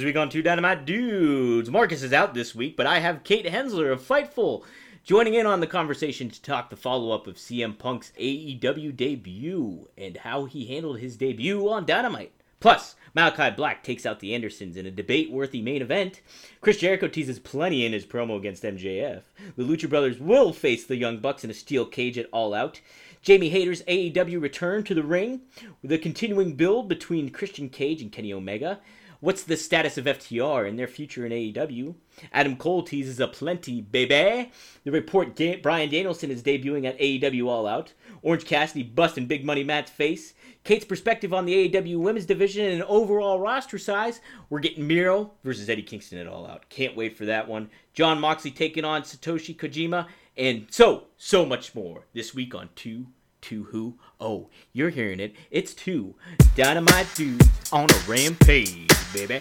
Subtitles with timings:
[0.00, 1.68] This week on Two Dynamite Dudes.
[1.68, 4.64] Marcus is out this week, but I have Kate Hensler of Fightful
[5.04, 9.90] joining in on the conversation to talk the follow up of CM Punk's AEW debut
[9.98, 12.32] and how he handled his debut on Dynamite.
[12.60, 16.22] Plus, Malakai Black takes out the Andersons in a debate worthy main event.
[16.62, 19.20] Chris Jericho teases plenty in his promo against MJF.
[19.54, 22.80] The Lucha Brothers will face the Young Bucks in a steel cage at All Out.
[23.20, 25.42] Jamie Hayter's AEW return to the ring
[25.82, 28.80] with a continuing build between Christian Cage and Kenny Omega.
[29.20, 31.94] What's the status of FTR and their future in AEW?
[32.32, 34.50] Adam Cole teases a plenty, baby.
[34.84, 37.92] The report da- Bryan Danielson is debuting at AEW All Out.
[38.22, 40.32] Orange Cassidy busting Big Money Matt's face.
[40.64, 44.20] Kate's perspective on the AEW women's division and overall roster size.
[44.48, 46.70] We're getting Miro versus Eddie Kingston at All Out.
[46.70, 47.68] Can't wait for that one.
[47.92, 50.06] Jon Moxley taking on Satoshi Kojima.
[50.38, 53.06] And so, so much more this week on 2
[53.42, 53.94] to who?
[54.20, 55.34] Oh, you're hearing it.
[55.50, 56.14] It's two
[56.54, 59.40] dynamite dudes on a rampage, baby.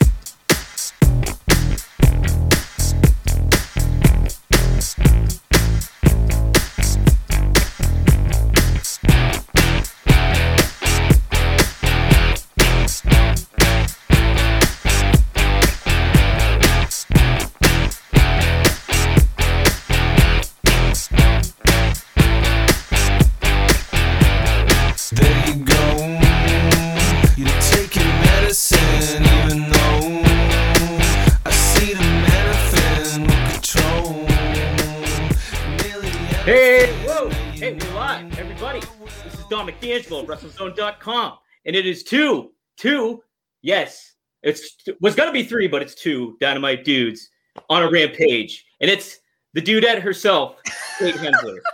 [39.92, 41.34] Is Don McDangelo of WrestleZone.com,
[41.66, 43.24] and it is two, two,
[43.62, 47.30] yes, it's was gonna be three, but it's two dynamite dudes
[47.70, 49.20] on a rampage, and it's
[49.54, 50.58] the dudette herself,
[50.98, 51.58] Kate Hensler.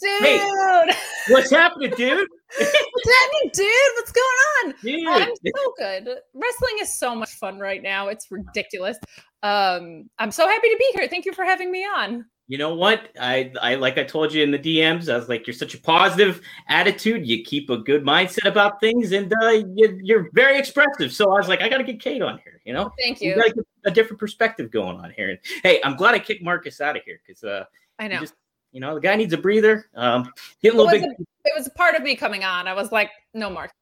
[0.00, 0.94] Dude, Hey.
[1.28, 2.28] What's happening, dude?
[2.56, 3.72] what's happening, dude?
[3.96, 4.26] What's going
[4.64, 4.74] on?
[4.80, 6.08] Dude, I'm so good.
[6.34, 8.06] Wrestling is so much fun right now.
[8.06, 8.96] It's ridiculous.
[9.42, 11.08] Um, I'm so happy to be here.
[11.08, 12.26] Thank you for having me on.
[12.48, 13.08] You know what?
[13.20, 15.12] I, I like I told you in the DMs.
[15.12, 17.26] I was like, you're such a positive attitude.
[17.26, 21.12] You keep a good mindset about things, and uh, you, you're very expressive.
[21.12, 22.60] So I was like, I got to get Kate on here.
[22.64, 23.52] You know, Thank you got
[23.84, 25.30] a different perspective going on here.
[25.30, 27.64] And hey, I'm glad I kicked Marcus out of here because uh,
[27.98, 28.20] I know.
[28.20, 28.34] just
[28.72, 29.86] you know the guy needs a breather.
[29.96, 30.30] Um,
[30.62, 31.02] It a was, little big.
[31.02, 32.68] a, it was part of me coming on.
[32.68, 33.72] I was like, no, Mark.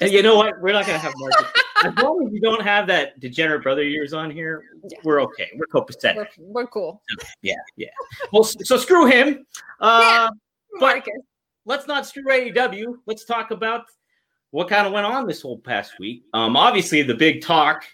[0.00, 0.60] And you know what?
[0.60, 4.12] We're not gonna have Marcus as long as you don't have that degenerate brother yours
[4.12, 4.64] on here.
[4.90, 4.98] Yeah.
[5.04, 5.50] We're okay.
[5.56, 6.16] We're copacetic.
[6.16, 7.02] We're, we're cool.
[7.42, 7.88] Yeah, yeah.
[8.32, 9.46] Well, so screw him.
[9.80, 10.30] Uh,
[10.80, 11.12] But- Marcus.
[11.64, 12.96] let's not screw AEW.
[13.06, 13.84] Let's talk about
[14.50, 16.22] what kind of went on this whole past week.
[16.32, 17.84] Um, obviously, the big talk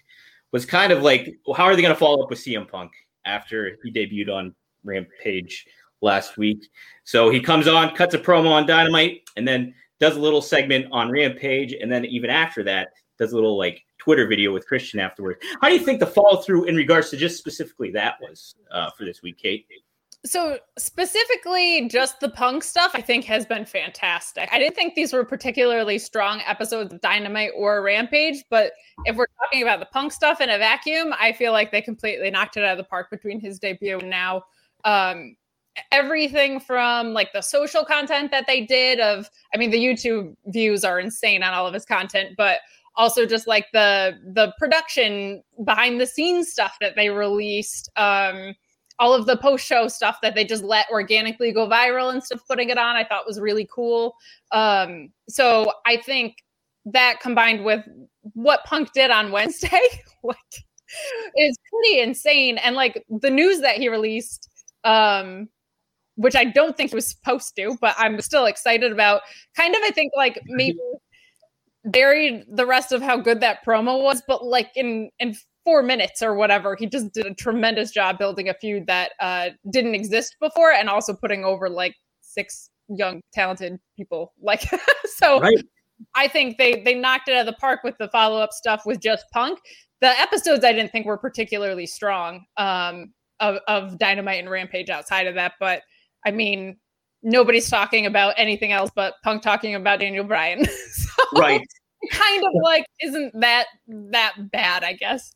[0.52, 2.92] was kind of like, well, how are they going to follow up with CM Punk
[3.24, 4.54] after he debuted on
[4.84, 5.66] Rampage
[6.02, 6.68] last week?
[7.04, 10.88] So he comes on, cuts a promo on Dynamite, and then does a little segment
[10.90, 14.98] on Rampage, and then even after that, does a little like Twitter video with Christian
[14.98, 15.38] afterwards.
[15.60, 18.90] How do you think the follow through in regards to just specifically that was uh,
[18.90, 19.64] for this week, Kate?
[20.26, 24.48] So specifically, just the punk stuff, I think has been fantastic.
[24.52, 28.72] I didn't think these were particularly strong episodes of Dynamite or Rampage, but
[29.04, 32.28] if we're talking about the punk stuff in a vacuum, I feel like they completely
[32.28, 34.42] knocked it out of the park between his debut and now.
[34.84, 35.36] Um,
[35.90, 40.84] everything from like the social content that they did of, I mean, the YouTube views
[40.84, 42.58] are insane on all of his content, but
[42.96, 47.90] also just like the the production behind the scenes stuff that they released.
[47.96, 48.54] Um,
[48.98, 52.40] all of the post show stuff that they just let organically go viral and stuff
[52.46, 54.14] putting it on i thought was really cool
[54.52, 56.36] um so i think
[56.84, 57.84] that combined with
[58.34, 59.80] what punk did on wednesday
[60.22, 60.36] like
[61.36, 64.48] is pretty insane and like the news that he released
[64.84, 65.48] um
[66.16, 69.22] which i don't think was supposed to but i'm still excited about
[69.56, 70.78] kind of i think like maybe
[71.86, 75.34] buried the rest of how good that promo was but like in in
[75.64, 76.76] four minutes or whatever.
[76.78, 80.88] He just did a tremendous job building a feud that uh, didn't exist before, and
[80.88, 84.32] also putting over like six young talented people.
[84.42, 84.62] Like
[85.04, 85.64] so, Right.
[86.16, 88.82] I think they they knocked it out of the park with the follow up stuff
[88.84, 89.58] with just Punk.
[90.00, 95.28] The episodes I didn't think were particularly strong um, of of Dynamite and Rampage outside
[95.28, 95.82] of that, but
[96.24, 96.76] I mean.
[97.24, 100.64] Nobody's talking about anything else but Punk talking about Daniel Bryan.
[100.92, 101.64] so Right.
[102.10, 105.32] kind of like isn't that that bad, I guess.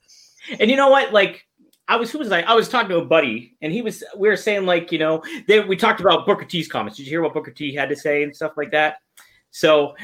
[0.59, 1.13] And you know what?
[1.13, 1.47] Like,
[1.89, 2.41] I was who was I?
[2.41, 5.23] I was talking to a buddy, and he was we were saying like, you know,
[5.47, 6.97] they, we talked about Booker T's comments.
[6.97, 8.97] Did you hear what Booker T had to say and stuff like that?
[9.53, 9.95] So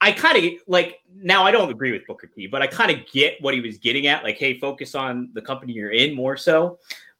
[0.00, 3.06] I kind of like now I don't agree with Booker T, but I kind of
[3.12, 4.24] get what he was getting at.
[4.24, 6.78] Like, hey, focus on the company you're in more so.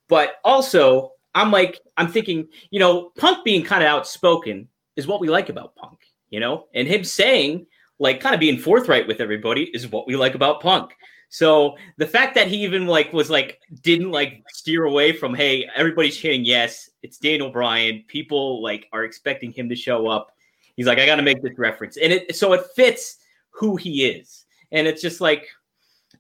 [0.09, 5.21] But also, I'm like, I'm thinking, you know, Punk being kind of outspoken is what
[5.21, 6.01] we like about Punk,
[6.31, 7.67] you know, and him saying
[7.99, 10.97] like kind of being forthright with everybody is what we like about Punk.
[11.29, 15.69] So the fact that he even like was like didn't like steer away from hey
[15.75, 20.31] everybody's chanting yes it's Daniel Bryan people like are expecting him to show up.
[20.75, 23.19] He's like I got to make this reference and it so it fits
[23.51, 25.47] who he is and it's just like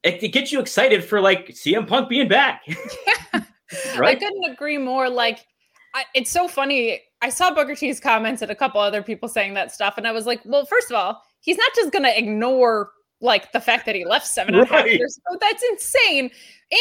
[0.02, 2.62] it, it gets you excited for like CM Punk being back.
[2.66, 3.40] Yeah.
[3.98, 4.16] right?
[4.16, 5.08] I couldn't agree more.
[5.08, 5.46] Like
[5.94, 7.00] I, it's so funny.
[7.22, 10.12] I saw Booker T's comments and a couple other people saying that stuff, and I
[10.12, 12.90] was like, well, first of all, he's not just gonna ignore
[13.20, 15.38] like the fact that he left seven and a half years ago.
[15.40, 16.30] That's insane.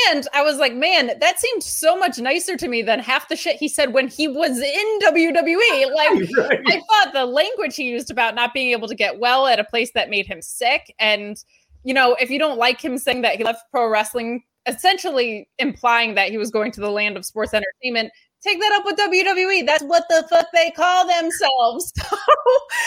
[0.10, 3.36] And I was like, man, that seemed so much nicer to me than half the
[3.36, 5.86] shit he said when he was in WWE.
[5.96, 6.60] Like, right.
[6.68, 9.64] I thought the language he used about not being able to get well at a
[9.64, 10.94] place that made him sick.
[11.00, 11.42] And,
[11.84, 16.16] you know, if you don't like him saying that he left pro wrestling, essentially implying
[16.16, 18.12] that he was going to the land of sports entertainment,
[18.44, 19.66] take that up with WWE.
[19.66, 21.94] That's what the fuck they call themselves.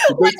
[0.09, 0.35] So, like,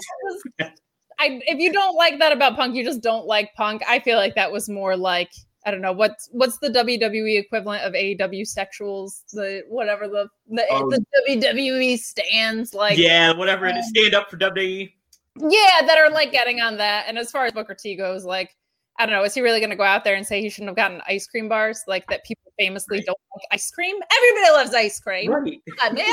[1.19, 3.82] I, if you don't like that about Punk, you just don't like Punk.
[3.88, 5.31] I feel like that was more like
[5.67, 10.73] I don't know what's what's the WWE equivalent of AEW sexuals, the whatever the the,
[10.73, 12.96] um, the WWE stands like.
[12.96, 14.93] Yeah, whatever um, it is, stand up for WWE.
[15.41, 17.05] Yeah, that are like getting on that.
[17.08, 18.56] And as far as Booker T goes, like
[18.98, 20.70] I don't know, is he really going to go out there and say he shouldn't
[20.70, 22.24] have gotten ice cream bars like that?
[22.24, 23.06] People famously right.
[23.06, 23.96] don't like ice cream.
[24.12, 25.60] Everybody loves ice cream, right?
[25.80, 26.04] God, man.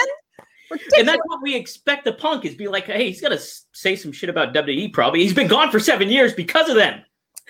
[0.69, 0.93] Ridiculous.
[0.99, 3.39] And that's what we expect the punk is be like, hey, he's gonna
[3.73, 4.91] say some shit about WWE.
[4.93, 7.01] Probably he's been gone for seven years because of them.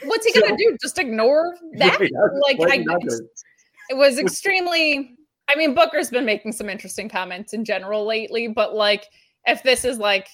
[0.03, 0.77] What's he so, gonna do?
[0.81, 1.97] Just ignore that?
[2.45, 2.83] like, I,
[3.89, 5.15] it was extremely.
[5.47, 9.05] I mean, Booker's been making some interesting comments in general lately, but like,
[9.45, 10.27] if this is like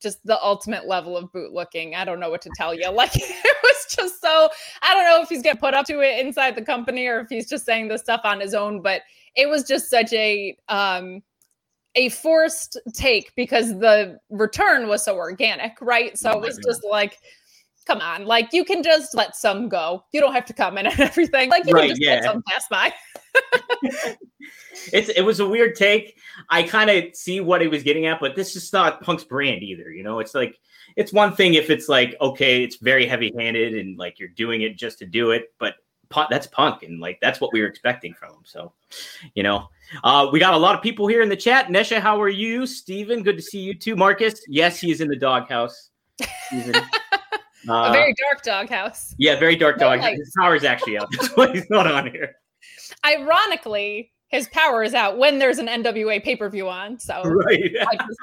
[0.00, 2.90] just the ultimate level of boot looking, I don't know what to tell you.
[2.90, 4.50] Like, it was just so.
[4.82, 7.28] I don't know if he's getting put up to it inside the company or if
[7.28, 9.02] he's just saying this stuff on his own, but
[9.36, 11.22] it was just such a um
[11.94, 16.16] a forced take because the return was so organic, right?
[16.18, 17.18] So it was just like,
[17.86, 20.04] come on, like you can just let some go.
[20.12, 21.50] You don't have to comment on everything.
[21.50, 22.14] Like you right, can just yeah.
[22.14, 22.92] let some pass by.
[24.92, 26.18] It's it was a weird take.
[26.48, 29.62] I kind of see what he was getting at, but this is not Punk's brand
[29.62, 29.90] either.
[29.90, 30.58] You know, it's like
[30.96, 34.62] it's one thing if it's like okay, it's very heavy handed and like you're doing
[34.62, 35.74] it just to do it, but
[36.28, 38.72] that's punk and like that's what we were expecting from him so
[39.34, 39.68] you know?
[40.02, 41.68] Uh we got a lot of people here in the chat.
[41.68, 42.66] Nesha how are you?
[42.66, 43.22] Steven?
[43.22, 43.96] good to see you too.
[43.96, 45.90] Marcus yes he is in the doghouse.
[46.20, 46.80] Uh,
[47.68, 49.14] a very dark doghouse.
[49.18, 52.34] yeah very dark dog his power is actually out that's why he's not on here
[53.04, 57.72] ironically his power is out when there's an nwa pay-per-view on so right.
[57.80, 58.18] I, just,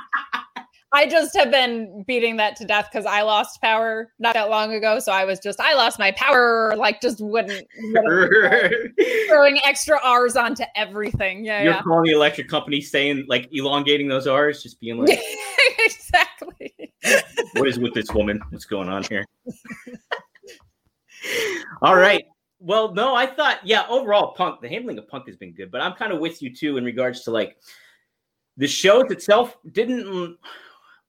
[0.93, 4.73] I just have been beating that to death because I lost power not that long
[4.73, 4.99] ago.
[4.99, 8.97] So I was just, I lost my power, like just wouldn't, wouldn't
[9.27, 11.43] throwing extra R's onto everything.
[11.43, 11.61] Yeah.
[11.61, 11.81] You're yeah.
[11.81, 15.19] calling the electric company saying like elongating those R's, just being like,
[15.79, 16.73] exactly.
[17.53, 18.39] what is with this woman?
[18.49, 19.25] What's going on here?
[21.81, 22.23] All right.
[22.59, 25.81] Well, no, I thought, yeah, overall, Punk, the handling of Punk has been good, but
[25.81, 27.57] I'm kind of with you too in regards to like
[28.57, 30.37] the show itself didn't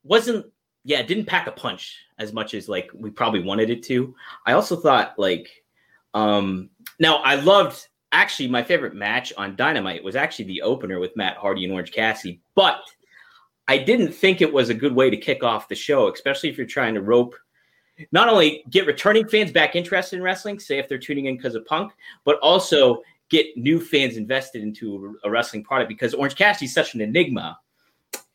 [0.05, 0.47] wasn't
[0.85, 4.15] yeah, didn't pack a punch as much as like we probably wanted it to.
[4.47, 5.65] I also thought like
[6.15, 11.17] um now I loved actually my favorite match on Dynamite was actually the opener with
[11.17, 12.83] Matt Hardy and Orange Cassidy, but
[13.67, 16.57] I didn't think it was a good way to kick off the show, especially if
[16.57, 17.35] you're trying to rope
[18.13, 21.55] not only get returning fans back interested in wrestling, say if they're tuning in because
[21.55, 21.93] of Punk,
[22.25, 26.95] but also get new fans invested into a wrestling product because Orange Cassidy is such
[26.95, 27.59] an enigma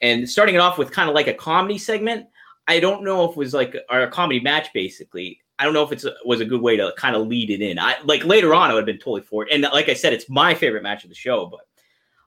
[0.02, 2.28] and starting it off with kind of like a comedy segment.
[2.68, 5.40] I don't know if it was like a, a comedy match, basically.
[5.60, 7.80] I don't know if it was a good way to kind of lead it in.
[7.80, 9.50] I like later on, I would have been totally for it.
[9.52, 11.46] And like I said, it's my favorite match of the show.
[11.46, 11.62] But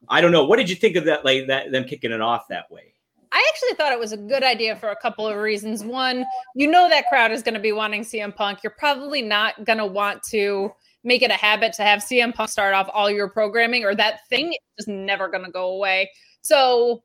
[0.08, 0.44] I don't know.
[0.44, 1.24] What did you think of that?
[1.24, 2.94] Like that them kicking it off that way?
[3.32, 5.84] I actually thought it was a good idea for a couple of reasons.
[5.84, 8.60] One, you know that crowd is going to be wanting CM Punk.
[8.62, 10.70] You're probably not going to want to
[11.04, 14.26] make it a habit to have CM Punk start off all your programming, or that
[14.28, 16.10] thing is just never going to go away.
[16.42, 17.02] So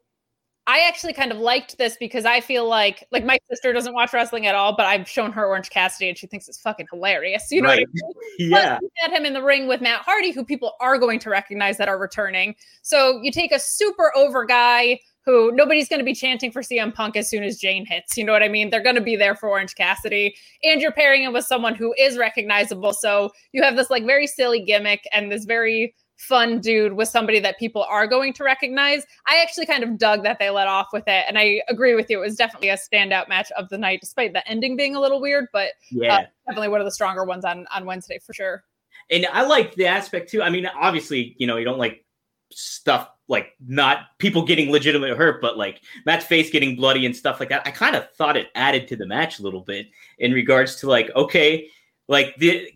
[0.68, 4.14] I actually kind of liked this because I feel like like my sister doesn't watch
[4.14, 7.48] wrestling at all, but I've shown her Orange Cassidy and she thinks it's fucking hilarious.
[7.52, 7.88] You know, right.
[7.88, 8.14] I mean?
[8.52, 8.80] yeah.
[8.98, 11.90] Had him in the ring with Matt Hardy, who people are going to recognize that
[11.90, 12.56] are returning.
[12.84, 16.94] So you take a super over guy who nobody's going to be chanting for CM
[16.94, 18.18] Punk as soon as Jane hits.
[18.18, 18.70] You know what I mean?
[18.70, 21.94] They're going to be there for Orange Cassidy, and you're pairing him with someone who
[21.98, 22.94] is recognizable.
[22.94, 27.40] So you have this like very silly gimmick and this very fun dude with somebody
[27.40, 29.04] that people are going to recognize.
[29.28, 31.26] I actually kind of dug that they let off with it.
[31.28, 32.20] And I agree with you.
[32.20, 35.20] It was definitely a standout match of the night, despite the ending being a little
[35.20, 38.34] weird, but uh, yeah, uh, definitely one of the stronger ones on, on Wednesday for
[38.34, 38.64] sure.
[39.10, 40.44] And I like the aspect too.
[40.44, 42.06] I mean, obviously, you know, you don't like
[42.52, 47.40] stuff like not people getting legitimately hurt, but like Matt's face getting bloody and stuff
[47.40, 47.66] like that.
[47.66, 49.88] I kind of thought it added to the match a little bit
[50.20, 51.68] in regards to like, okay,
[52.08, 52.68] like the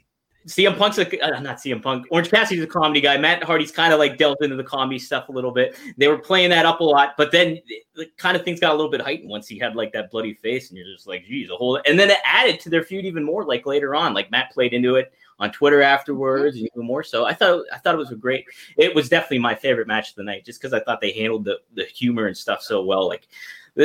[0.47, 2.05] CM Punk's a, uh, not CM Punk.
[2.11, 3.17] Orange Cassidy's a comedy guy.
[3.17, 5.75] Matt Hardy's kind of like delved into the comedy stuff a little bit.
[5.97, 7.59] They were playing that up a lot, but then
[7.95, 10.35] the kind of things got a little bit heightened once he had like that bloody
[10.35, 11.81] face, and you're just like, geez, a whole.
[11.85, 13.43] And then it added to their feud even more.
[13.43, 17.25] Like later on, like Matt played into it on Twitter afterwards, and even more so.
[17.25, 18.45] I thought I thought it was a great.
[18.77, 21.45] It was definitely my favorite match of the night, just because I thought they handled
[21.45, 23.07] the the humor and stuff so well.
[23.07, 23.27] Like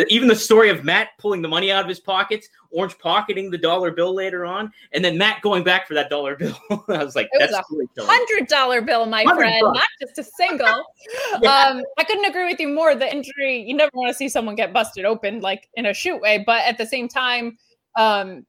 [0.09, 3.59] even the story of Matt pulling the money out of his pockets, Orange pocketing the
[3.59, 6.57] dollar bill later on, and then Matt going back for that dollar bill.
[6.89, 9.79] I was like, it that's was a hundred dollar bill, my friend, bucks.
[9.79, 10.85] not just a single.
[11.43, 11.65] yeah.
[11.65, 12.95] um, I couldn't agree with you more.
[12.95, 16.21] The injury, you never want to see someone get busted open like in a shoot
[16.21, 17.59] way, but at the same time,
[17.99, 18.47] um,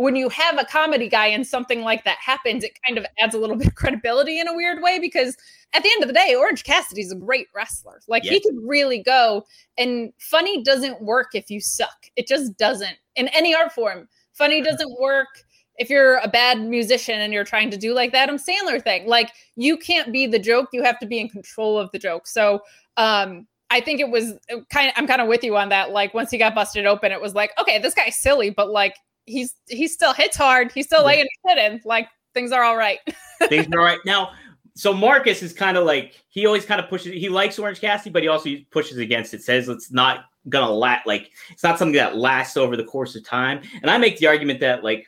[0.00, 3.34] when you have a comedy guy and something like that happens, it kind of adds
[3.34, 5.36] a little bit of credibility in a weird way because
[5.74, 8.00] at the end of the day, Orange Cassidy's a great wrestler.
[8.08, 8.32] Like yes.
[8.32, 9.44] he could really go.
[9.76, 12.06] And funny doesn't work if you suck.
[12.16, 14.08] It just doesn't in any art form.
[14.32, 15.28] Funny doesn't work
[15.76, 19.06] if you're a bad musician and you're trying to do like that Adam Sandler thing.
[19.06, 20.70] Like you can't be the joke.
[20.72, 22.26] You have to be in control of the joke.
[22.26, 22.62] So
[22.96, 25.90] um I think it was uh, kind of I'm kind of with you on that.
[25.90, 28.94] Like once he got busted open, it was like, okay, this guy's silly, but like
[29.30, 30.72] he's he still hits hard.
[30.72, 31.80] He's still laying his hit in.
[31.84, 32.98] Like things are all right.
[33.48, 34.00] things are all right.
[34.04, 34.32] Now
[34.74, 37.12] so Marcus is kind of like he always kind of pushes.
[37.12, 39.42] He likes Orange Cassidy, but he also pushes against it.
[39.42, 41.06] Says it's not gonna last.
[41.06, 43.60] Like it's not something that lasts over the course of time.
[43.82, 45.06] And I make the argument that like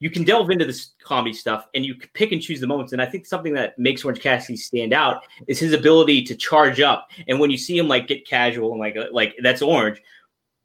[0.00, 2.92] you can delve into this comedy stuff and you can pick and choose the moments.
[2.92, 6.80] And I think something that makes Orange Cassidy stand out is his ability to charge
[6.80, 7.08] up.
[7.28, 10.00] And when you see him like get casual and like like that's Orange,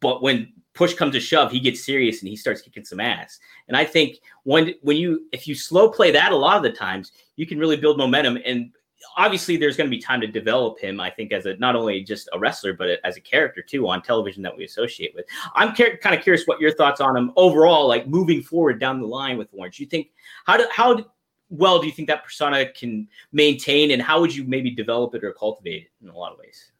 [0.02, 3.38] but when push comes to shove, he gets serious and he starts kicking some ass.
[3.68, 6.72] And I think when when you if you slow play that a lot of the
[6.72, 8.40] times, you can really build momentum.
[8.46, 8.72] And
[9.18, 11.02] obviously, there's going to be time to develop him.
[11.02, 14.02] I think as a not only just a wrestler, but as a character too on
[14.02, 15.26] television that we associate with.
[15.54, 19.08] I'm kind of curious what your thoughts on him overall, like moving forward down the
[19.08, 19.82] line with Orange.
[19.82, 20.12] You think
[20.46, 21.06] how do how
[21.50, 25.26] well do you think that persona can maintain, and how would you maybe develop it
[25.26, 26.72] or cultivate it in a lot of ways?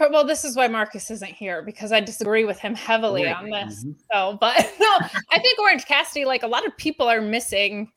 [0.00, 3.36] Well, this is why Marcus isn't here because I disagree with him heavily right.
[3.36, 3.84] on this.
[3.84, 3.92] Mm-hmm.
[4.12, 4.98] So, but no,
[5.30, 7.90] I think Orange Cassidy, like a lot of people are missing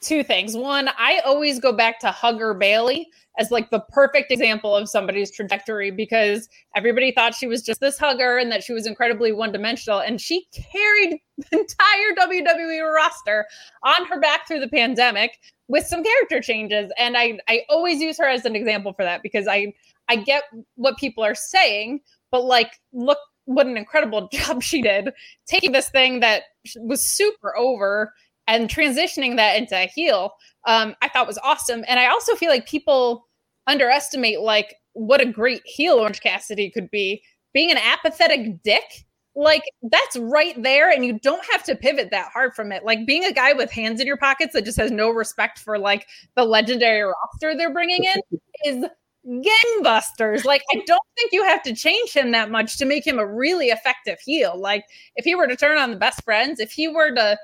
[0.00, 0.56] two things.
[0.56, 5.30] One, I always go back to Hugger Bayley as like the perfect example of somebody's
[5.30, 9.52] trajectory because everybody thought she was just this hugger and that she was incredibly one
[9.52, 10.00] dimensional.
[10.00, 13.46] And she carried the entire WWE roster
[13.82, 16.90] on her back through the pandemic with some character changes.
[16.98, 19.72] And I, I always use her as an example for that because I,
[20.10, 22.00] I get what people are saying,
[22.30, 25.10] but like, look what an incredible job she did
[25.46, 26.42] taking this thing that
[26.76, 28.12] was super over
[28.46, 30.32] and transitioning that into a heel.
[30.66, 31.84] Um, I thought was awesome.
[31.86, 33.28] And I also feel like people
[33.66, 37.22] underestimate like what a great heel Orange Cassidy could be.
[37.52, 42.30] Being an apathetic dick, like that's right there, and you don't have to pivot that
[42.32, 42.84] hard from it.
[42.84, 45.78] Like being a guy with hands in your pockets that just has no respect for
[45.78, 48.84] like the legendary roster they're bringing in is
[49.30, 50.44] gangbusters.
[50.44, 53.26] Like, I don't think you have to change him that much to make him a
[53.26, 54.58] really effective heel.
[54.58, 54.84] Like,
[55.16, 57.38] if he were to turn on the best friends, if he were to,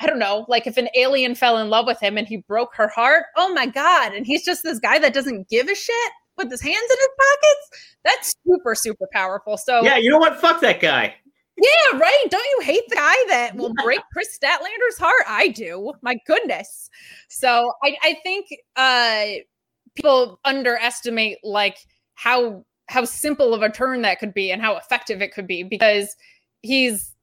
[0.00, 2.74] I don't know, like if an alien fell in love with him and he broke
[2.74, 4.14] her heart, oh my God.
[4.14, 7.08] And he's just this guy that doesn't give a shit with his hands in his
[7.18, 7.96] pockets.
[8.04, 9.56] That's super, super powerful.
[9.56, 10.40] So, yeah, you know what?
[10.40, 11.14] Fuck that guy.
[11.58, 12.24] Yeah, right.
[12.28, 15.24] Don't you hate the guy that will break Kris Statlander's heart?
[15.26, 15.92] I do.
[16.02, 16.90] My goodness.
[17.28, 19.42] So I, I think uh
[19.96, 21.78] people underestimate like
[22.14, 25.62] how how simple of a turn that could be and how effective it could be
[25.62, 26.14] because
[26.62, 27.14] he's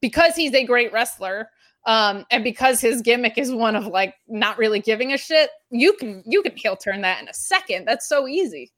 [0.00, 1.48] because he's a great wrestler
[1.86, 5.92] um and because his gimmick is one of like not really giving a shit you
[5.94, 7.86] can you can heel turn that in a second.
[7.86, 8.72] That's so easy.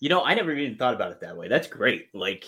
[0.00, 1.48] You know i never even thought about it that way.
[1.48, 2.08] That's great.
[2.14, 2.44] Like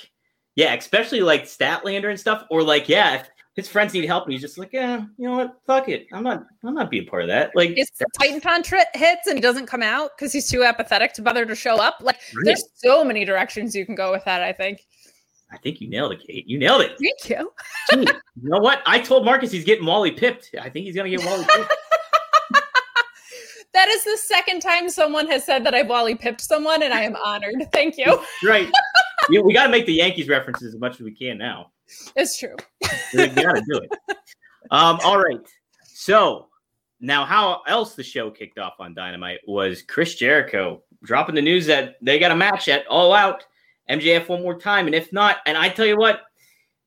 [0.56, 4.32] yeah especially like statlander and stuff or like yeah if, his friends need help, and
[4.32, 5.60] he's just like, yeah, you know what?
[5.66, 6.06] Fuck it.
[6.12, 6.46] I'm not.
[6.64, 7.50] I'm not being part of that.
[7.54, 11.12] Like, if the Titan tri- hits and he doesn't come out because he's too apathetic
[11.14, 11.96] to bother to show up.
[12.00, 12.44] Like, right.
[12.44, 14.42] there's so many directions you can go with that.
[14.42, 14.80] I think.
[15.52, 16.46] I think you nailed it, Kate.
[16.46, 16.96] You nailed it.
[16.98, 17.52] Thank you.
[17.90, 18.12] Gee,
[18.42, 18.82] you know what?
[18.86, 20.50] I told Marcus he's getting Wally pipped.
[20.60, 21.74] I think he's gonna get Wally pipped.
[23.74, 27.02] that is the second time someone has said that I've Wally pipped someone, and I
[27.02, 27.68] am honored.
[27.72, 28.18] Thank you.
[28.44, 28.70] right.
[29.28, 31.72] we got to make the Yankees references as much as we can now.
[32.16, 32.56] It's true.
[33.14, 33.92] we got to do it.
[34.70, 35.40] Um, all right.
[35.84, 36.48] So
[37.00, 41.66] now, how else the show kicked off on Dynamite was Chris Jericho dropping the news
[41.66, 43.44] that they got a match at All Out
[43.88, 46.20] MJF one more time, and if not, and I tell you what,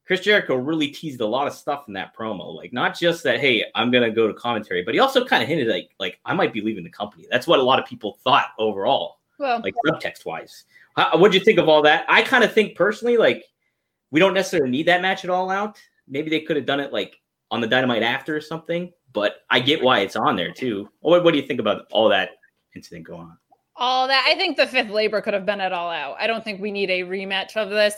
[0.06, 2.56] Chris Jericho really teased a lot of stuff in that promo.
[2.56, 5.50] Like not just that, hey, I'm gonna go to commentary, but he also kind of
[5.50, 7.26] hinted like, like I might be leaving the company.
[7.32, 10.66] That's what a lot of people thought overall, well, like subtext wise.
[11.16, 12.06] What do you think of all that?
[12.08, 13.46] I kind of think personally, like
[14.14, 15.82] we don't necessarily need that match at all out.
[16.08, 18.94] Maybe they could have done it like on the dynamite after or something.
[19.12, 20.88] but I get why it's on there too.
[21.02, 22.30] What, what do you think about all that
[22.76, 23.38] incident going on?
[23.76, 26.16] All that I think the fifth labor could have been it all out.
[26.20, 27.96] I don't think we need a rematch of this.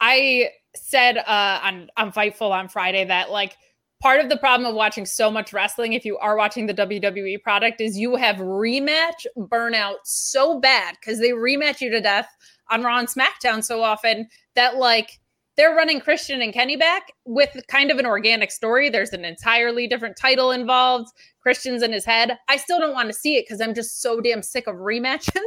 [0.00, 3.56] I said uh, on on Fightful on Friday that like
[4.02, 7.42] part of the problem of watching so much wrestling, if you are watching the WWE
[7.42, 12.28] product, is you have rematch burnout so bad because they rematch you to death
[12.70, 15.20] on Raw and SmackDown so often that like
[15.56, 18.90] they're running Christian and Kenny back with kind of an organic story.
[18.90, 21.08] There's an entirely different title involved.
[21.40, 22.38] Christian's in his head.
[22.48, 25.40] I still don't want to see it because I'm just so damn sick of rematches.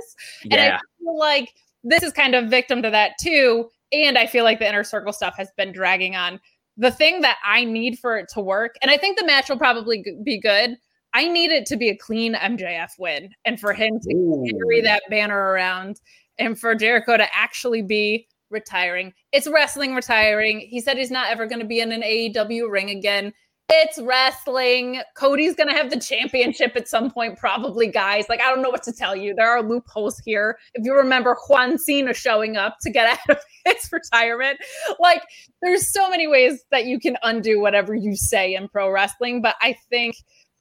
[0.44, 0.56] Yeah.
[0.56, 3.70] And I feel like this is kind of victim to that too.
[3.92, 6.40] And I feel like the inner circle stuff has been dragging on.
[6.78, 9.58] The thing that I need for it to work, and I think the match will
[9.58, 10.78] probably be good.
[11.14, 14.46] I need it to be a clean MJF win and for him to Ooh.
[14.52, 16.00] carry that banner around
[16.38, 19.14] and for Jericho to actually be retiring.
[19.32, 20.60] It's wrestling retiring.
[20.60, 23.34] He said he's not ever going to be in an AEW ring again.
[23.70, 25.02] It's wrestling.
[25.18, 28.26] Cody's going to have the championship at some point, probably, guys.
[28.30, 29.36] Like, I don't know what to tell you.
[29.36, 30.58] There are loopholes here.
[30.74, 34.60] If you remember John Cena showing up to get out of his retirement,
[35.00, 35.22] like,
[35.62, 39.42] there's so many ways that you can undo whatever you say in pro wrestling.
[39.42, 40.16] But I think,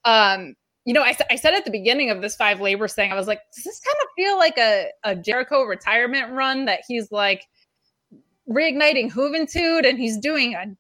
[0.05, 3.29] um, you know, I said at the beginning of this five labors thing, I was
[3.29, 7.47] like, does this kind of feel like a, a Jericho retirement run that he's like
[8.49, 10.77] reigniting Juventud and he's doing an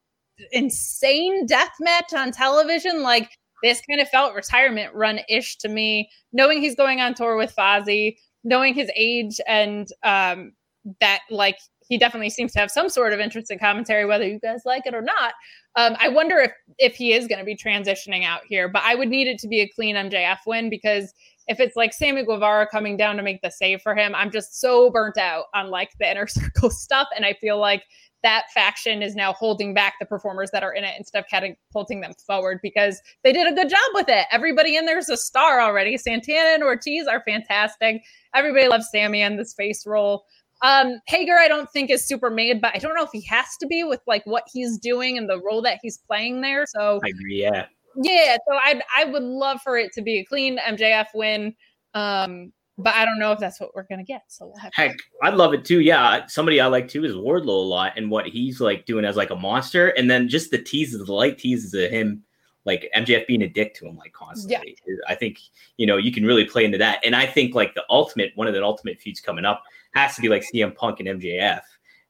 [0.53, 3.03] insane death match on television?
[3.03, 3.31] Like
[3.63, 7.55] this kind of felt retirement run ish to me, knowing he's going on tour with
[7.55, 10.53] Fozzy, knowing his age and um,
[11.01, 11.59] that like
[11.89, 14.87] he definitely seems to have some sort of interest in commentary, whether you guys like
[14.87, 15.35] it or not.
[15.77, 18.95] Um, I wonder if if he is going to be transitioning out here, but I
[18.95, 21.13] would need it to be a clean MJF win because
[21.49, 24.61] if it's like Sammy Guevara coming down to make the save for him, I'm just
[24.61, 27.85] so burnt out on like the inner circle stuff, and I feel like
[28.23, 32.00] that faction is now holding back the performers that are in it instead of catapulting
[32.00, 34.26] them forward because they did a good job with it.
[34.33, 35.97] Everybody in there's a star already.
[35.97, 38.02] Santana and Ortiz are fantastic.
[38.35, 40.25] Everybody loves Sammy and this face role.
[40.63, 43.56] Um, Hager, I don't think is super made, but I don't know if he has
[43.61, 46.65] to be with like what he's doing and the role that he's playing there.
[46.67, 47.43] So I agree.
[47.43, 47.67] Yeah.
[48.02, 51.54] Yeah, so I I would love for it to be a clean MJF win.
[51.95, 54.23] Um, but I don't know if that's what we're gonna get.
[54.28, 55.80] So we'll have to Heck, I'd love it too.
[55.80, 59.17] Yeah, somebody I like too is Wardlow a lot, and what he's like doing as
[59.17, 62.23] like a monster, and then just the teases, the light teases of him,
[62.65, 64.76] like MJF being a dick to him like constantly.
[64.87, 64.95] Yeah.
[65.09, 65.39] I think
[65.78, 68.47] you know you can really play into that, and I think like the ultimate one
[68.47, 69.63] of the ultimate feuds coming up
[69.95, 71.63] has to be like CM Punk and MJF,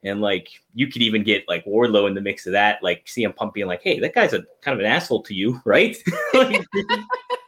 [0.06, 3.34] and like you could even get like Wardlow in the mix of that, like CM
[3.34, 5.96] Punk being like, "Hey, that guy's a kind of an asshole to you, right?"
[6.32, 6.64] Like,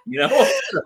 [0.06, 0.28] you know.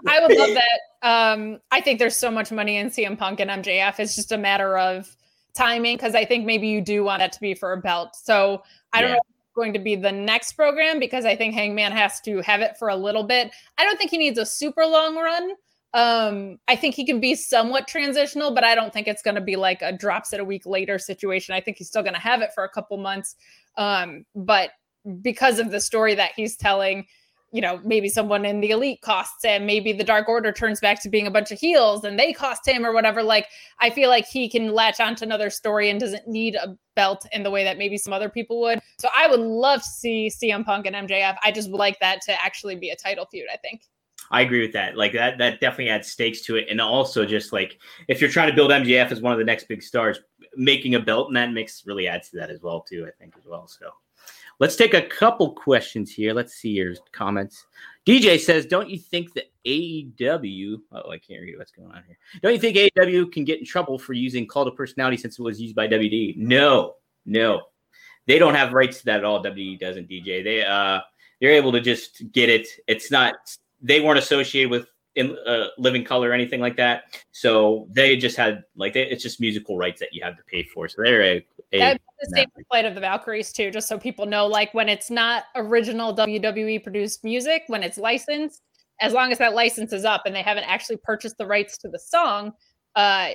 [0.06, 0.80] I would love that.
[1.02, 3.98] Um, I think there's so much money in CM Punk and MJF.
[3.98, 5.16] It's just a matter of
[5.54, 8.16] timing because I think maybe you do want that to be for a belt.
[8.16, 11.54] So I don't know if it's going to be the next program because I think
[11.54, 13.50] Hangman has to have it for a little bit.
[13.78, 15.52] I don't think he needs a super long run.
[15.94, 19.42] Um, I think he can be somewhat transitional, but I don't think it's going to
[19.42, 21.54] be like a drops it a week later situation.
[21.54, 23.36] I think he's still going to have it for a couple months.
[23.76, 24.70] Um, but
[25.20, 27.06] because of the story that he's telling,
[27.52, 31.02] you know, maybe someone in the elite costs him, maybe the Dark Order turns back
[31.02, 33.22] to being a bunch of heels and they cost him or whatever.
[33.22, 37.26] Like, I feel like he can latch onto another story and doesn't need a belt
[37.32, 38.80] in the way that maybe some other people would.
[38.98, 41.36] So I would love to see CM Punk and MJF.
[41.44, 43.82] I just would like that to actually be a title feud, I think.
[44.30, 44.96] I agree with that.
[44.96, 48.50] Like that, that definitely adds stakes to it, and also just like if you're trying
[48.50, 50.20] to build MJF as one of the next big stars,
[50.56, 53.06] making a belt in that mix really adds to that as well, too.
[53.06, 53.66] I think as well.
[53.66, 53.90] So
[54.58, 56.32] let's take a couple questions here.
[56.32, 57.66] Let's see your comments.
[58.06, 60.80] DJ says, "Don't you think that AEW?
[60.92, 62.18] Oh, I can't read what's going on here.
[62.42, 65.42] Don't you think AEW can get in trouble for using call to personality since it
[65.42, 66.36] was used by WD?
[66.36, 66.94] No,
[67.26, 67.62] no,
[68.26, 69.42] they don't have rights to that at all.
[69.42, 70.08] WD doesn't.
[70.08, 71.00] DJ, they uh,
[71.40, 72.68] they're able to just get it.
[72.86, 73.34] It's not
[73.82, 77.04] they weren't associated with in uh, living color or anything like that.
[77.32, 80.62] So they just had like they, it's just musical rights that you have to pay
[80.62, 80.88] for.
[80.88, 84.26] So they're a, a the same with Flight of the Valkyries too, just so people
[84.26, 84.46] know.
[84.46, 88.62] Like when it's not original WWE produced music, when it's licensed,
[89.00, 91.88] as long as that license is up and they haven't actually purchased the rights to
[91.88, 92.52] the song,
[92.94, 93.30] uh,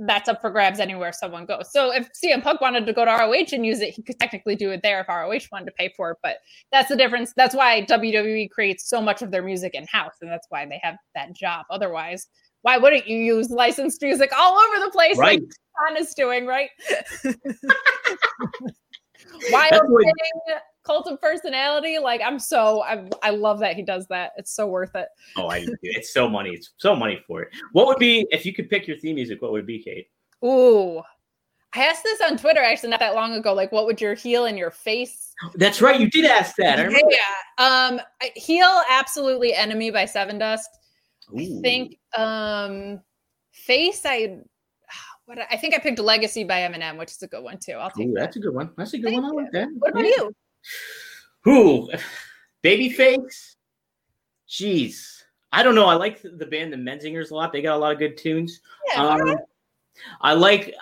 [0.00, 1.72] that's up for grabs anywhere someone goes.
[1.72, 4.54] So if CM Punk wanted to go to ROH and use it, he could technically
[4.54, 6.18] do it there if ROH wanted to pay for it.
[6.22, 6.38] But
[6.72, 7.32] that's the difference.
[7.34, 10.80] That's why WWE creates so much of their music in house, and that's why they
[10.82, 11.64] have that job.
[11.70, 12.26] Otherwise,
[12.62, 15.16] why wouldn't you use licensed music all over the place?
[15.16, 15.40] right.
[15.40, 16.70] Like Khan is doing, right?
[19.50, 20.12] Wild thing,
[20.88, 21.98] cult of personality.
[21.98, 24.32] Like I'm so I I love that he does that.
[24.36, 25.08] It's so worth it.
[25.36, 26.50] Oh, I it's so money.
[26.50, 27.50] It's so money for it.
[27.72, 29.42] What would be if you could pick your theme music?
[29.42, 30.08] What would it be, Kate?
[30.44, 31.02] Ooh.
[31.74, 33.52] I asked this on Twitter actually not that long ago.
[33.52, 35.34] Like, what would your heel and your face?
[35.56, 36.00] That's right.
[36.00, 36.90] You did ask that.
[36.90, 37.18] Yeah.
[37.58, 38.00] Um,
[38.34, 40.70] heel absolutely enemy by Sevendust.
[41.36, 43.00] I think um
[43.52, 44.38] face I
[45.26, 47.72] what I think I picked Legacy by Eminem, which is a good one too.
[47.72, 48.20] I'll take Ooh, that.
[48.20, 48.70] that's a good one.
[48.78, 49.32] That's a good Thank one.
[49.38, 49.68] I like that.
[49.78, 50.10] What about Yeah.
[50.16, 50.34] you?
[51.42, 51.90] Who?
[52.64, 53.54] Babyface?
[54.48, 55.22] Jeez.
[55.52, 55.86] I don't know.
[55.86, 57.52] I like the band The Menzingers a lot.
[57.52, 58.60] They got a lot of good tunes.
[58.92, 59.36] Yeah, Um.
[60.20, 60.74] I like,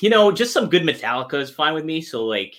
[0.00, 2.00] you know, just some good Metallica is fine with me.
[2.00, 2.54] So, like,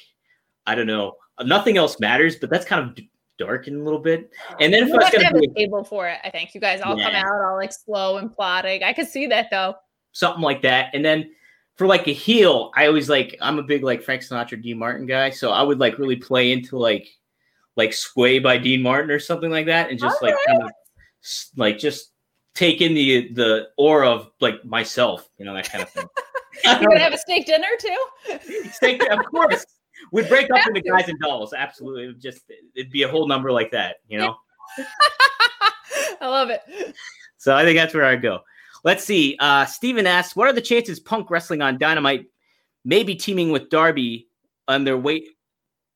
[0.68, 1.16] I don't know.
[1.44, 4.30] Nothing else matters, but that's kind of d- darkened a little bit.
[4.60, 6.20] And then if you I was going have to a be table for it.
[6.24, 7.24] I think you guys all come Yeah.
[7.26, 8.84] out all like slow and plotting.
[8.84, 9.76] I could see that though.
[10.12, 11.32] something like that, and then
[11.76, 15.06] for like a heel, I always like, I'm a big like Frank Sinatra, Dean Martin
[15.06, 15.30] guy.
[15.30, 17.08] So I would like really play into like,
[17.76, 20.72] like Sway by Dean Martin or something like that, and just like kind of
[21.58, 22.12] like just
[22.54, 26.08] take in the the aura of like myself, you know, that kind of thing.
[26.64, 28.40] You're gonna have a steak dinner too.
[28.72, 29.66] Steak, of course.
[30.12, 31.54] We'd break up into guys and dolls.
[31.54, 32.06] Absolutely.
[32.06, 32.44] It would just
[32.76, 34.36] it'd be a whole number like that, you know?
[36.22, 36.62] I love it.
[37.38, 38.40] So I think that's where I go.
[38.86, 39.36] Let's see.
[39.40, 42.28] Uh Steven asks, what are the chances Punk wrestling on Dynamite
[42.86, 44.28] may be teaming with Darby
[44.70, 45.28] on their wait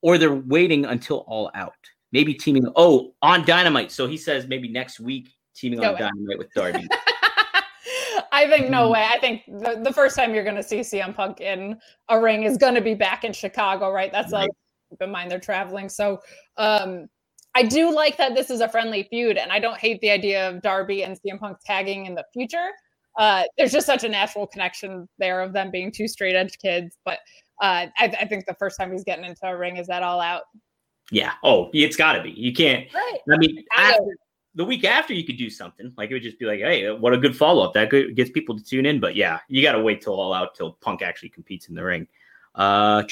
[0.01, 1.73] or they're waiting until all out?
[2.11, 3.91] Maybe teaming oh on Dynamite.
[3.91, 5.99] So he says maybe next week teaming No on way.
[5.99, 6.87] Dynamite with Darby.
[8.31, 9.05] I think no way.
[9.09, 11.77] I think the, the first time you're going to see CM Punk in
[12.09, 14.11] a ring is going to be back in Chicago, right?
[14.11, 14.41] That's Right.
[14.41, 14.49] like
[14.89, 15.89] keep in mind they're traveling.
[15.89, 16.19] So
[16.57, 17.07] um
[17.55, 20.49] I do like that this is a friendly feud, and I don't hate the idea
[20.49, 22.69] of Darby and CM Punk tagging in the future.
[23.17, 26.97] Uh, there's just such a natural connection there of them being two straight edge kids.
[27.03, 27.19] But
[27.61, 30.21] uh, I, I think the first time he's getting into a ring is that all
[30.21, 30.43] out.
[31.11, 31.33] yeah.
[31.43, 32.31] Oh, it's gotta be.
[32.31, 33.19] You can't Right.
[33.31, 34.15] I mean, after,
[34.55, 37.13] the week after, you could do something like it would just be like, "Hey, what
[37.13, 37.73] a good follow up!
[37.73, 40.55] That gets people to tune in." But yeah, you got to wait till all out
[40.55, 42.07] till Punk actually competes in the ring.
[42.55, 43.03] Uh,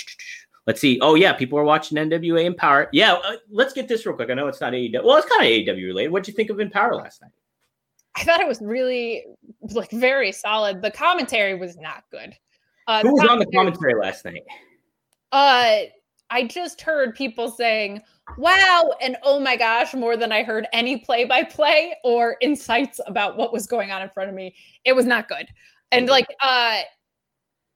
[0.68, 1.00] let's see.
[1.02, 2.90] Oh yeah, people are watching NWA Empower.
[2.92, 4.30] Yeah, uh, let's get this real quick.
[4.30, 5.04] I know it's not AEW.
[5.04, 6.12] Well, it's kind of AEW related.
[6.12, 7.32] What'd you think of Empower last night?
[8.16, 9.26] I thought it was really
[9.72, 10.82] like very solid.
[10.82, 12.36] The commentary was not good.
[12.88, 14.44] Uh, Who was on the commentary- commentary last night?
[15.32, 15.90] Uh,
[16.30, 18.02] I just heard people saying,
[18.38, 23.00] wow, and oh my gosh, more than I heard any play by play or insights
[23.08, 24.56] about what was going on in front of me.
[24.84, 25.48] It was not good.
[25.92, 26.82] And like, uh,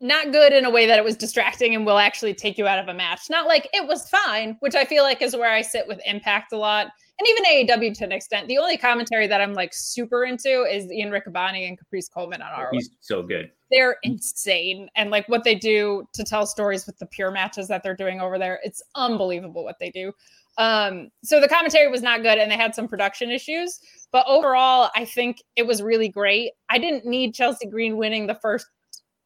[0.01, 2.79] not good in a way that it was distracting and will actually take you out
[2.79, 3.29] of a match.
[3.29, 6.51] Not like it was fine, which I feel like is where I sit with Impact
[6.53, 6.87] a lot.
[7.19, 8.47] And even AEW to an extent.
[8.47, 12.51] The only commentary that I'm like super into is Ian Riccaboni and Caprice Coleman on
[12.51, 13.51] our He's so good.
[13.71, 17.83] they're insane and like what they do to tell stories with the pure matches that
[17.83, 20.11] they're doing over there it's unbelievable what they do
[20.57, 23.79] um so the commentary was not good and they had some production issues
[24.11, 28.35] but overall i think it was really great i didn't need chelsea green winning the
[28.41, 28.65] first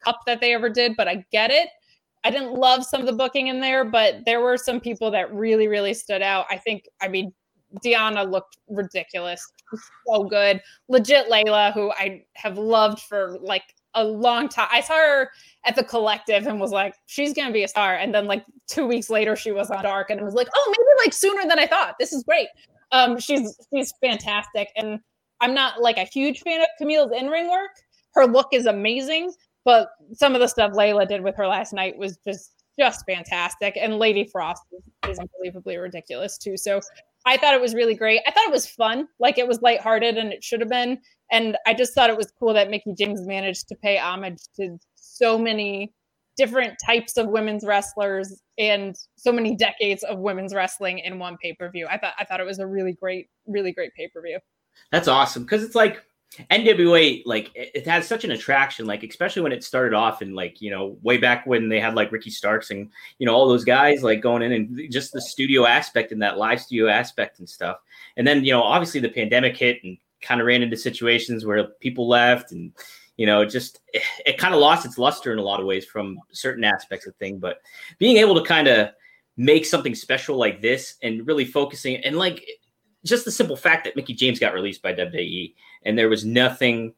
[0.06, 1.70] cup that they ever did but i get it
[2.24, 5.34] i didn't love some of the booking in there but there were some people that
[5.34, 7.34] really really stood out i think i mean
[7.84, 9.46] Deonna looked ridiculous.
[10.08, 10.62] So good.
[10.88, 13.64] Legit Leyla, who I have loved for like
[13.96, 14.68] a long time.
[14.72, 15.32] I saw her
[15.66, 17.96] at the collective and was like, she's gonna be a star.
[17.96, 21.06] And then like two weeks later, she was on Dark and was like, oh, maybe
[21.06, 21.96] like sooner than I thought.
[22.00, 22.48] This is great.
[22.92, 24.70] Um, she's she's fantastic.
[24.76, 25.00] And
[25.42, 27.72] I'm not like a huge fan of Kamille's in-ring work.
[28.14, 29.34] Her look is amazing,
[29.66, 33.78] but some of the stuff Leyla did with her last night was just just fantastic.
[33.80, 34.64] And Lady Frost
[35.08, 36.58] is, unbelievably ridiculous too.
[36.58, 36.82] So
[37.26, 38.22] I thought it was really great.
[38.28, 41.00] I thought it was fun, like it was lighthearted and it should have been.
[41.32, 44.78] And I just thought it was cool that Mickie James managed to pay homage to
[44.96, 45.94] so many
[46.38, 51.88] different types of women's wrestlers and so many decades of women's wrestling in one pay-per-view.
[51.90, 54.40] I thought I thought it was a really great, really great pay-per-view.
[54.92, 56.04] That's awesome because it's like
[56.52, 60.62] NWA, like it, has such an attraction, like especially when it started off and like
[60.62, 63.64] you know way back when they had like Ricky Starks and you know all those
[63.64, 67.50] guys like going in and just the studio aspect and that live studio aspect and
[67.50, 67.78] stuff.
[68.18, 71.68] And then you know obviously the pandemic hit and kind of ran into situations where
[71.80, 72.72] people left and
[73.18, 75.86] you know just it, it kind of lost its luster in a lot of ways
[75.86, 77.40] from certain aspects of thing.
[77.40, 77.62] But
[78.00, 78.90] being able to kind of
[79.38, 82.46] make something special like this and really focusing and like
[83.06, 86.94] just the simple fact that Mickie James got released by WWE and there was nothing,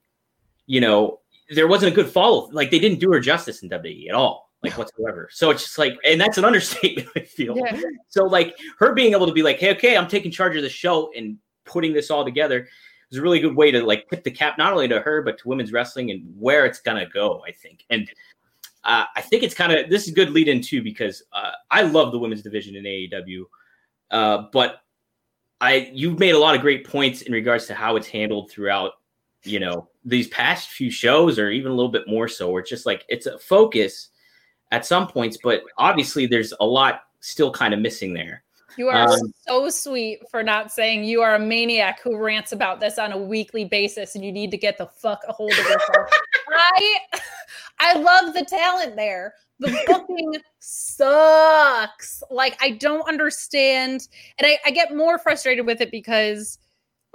[0.66, 2.50] you know, there wasn't a good follow.
[2.52, 5.30] Like they didn't do her justice in WWE at all, like whatsoever.
[5.32, 7.58] So it's just like, and that's an understatement, I feel.
[7.58, 7.80] Yeah.
[8.08, 10.70] So like her being able to be like, hey, okay, I'm taking charge of the
[10.70, 12.68] show and putting this all together
[13.12, 15.38] is a really good way to like put the cap not only to her but
[15.40, 17.44] to women's wrestling and where it's gonna go.
[17.46, 18.10] I think and.
[18.84, 21.52] Uh, I think it's kind of this is a good lead in too because uh,
[21.70, 23.44] I love the women's division in AEW,
[24.12, 24.84] uh, but
[25.60, 28.94] I you've made a lot of great points in regards to how it's handled throughout,
[29.44, 32.70] you know, these past few shows or even a little bit more so, where it's
[32.70, 34.10] just like it's a focus
[34.72, 38.44] at some points, but obviously there's a lot still kind of missing there.
[38.78, 42.80] You are um, so sweet for not saying you are a maniac who rants about
[42.80, 45.58] this on a weekly basis and you need to get the fuck a hold of
[45.58, 46.10] yourself.
[46.50, 46.98] I
[47.80, 49.34] I love the talent there.
[49.60, 52.22] The booking sucks.
[52.30, 54.08] Like I don't understand.
[54.38, 56.60] And I, I get more frustrated with it because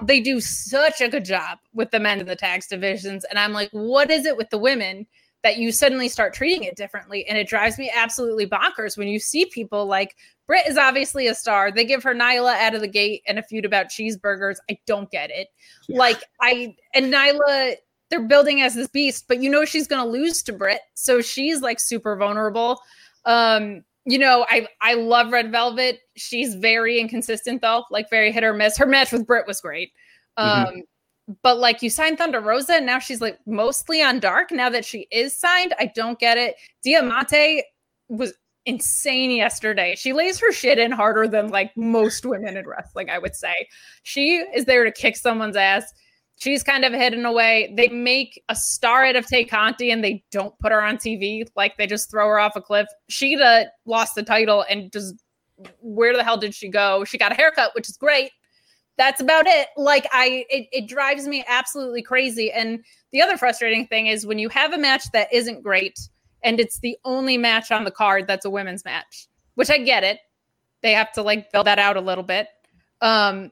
[0.02, 3.24] they do such a good job with the men in the tag divisions.
[3.24, 5.06] And I'm like, what is it with the women?
[5.42, 7.26] that you suddenly start treating it differently.
[7.26, 11.34] And it drives me absolutely bonkers when you see people like Britt is obviously a
[11.34, 11.72] star.
[11.72, 14.56] They give her Nyla out of the gate and a feud about cheeseburgers.
[14.70, 15.48] I don't get it.
[15.88, 15.98] Yeah.
[15.98, 17.74] Like I and Nyla,
[18.12, 20.82] they're building as this beast, but you know she's gonna lose to Britt.
[20.92, 22.78] So she's like super vulnerable.
[23.24, 26.00] Um, you know, I I love Red Velvet.
[26.16, 28.76] She's very inconsistent though, like very hit or miss.
[28.76, 29.92] Her match with Britt was great.
[30.38, 30.60] Mm-hmm.
[30.60, 30.80] Um, mm-hmm
[31.42, 34.84] but like you signed Thunder Rosa and now she's like mostly on dark now that
[34.84, 35.72] she is signed.
[35.78, 36.56] I don't get it.
[36.84, 37.62] Diamante
[38.08, 38.34] was
[38.66, 39.94] insane yesterday.
[39.96, 43.54] She lays her shit in harder than like most women in wrestling, I would say.
[44.02, 45.92] She is there to kick someone's ass.
[46.42, 47.72] She's kind of hidden away.
[47.76, 51.46] They make a star out of Tay Conti and they don't put her on TV.
[51.54, 52.88] Like they just throw her off a cliff.
[53.08, 55.14] Shida lost the title and just
[55.80, 57.04] where the hell did she go?
[57.04, 58.32] She got a haircut, which is great
[58.98, 63.86] that's about it like i it, it drives me absolutely crazy and the other frustrating
[63.86, 65.98] thing is when you have a match that isn't great
[66.42, 70.04] and it's the only match on the card that's a women's match which i get
[70.04, 70.18] it
[70.82, 72.48] they have to like build that out a little bit
[73.00, 73.50] um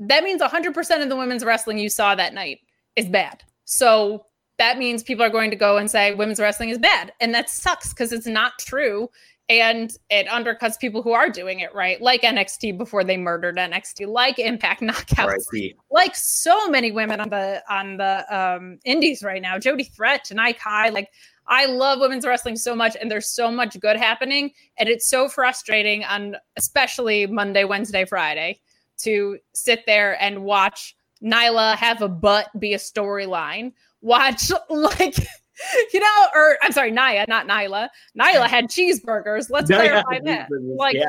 [0.00, 2.58] that means 100% of the women's wrestling you saw that night
[2.96, 4.26] is bad so
[4.58, 7.50] that means people are going to go and say women's wrestling is bad and that
[7.50, 9.08] sucks because it's not true
[9.48, 14.08] and it undercuts people who are doing it right, like NXT before they murdered NXT,
[14.08, 15.76] like Impact Knockouts, right.
[15.90, 19.58] like so many women on the on the um, indies right now.
[19.58, 21.10] Jody Threat and Kai, like
[21.46, 25.28] I love women's wrestling so much, and there's so much good happening, and it's so
[25.28, 28.60] frustrating on especially Monday, Wednesday, Friday
[28.98, 33.72] to sit there and watch Nyla have a butt be a storyline.
[34.02, 35.18] Watch like
[35.92, 37.88] you know, or I'm sorry, Naya, not Nyla.
[38.18, 39.50] Nyla had cheeseburgers.
[39.50, 40.48] Let's clarify that.
[40.50, 41.08] Like, yeah.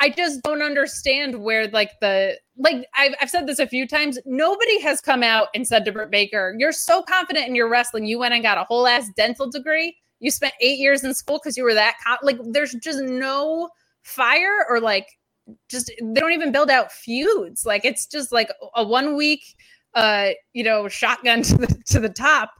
[0.00, 4.18] I just don't understand where, like, the like I've, I've said this a few times.
[4.24, 8.06] Nobody has come out and said to Britt Baker, "You're so confident in your wrestling,
[8.06, 9.96] you went and got a whole ass dental degree.
[10.20, 12.18] You spent eight years in school because you were that con-.
[12.22, 13.68] like." There's just no
[14.02, 15.08] fire or like
[15.68, 17.64] just they don't even build out feuds.
[17.64, 19.42] Like it's just like a one week,
[19.94, 22.52] uh, you know, shotgun to the to the top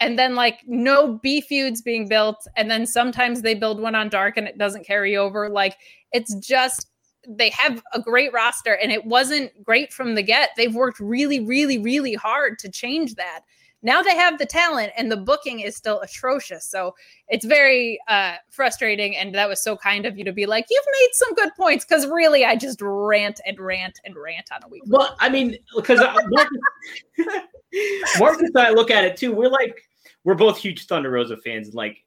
[0.00, 4.08] and then like no B feuds being built, and then sometimes they build one on
[4.08, 5.48] dark and it doesn't carry over.
[5.48, 5.76] Like
[6.12, 6.86] it's just
[7.28, 10.50] they have a great roster and it wasn't great from the get.
[10.56, 13.40] They've worked really, really, really hard to change that.
[13.82, 16.66] Now they have the talent and the booking is still atrocious.
[16.66, 16.94] So
[17.28, 19.16] it's very uh, frustrating.
[19.16, 21.84] And that was so kind of you to be like, you've made some good points.
[21.84, 24.82] Cause really, I just rant and rant and rant on a week.
[24.86, 26.58] Well, I mean, because Marcus,
[28.18, 29.32] Marcus and I look at it too.
[29.32, 29.82] We're like,
[30.24, 31.68] we're both huge Thunder Rosa fans.
[31.68, 32.04] And like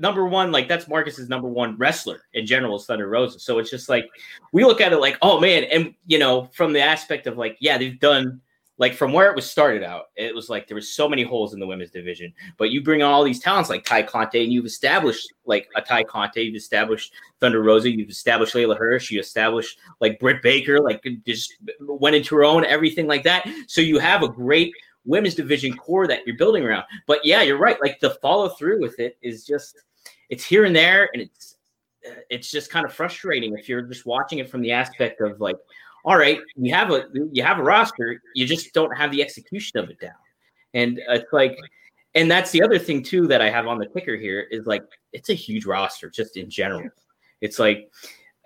[0.00, 3.38] number one, like that's Marcus's number one wrestler in general is Thunder Rosa.
[3.38, 4.06] So it's just like
[4.52, 7.56] we look at it like, oh man, and you know, from the aspect of like,
[7.60, 8.40] yeah, they've done
[8.80, 11.52] like from where it was started out, it was like there was so many holes
[11.52, 12.32] in the women's division.
[12.56, 15.82] But you bring on all these talents like Tay Conti, and you've established like a
[15.82, 20.80] Tay Conti, you've established Thunder Rosa, you've established Leyla Hirsch, you established like Britt Baker,
[20.80, 23.46] like just went into her own, everything like that.
[23.66, 24.72] So you have a great
[25.04, 26.84] women's division core that you're building around.
[27.06, 27.78] But yeah, you're right.
[27.82, 29.78] Like the follow through with it is just
[30.30, 31.58] it's here and there, and it's
[32.30, 35.56] it's just kind of frustrating if you're just watching it from the aspect of like,
[36.04, 39.78] all right, you have a you have a roster, you just don't have the execution
[39.78, 40.12] of it down,
[40.74, 41.56] and it's like.
[42.16, 44.82] And that's the other thing too that I have on the ticker here is like
[45.12, 46.90] it's a huge roster just in general.
[47.40, 47.88] It's like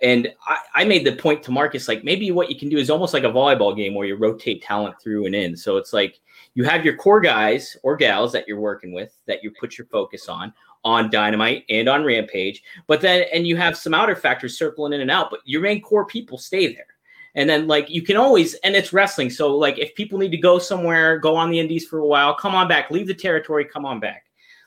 [0.03, 2.91] and I, I, made the point to Marcus, like maybe what you can do is
[2.91, 5.57] almost like a volleyball game where you rotate talent through and in.
[5.57, 6.21] So it's like
[6.55, 9.87] you have your core guys or gals that you're working with that you put your
[9.87, 10.53] focus on
[10.85, 15.01] on Dynamite and on Rampage, but then and you have some outer factors circling in
[15.01, 16.94] and out, but your main core people stay there.
[17.35, 20.37] And then like you can always and it's wrestling, so like if people need to
[20.37, 23.65] go somewhere, go on the indies for a while, come on back, leave the territory,
[23.65, 24.27] come on back.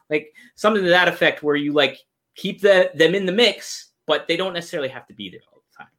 [0.10, 2.00] Like something to that effect where you like
[2.36, 5.62] keep the them in the mix but they don't necessarily have to be there all
[5.70, 5.92] the time.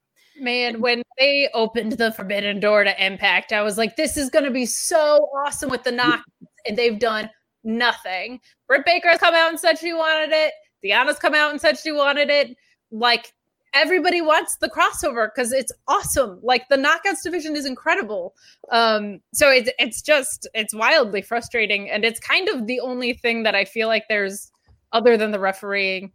[0.43, 4.47] Man, when they opened the forbidden door to Impact, I was like, this is going
[4.47, 6.25] to be so awesome with the knock.
[6.67, 7.31] And they've done
[7.63, 8.41] nothing.
[8.67, 10.53] Britt Baker has come out and said she wanted it.
[10.85, 12.57] Deonna's come out and said she wanted it.
[12.91, 13.33] Like,
[13.79, 16.41] everybody wants the crossover because it's awesome.
[16.43, 18.35] Like the knockouts division is incredible.
[18.71, 23.45] Um, so it's it's just it's wildly frustrating, and it's kind of the only thing
[23.45, 24.51] that I feel like there's
[24.93, 26.13] other than the refereeing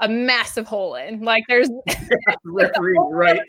[0.00, 1.20] a massive hole in.
[1.20, 1.70] Like there's
[2.44, 3.40] refereeing, right?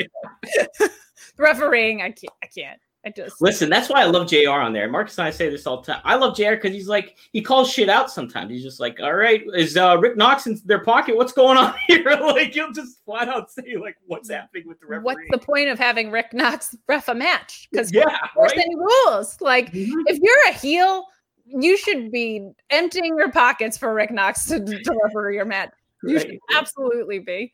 [1.38, 2.02] refereeing.
[2.02, 2.34] I can't.
[2.43, 2.80] I can't.
[3.05, 4.89] I just Listen, that's why I love JR on there.
[4.89, 6.01] Marcus and I say this all the time.
[6.05, 8.49] I love JR because he's like he calls shit out sometimes.
[8.49, 11.17] He's just like, all right, is uh, Rick Knox in their pocket?
[11.17, 12.03] What's going on here?
[12.21, 15.03] like he'll just flat out say like what's happening with the referee.
[15.03, 17.67] what's the point of having Rick Knox ref a match?
[17.71, 18.05] Because yeah,
[18.37, 18.57] there's right?
[18.57, 19.35] any rules.
[19.41, 19.91] Like Mhm.
[20.07, 21.05] if you're a heel,
[21.45, 25.71] you should be emptying your pockets for Rick Knox to, to referee your match.
[26.03, 27.51] You should absolutely be.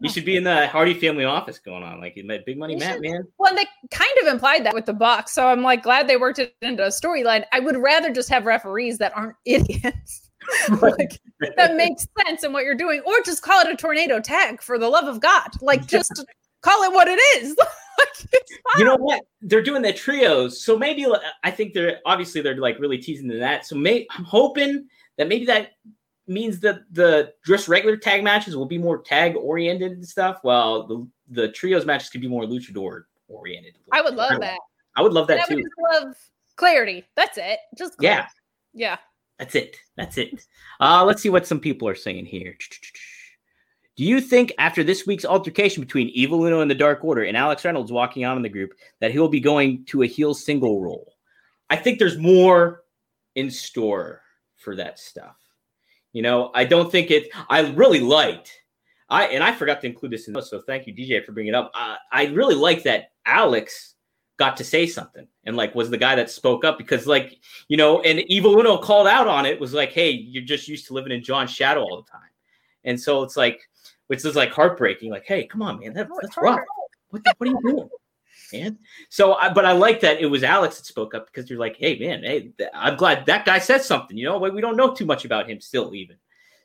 [0.00, 2.80] You should be in the Hardy family office going on like you big money You
[2.80, 3.02] Matt, should.
[3.02, 3.24] man.
[3.38, 5.32] Well, they kind of implied that with the box.
[5.32, 7.44] so I'm like glad they worked it into a storyline.
[7.52, 10.30] I would rather just have referees that aren't idiots.
[10.80, 11.20] like
[11.56, 14.78] that makes sense in what you're doing, or just call it a tornado tag for
[14.78, 15.48] the love of God.
[15.60, 16.24] Like just
[16.62, 17.56] call it what it is.
[17.98, 18.44] like,
[18.78, 19.22] You know what?
[19.40, 23.28] They're doing the trios, so maybe uh, I think they're obviously they're like really teasing
[23.30, 23.66] to that.
[23.66, 24.86] So may, I'm hoping
[25.18, 25.70] that maybe that
[26.26, 30.86] means that the just regular tag matches will be more tag oriented and stuff, while
[30.86, 33.76] the the trios matches could be more luchador oriented.
[33.92, 34.58] I would love that.
[34.96, 35.68] I would love And that I would too.
[35.68, 36.16] just love
[36.56, 37.04] clarity.
[37.16, 37.58] That's it.
[37.76, 38.26] Just Yeah,
[38.72, 38.96] yeah.
[39.38, 39.76] that's it.
[39.96, 40.46] That's it.
[40.80, 42.56] Uh, let's see what some people are saying here.
[43.96, 47.36] Do you think after this week's altercation between Evil Uno and the Dark Order and
[47.36, 50.82] Alex Reynolds walking out in the group that he'll be going to a heel single
[50.82, 51.14] role?
[51.70, 52.82] I think there's more
[53.34, 54.22] in store
[54.56, 55.36] for that stuff.
[56.12, 57.28] You know, I don't think it.
[57.48, 58.52] I really liked.
[59.08, 61.52] I and I forgot to include this in this, so thank you, DJ, for bringing
[61.52, 61.70] it up.
[61.74, 63.94] Uh, I really like that Alex
[64.38, 67.38] got to say something and like was the guy that spoke up because like
[67.68, 70.86] you know, and Evil Uno called out on it was like, hey, you're just used
[70.88, 72.30] to living in John's shadow all the time,
[72.84, 73.60] and so it's like,
[74.08, 75.10] which is like heartbreaking.
[75.10, 76.60] Like, hey, come on, man, that, that's rough.
[77.10, 77.88] What, the, what are you doing?
[78.52, 81.58] Man, so I, but I like that it was Alex that spoke up because you're
[81.58, 84.16] like, hey, man, hey, th- I'm glad that guy said something.
[84.16, 86.16] You know, we we don't know too much about him still, even.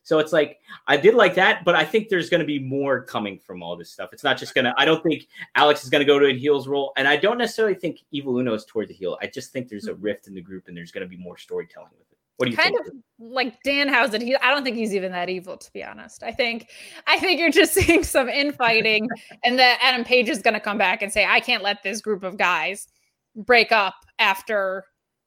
[0.03, 3.03] So it's like I did like that, but I think there's going to be more
[3.03, 4.13] coming from all this stuff.
[4.13, 4.73] It's not just going to.
[4.77, 7.37] I don't think Alex is going to go to a heels role, and I don't
[7.37, 9.17] necessarily think Evil Uno is towards the heel.
[9.21, 10.01] I just think there's a mm-hmm.
[10.01, 12.10] rift in the group, and there's going to be more storytelling with it.
[12.41, 12.87] What do you kind think?
[12.87, 14.19] of like Danhausen.
[14.19, 16.23] He, I don't think he's even that evil, to be honest.
[16.23, 16.71] I think,
[17.05, 19.07] I think you're just seeing some infighting,
[19.43, 22.01] and that Adam Page is going to come back and say, "I can't let this
[22.01, 22.87] group of guys
[23.35, 24.85] break up after."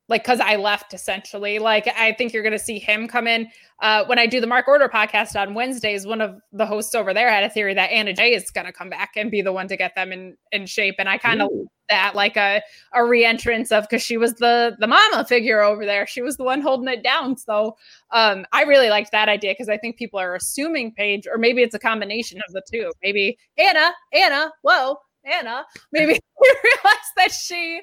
[0.09, 1.59] Like, because I left essentially.
[1.59, 3.49] Like, I think you're going to see him come in.
[3.81, 7.14] Uh, when I do the Mark Order podcast on Wednesdays, one of the hosts over
[7.14, 9.53] there had a theory that Anna Jay is going to come back and be the
[9.53, 10.97] one to get them in, in shape.
[10.99, 11.51] And I kind of
[11.88, 12.62] that like a
[12.93, 16.45] a reentrance of because she was the the mama figure over there she was the
[16.45, 17.77] one holding it down so
[18.12, 21.62] um i really liked that idea because i think people are assuming page or maybe
[21.62, 27.80] it's a combination of the two maybe anna anna whoa anna maybe realize that she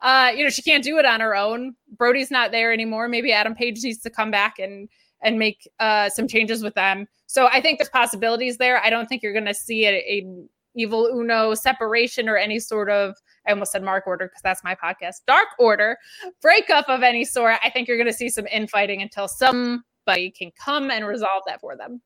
[0.00, 3.32] uh you know she can't do it on her own brody's not there anymore maybe
[3.32, 4.88] adam page needs to come back and
[5.22, 9.06] and make uh some changes with them so i think there's possibilities there i don't
[9.06, 10.26] think you're going to see a, a
[10.74, 13.14] evil uno separation or any sort of
[13.46, 15.16] I almost said Mark Order because that's my podcast.
[15.26, 15.98] Dark Order
[16.40, 17.56] breakup of any sort.
[17.62, 21.60] I think you're going to see some infighting until somebody can come and resolve that
[21.60, 22.00] for them.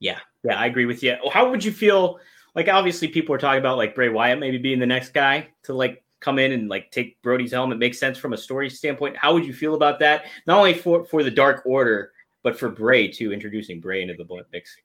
[0.00, 1.16] Yeah, yeah, I agree with you.
[1.32, 2.18] How would you feel?
[2.54, 5.74] Like, obviously, people are talking about like Bray Wyatt maybe being the next guy to
[5.74, 7.78] like come in and like take Brody's helmet.
[7.78, 9.16] Makes sense from a story standpoint.
[9.16, 10.26] How would you feel about that?
[10.46, 14.24] Not only for for the Dark Order, but for Bray too, introducing Bray into the
[14.24, 14.76] blood mix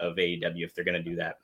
[0.00, 1.38] of AEW if they're going to do that.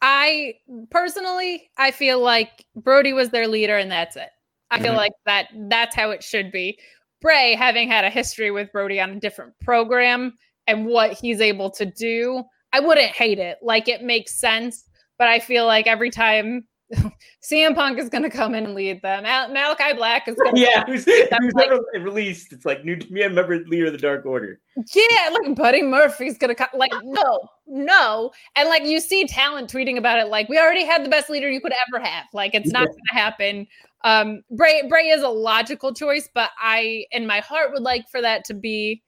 [0.00, 0.54] I
[0.90, 4.30] personally, I feel like Brody was their leader and that's it.
[4.70, 4.96] I feel Mhm.
[4.96, 6.78] like that that's how it should be.
[7.20, 10.36] Bray, having had a history with Brody on a different program
[10.66, 13.58] and what he's able to do, I wouldn't hate it.
[13.62, 16.66] Like it makes sense, but I feel like every time
[17.42, 20.54] CM Punk is going to come in and lead them, Mal- Malakai Black is going
[20.54, 22.52] to Yeah, who's, who's like- released?
[22.52, 24.60] It's like new me, a member leader of the Dark Order.
[24.94, 26.68] Yeah, like Buddy Murphy's gonna come.
[26.74, 28.30] Like, no, no.
[28.56, 31.50] And like you see talent tweeting about it, like, we already had the best leader
[31.50, 32.24] you could ever have.
[32.32, 33.66] Like, it's not gonna happen.
[34.04, 38.20] Um, Bray Bray is a logical choice, but I in my heart would like for
[38.20, 39.02] that to be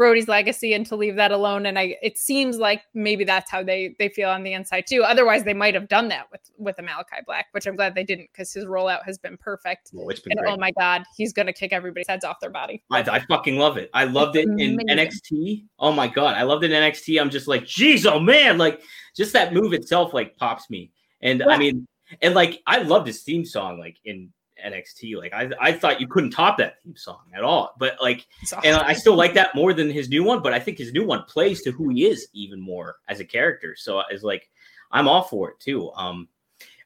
[0.00, 1.66] Brody's legacy and to leave that alone.
[1.66, 5.02] And I it seems like maybe that's how they they feel on the inside too.
[5.04, 8.02] Otherwise, they might have done that with with a Malakai Black, which I'm glad they
[8.02, 9.90] didn't because his rollout has been perfect.
[9.92, 10.52] Well, it's been And great.
[10.54, 12.82] oh my god, he's gonna kick everybody's heads off their body.
[12.90, 13.90] I, I fucking love it.
[13.92, 15.66] I loved it in NXT.
[15.78, 17.20] Oh my god, I loved it in NXT.
[17.20, 18.80] I'm just like, geez, oh man, like
[19.14, 20.92] just that move itself like pops me.
[21.20, 21.86] And I mean,
[22.22, 24.32] and like I loved his theme song like in
[24.64, 25.16] NXT.
[25.16, 27.74] Like I, I thought you couldn't top that theme song at all.
[27.78, 28.76] But like, It's and.
[28.76, 30.42] I still like that more than his new one.
[30.42, 33.24] But I think his new one plays to who he is even more as a
[33.24, 33.74] character.
[33.76, 34.48] So it's like,
[34.90, 35.90] I'm all for it too.
[35.92, 36.28] Um,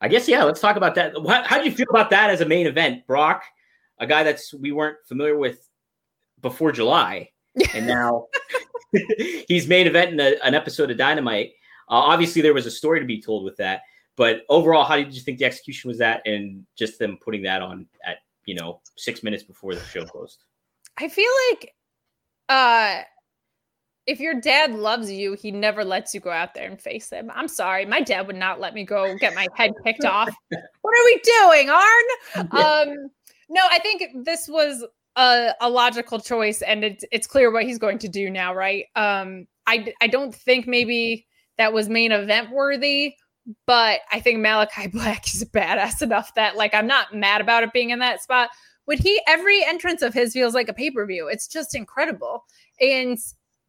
[0.01, 0.45] I guess yeah.
[0.45, 1.15] Let's talk about that.
[1.27, 3.43] How how do you feel about that as a main event, Brock?
[3.99, 5.69] A guy that's we weren't familiar with
[6.41, 7.31] before July,
[7.75, 8.27] and now
[9.49, 11.53] he's main event in a, an episode of Dynamite.
[11.89, 13.83] Uh, obviously, there was a story to be told with that,
[14.17, 17.63] but overall, how did you think the execution was that, and just them putting that
[17.63, 20.45] on at you know six minutes before the show closed?
[20.97, 21.75] I feel like
[22.49, 23.03] uh
[24.07, 27.31] if your dad loves you, he never lets you go out there and face him.
[27.35, 30.31] I'm sorry, my dad would not let me go get my head kicked off.
[30.83, 32.49] What are we doing, Arn?
[32.91, 33.11] Um,
[33.49, 34.85] no, I think this was
[35.17, 38.85] a, a logical choice, and it's it's clear what he's going to do now, right?
[38.95, 43.17] Um, I I don't think maybe that was main event worthy,
[43.67, 47.73] but I think Malakai Black is badass enough that like I'm not mad about it
[47.73, 48.51] being in that spot.
[48.87, 52.45] When he every entrance of his feels like a pay per view, it's just incredible,
[52.81, 53.19] and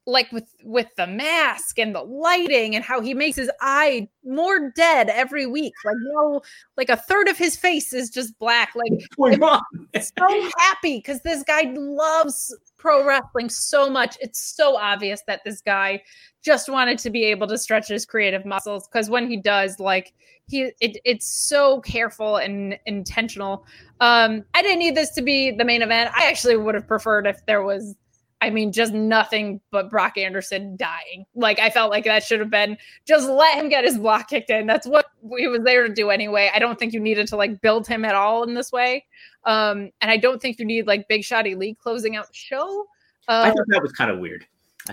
[0.08, 4.72] like with with the mask and the lighting and how he makes his eye more
[4.76, 6.42] dead every week like no
[6.78, 8.92] like a third of his face is just black like
[9.96, 14.16] I'm so happy because this guy loves pro wrestling so much.
[14.22, 16.04] It's so obvious that this guy
[16.44, 20.14] just wanted to be able to stretch his creative muscles because when he does like
[20.48, 23.66] he it, it's so careful and intentional.
[24.02, 26.12] Um i didn't need this to be the main event.
[26.16, 27.96] I actually would have preferred if there was
[28.42, 31.26] I mean, just nothing but Brock Anderson dying.
[31.36, 34.50] Like I felt like that should have been just let him get his block kicked
[34.50, 34.68] in.
[34.68, 35.08] That's what
[35.38, 36.52] he was there to do anyway.
[36.54, 39.06] I don't think you needed to like build him at all in this way.
[39.46, 42.88] Um, and I don't think you need like Big Shot Elite closing out the show.
[43.28, 44.46] Um, I thought that was kind of weird.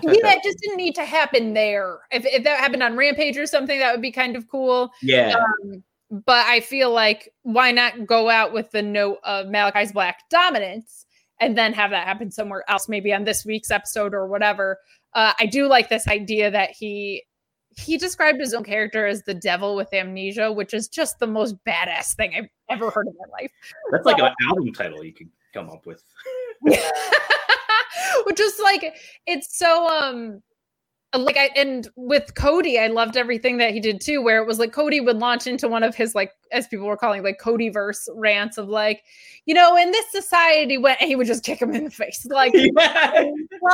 [0.03, 2.01] Yeah, that just didn't need to happen there.
[2.11, 4.91] If, if that happened on Rampage or something, that would be kind of cool.
[5.03, 5.35] Yeah.
[5.37, 10.29] Um, but I feel like why not go out with the note of Malakai's Black
[10.31, 11.07] dominance?
[11.43, 14.79] And then have that happen somewhere else, maybe on this week's episode or whatever.
[15.13, 17.25] Uh, I do like this idea that he
[17.77, 21.57] he described his own character as the devil with amnesia, which is just the most
[21.65, 23.51] badass thing I've ever heard in my life.
[23.91, 26.05] That's like an album title you could come up with.
[28.25, 28.95] Which is like
[29.27, 30.43] it's so um
[31.15, 34.59] like I and with Cody, I loved everything that he did too, where it was
[34.59, 37.69] like Cody would launch into one of his like as people were calling like Cody
[37.69, 39.03] verse rants of like,
[39.45, 42.27] you know, in this society when he would just kick him in the face.
[42.33, 43.25] Like yeah.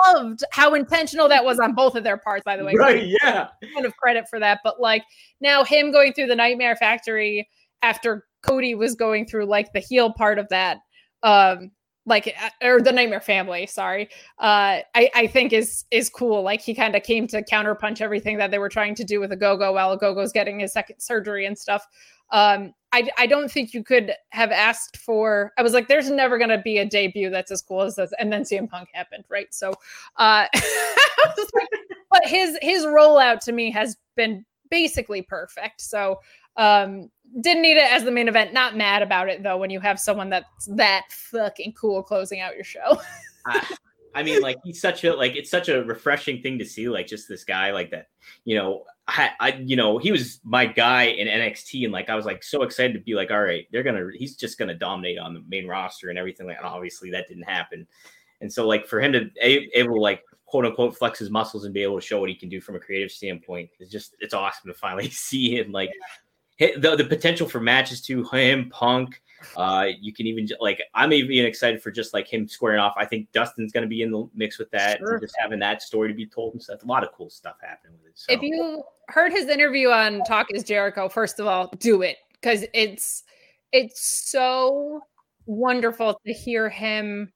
[0.09, 2.74] loved how intentional that was on both of their parts, by the way.
[2.74, 3.49] Right, yeah.
[3.72, 4.61] Kind of credit for that.
[4.64, 5.05] But like
[5.41, 7.49] now him going through the Nightmare Factory
[7.82, 10.78] after Cody was going through like the heel part of that.
[11.22, 11.70] Um
[12.09, 16.42] like uh, or the nightmare family sorry uh i i think is is cool.
[16.42, 19.32] Like he kind of came to counterpunch everything that they were trying to do with
[19.32, 21.86] a go-go while a go-go's getting his second surgery and stuff.
[22.30, 26.38] Um i i don't think you could have asked for i was like there's never
[26.38, 29.24] going to be a debut that's as cool as this and then cm punk happened
[29.28, 29.52] right?
[29.52, 29.72] So
[30.16, 30.46] uh
[32.11, 35.80] but his his rollout to me has been basically perfect.
[35.80, 36.20] So
[36.56, 38.52] um didn't need it as the main event.
[38.52, 42.54] Not mad about it though when you have someone that's that fucking cool closing out
[42.54, 43.00] your show.
[44.14, 46.88] I, mean, like he's such a like it's such a refreshing thing to see.
[46.88, 48.08] Like just this guy like that.
[48.44, 52.14] You know, I, I you know he was my guy in NXT, and like I
[52.14, 55.18] was like so excited to be like, all right, they're gonna he's just gonna dominate
[55.18, 56.46] on the main roster and everything.
[56.46, 57.86] Like, and obviously that didn't happen.
[58.40, 61.74] And so like for him to able to like quote unquote flex his muscles and
[61.74, 64.34] be able to show what he can do from a creative standpoint is just it's
[64.34, 65.90] awesome to finally see him like
[66.59, 69.22] the, the potential for matches to him, Punk.
[69.56, 72.94] Uh, you can even like I'm even excited for just like him squaring off.
[72.96, 75.20] I think Dustin's going to be in the mix with that, sure.
[75.20, 76.82] just having that story to be told and stuff.
[76.82, 78.18] A lot of cool stuff happening with it.
[78.18, 78.32] So.
[78.32, 82.64] If you heard his interview on Talk Is Jericho, first of all, do it because
[82.74, 83.22] it's
[83.72, 85.02] it's so
[85.46, 87.32] wonderful to hear him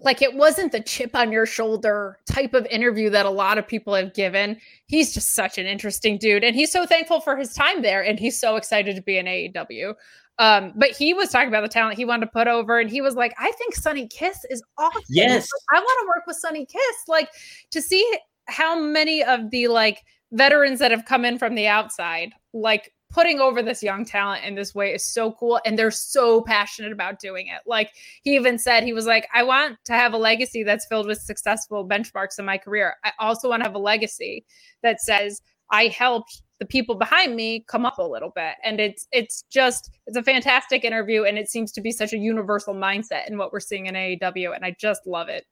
[0.00, 3.66] like it wasn't the chip on your shoulder type of interview that a lot of
[3.66, 4.58] people have given.
[4.86, 8.18] He's just such an interesting dude and he's so thankful for his time there and
[8.18, 9.94] he's so excited to be in AEW.
[10.38, 13.00] Um, but he was talking about the talent he wanted to put over and he
[13.00, 15.02] was like, I think Sonny Kiss is awesome.
[15.08, 15.48] Yes.
[15.72, 16.96] I want to work with Sonny Kiss.
[17.08, 17.30] Like
[17.70, 18.06] to see
[18.46, 23.40] how many of the like veterans that have come in from the outside, like putting
[23.40, 27.18] over this young talent in this way is so cool and they're so passionate about
[27.18, 27.60] doing it.
[27.66, 27.92] Like
[28.22, 31.18] he even said he was like i want to have a legacy that's filled with
[31.18, 32.96] successful benchmarks in my career.
[33.04, 34.44] I also want to have a legacy
[34.82, 35.40] that says
[35.70, 38.54] i helped the people behind me come up a little bit.
[38.64, 42.18] And it's it's just it's a fantastic interview and it seems to be such a
[42.18, 45.44] universal mindset in what we're seeing in AEW and I just love it.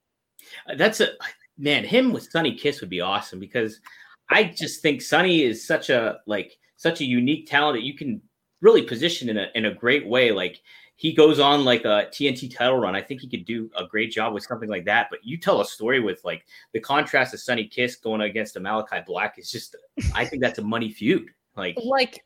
[0.69, 1.09] Uh, that's a
[1.59, 3.81] man him with Sonny Kiss would be awesome because
[4.31, 8.20] I just think Sunny is such a like such a unique talent that you can
[8.61, 10.30] really position in a in a great way.
[10.32, 10.61] Like
[10.97, 12.95] he goes on like a TNT title run.
[12.95, 15.09] I think he could do a great job with something like that.
[15.11, 18.61] But you tell a story with like the contrast of Sonny Kiss going against a
[18.61, 19.74] Malakai Black is just
[20.14, 21.30] I think that's a money feud.
[21.57, 22.22] Like like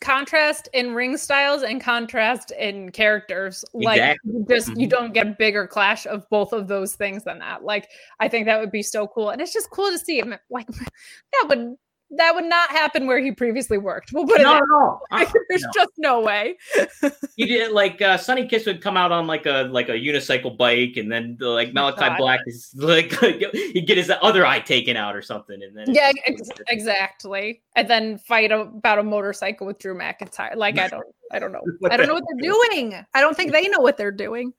[0.00, 3.64] contrast in ring styles and contrast in characters.
[3.72, 4.32] Like Exactly.
[4.32, 4.90] you just you Mhm.
[4.90, 7.62] don't get a bigger clash of both of those things than that.
[7.64, 7.88] Like
[8.18, 10.34] I think that would be so cool, and it's just cool to see him.
[10.50, 10.66] Like
[11.32, 11.76] that would
[12.16, 14.12] that would not happen where he previously worked.
[14.12, 14.44] We'll put it.
[14.44, 15.70] No, that no, uh, There's no.
[15.74, 16.56] just no way.
[17.36, 20.58] He did like uh, Sonny Kiss would come out on like a like a unicycle
[20.58, 22.18] bike, and then the, like Malakai God.
[22.18, 26.12] Black is like he'd get his other eye taken out or something, and then Yeah,
[26.26, 27.62] ex- exactly.
[27.76, 30.54] And then fight about a motorcycle with Drew McIntyre.
[30.54, 31.64] Like I don't, I don't know.
[31.90, 32.94] I don't know what they're doing.
[33.14, 34.52] I don't think they know what they're doing.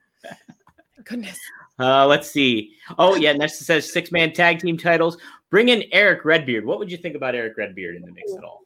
[1.03, 1.37] Goodness.
[1.79, 2.75] Uh, let's see.
[2.97, 5.17] Oh yeah, next says six man tag team titles.
[5.51, 6.65] Bring in Eric Redbeard.
[6.65, 8.61] What would you think about Eric Redbeard in the mix at all?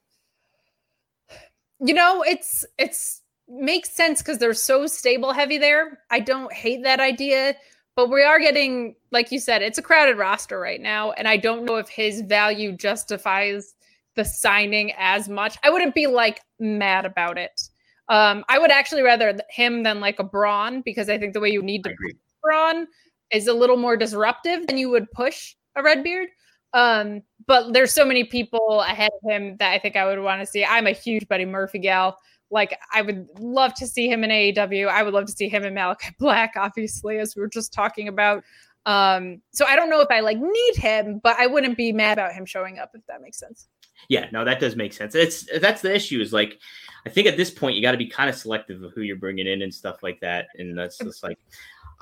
[1.79, 5.99] You know, it's it's makes sense because they're so stable heavy there.
[6.09, 7.55] I don't hate that idea,
[7.95, 11.38] but we are getting, like you said, it's a crowded roster right now, and I
[11.38, 13.75] don't know if his value justifies
[14.15, 15.57] the signing as much.
[15.63, 17.61] I wouldn't be like mad about it.
[18.07, 21.49] Um, I would actually rather him than like a Braun because I think the way
[21.49, 21.93] you need to.
[22.43, 22.88] Braun
[23.31, 26.29] is a little more disruptive than you would push a Redbeard.
[26.76, 30.41] Um, but there's so many people ahead of him that I think I would want
[30.41, 30.65] to see.
[30.65, 32.19] I'm a huge Buddy Murphy gal.
[32.51, 34.89] Like I would love to see him in AEW.
[34.89, 38.09] I would love to see him in Malakai Black, obviously, as we were just talking
[38.09, 38.43] about.
[38.86, 42.19] Um, so I don't know if I like need him, but I wouldn't be mad
[42.19, 43.67] about him showing up if that makes sense.
[44.09, 45.15] Yeah, no, that does make sense.
[45.15, 46.19] It's that's the issue.
[46.19, 46.59] Is like,
[47.05, 49.15] I think at this point you got to be kind of selective of who you're
[49.15, 50.47] bringing in and stuff like that.
[50.55, 51.39] And that's just like,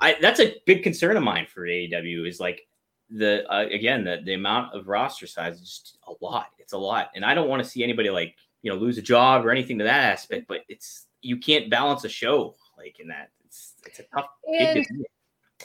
[0.00, 2.66] I that's a big concern of mine for AEW is like
[3.14, 6.48] the uh, again the the amount of roster size is just a lot.
[6.58, 9.02] It's a lot, and I don't want to see anybody like you know lose a
[9.02, 10.46] job or anything to that aspect.
[10.48, 13.30] But it's you can't balance a show like in that.
[13.44, 14.86] It's it's a tough And-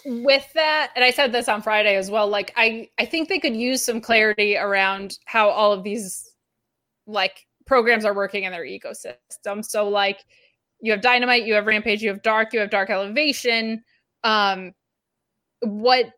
[0.05, 3.39] with that and i said this on friday as well like i i think they
[3.39, 6.31] could use some clarity around how all of these
[7.05, 10.23] like programs are working in their ecosystem so like
[10.79, 13.83] you have dynamite you have rampage you have dark you have dark elevation
[14.23, 14.73] um
[15.63, 16.11] what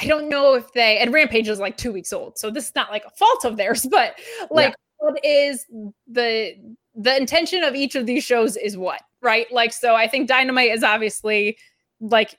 [0.00, 2.74] i don't know if they and rampage is like two weeks old so this is
[2.74, 4.18] not like a fault of theirs but
[4.50, 5.66] like what is
[6.06, 6.54] the
[6.94, 9.50] the intention of each of these shows is what right?
[9.50, 11.56] Like so i think dynamite is obviously
[12.00, 12.38] like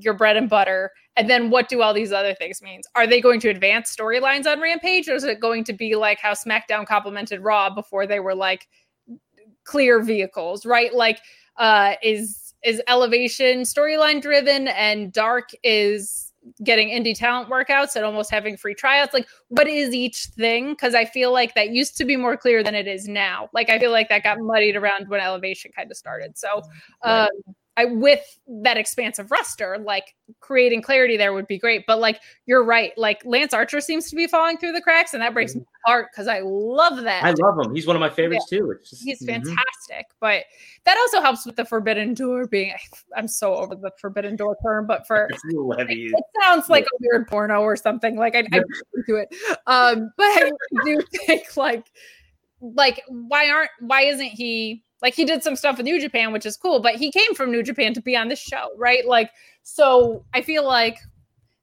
[0.00, 3.20] your bread and butter and then what do all these other things mean are they
[3.20, 6.86] going to advance storylines on rampage or is it going to be like how smackdown
[6.86, 8.68] complimented raw before they were like
[9.64, 10.94] clear vehicles right?
[10.94, 11.20] Like
[11.56, 16.27] uh is is elevation storyline driven and dark is
[16.64, 20.70] getting indie talent workouts and almost having free tryouts like what is each thing?
[20.70, 23.48] Because i feel like that used to be more clear than it is now.
[23.52, 26.36] Like i feel like that got muddied around when elevation kind of started.
[26.38, 26.62] So
[27.04, 27.22] Right.
[27.22, 28.20] Um, I, with
[28.64, 31.84] that expansive roster, like creating clarity there would be great.
[31.86, 35.22] But like you're right, like Lance Archer seems to be falling through the cracks, and
[35.22, 37.22] that breaks my heart because I love that.
[37.22, 37.72] I love him.
[37.74, 38.74] He's one of my favorites too.
[38.80, 39.26] Just, He's Mhm.
[39.26, 40.42] fantastic, but
[40.84, 42.74] that also helps with the Forbidden Door being.
[43.16, 46.06] I'm so over the Forbidden Door term, but for It's a little heavy.
[46.06, 48.16] it sounds like a weird porno or something.
[48.16, 48.60] Like I, I
[49.06, 49.32] do it,
[49.68, 50.50] um, but I
[50.84, 51.86] do think like,
[52.60, 56.46] like why aren't why isn't he like he did some stuff with New Japan, which
[56.46, 59.06] is cool, but he came from New Japan to be on this show, right?
[59.06, 59.30] Like,
[59.62, 60.98] so I feel like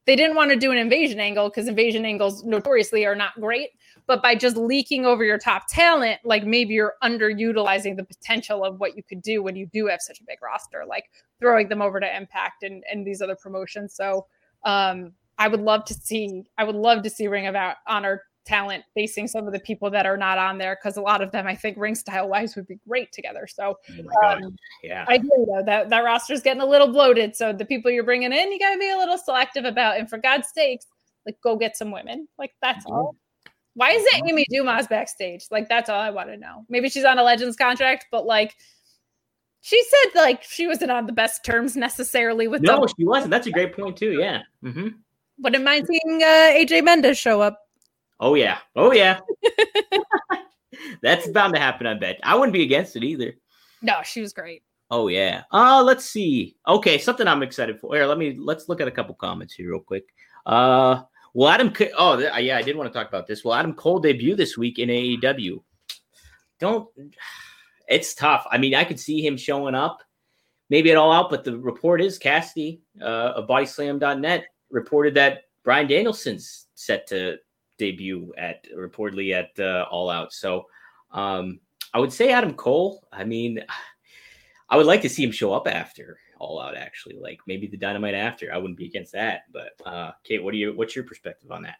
[0.05, 3.69] they didn't want to do an invasion angle because invasion angles notoriously are not great.
[4.07, 8.79] But by just leaking over your top talent, like maybe you're underutilizing the potential of
[8.79, 11.05] what you could do when you do have such a big roster, like
[11.39, 13.95] throwing them over to Impact and, and these other promotions.
[13.95, 14.27] So
[14.63, 17.55] um, I would love to see, I would love to see Ring of
[17.87, 21.21] Honor talent facing some of the people that are not on there because a lot
[21.21, 23.47] of them, I think, ring style wise, would be great together.
[23.47, 25.05] So Oh um, Yeah.
[25.07, 27.35] I do know that that roster's getting a little bloated.
[27.35, 29.97] So the people you're bringing in, you got to be a little selective about.
[29.97, 30.85] And for God's sakes,
[31.25, 32.27] like go get some women.
[32.37, 33.15] Like that's all.
[33.73, 35.47] Why is it Amy Dumas backstage?
[35.51, 36.65] Like that's all I want to know.
[36.69, 38.55] Maybe she's on a Legends contract, but like
[39.61, 42.87] she said, like she wasn't on the best terms necessarily with No, them.
[42.97, 43.31] she wasn't.
[43.31, 44.13] That's a great point too.
[44.13, 44.43] Yeah.
[44.61, 44.89] hmm
[45.39, 46.25] Wouldn't mind seeing uh,
[46.55, 47.64] AJ Mendez show up.
[48.19, 48.59] Oh yeah.
[48.75, 49.19] Oh yeah.
[51.01, 51.87] That's bound to happen.
[51.87, 52.19] I bet.
[52.23, 53.33] I wouldn't be against it either.
[53.81, 54.63] No, she was great.
[54.91, 55.43] Oh yeah.
[55.51, 56.57] Uh let's see.
[56.67, 57.95] Okay, something I'm excited for.
[57.95, 60.05] Here, let me let's look at a couple comments here real quick.
[60.45, 61.03] Uh
[61.33, 63.43] well Adam oh yeah, I did want to talk about this.
[63.43, 65.61] Well, Adam Cole debut this week in AEW.
[66.59, 66.87] Don't
[67.87, 68.45] it's tough.
[68.49, 69.99] I mean, I could see him showing up
[70.69, 75.87] maybe at all out, but the report is Cassidy uh of bodyslam.net reported that Bryan
[75.87, 77.37] Danielson's set to
[77.77, 80.33] debut at reportedly at uh, all out.
[80.33, 80.65] So
[81.11, 81.59] um
[81.95, 83.07] I would say Adam Cole.
[83.13, 83.63] I mean,
[84.69, 86.75] I would like to see him show up after All Out.
[86.75, 88.53] Actually, like maybe the Dynamite after.
[88.53, 89.43] I wouldn't be against that.
[89.53, 90.75] But uh, Kate, what do you?
[90.75, 91.77] What's your perspective on that?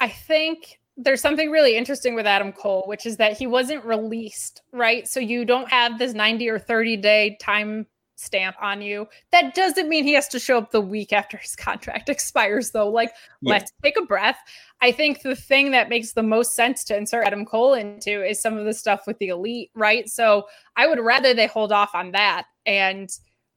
[0.00, 4.62] I think there's something really interesting with Adam Cole, which is that he wasn't released,
[4.72, 5.06] right?
[5.06, 7.86] So you don't have this 90 or 30 day time
[8.20, 9.08] stamp on you.
[9.32, 12.88] That doesn't mean he has to show up the week after his contract expires, though.
[12.88, 13.52] Like, Yeah.
[13.52, 14.38] let's take a breath.
[14.80, 18.40] I think the thing that makes the most sense to insert Adam Cole into is
[18.40, 20.08] some of the stuff with the elite, right?
[20.08, 20.46] So
[20.76, 23.10] I would rather they hold off on that and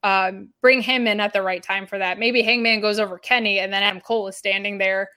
[0.04, 2.20] um, bring him in at the right time for that.
[2.20, 5.10] Maybe Hangman goes over Kenny and then Adam Cole is standing there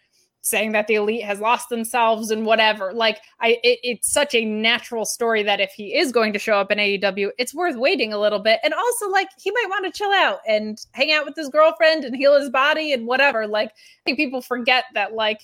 [0.46, 2.92] saying that the elite has lost themselves and whatever.
[2.92, 6.54] Like I it, it's such a natural story that if he is going to show
[6.54, 8.60] up in AEW, it's worth waiting a little bit.
[8.62, 12.04] And also like he might want to chill out and hang out with his girlfriend
[12.04, 13.48] and heal his body and whatever.
[13.48, 15.40] Like I think people forget that like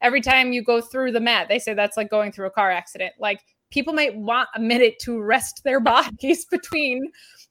[0.00, 2.70] every time you go through the mat, they say that's like going through a car
[2.70, 3.12] accident.
[3.20, 3.40] Like
[3.70, 7.10] people might want a minute to rest their bodies between.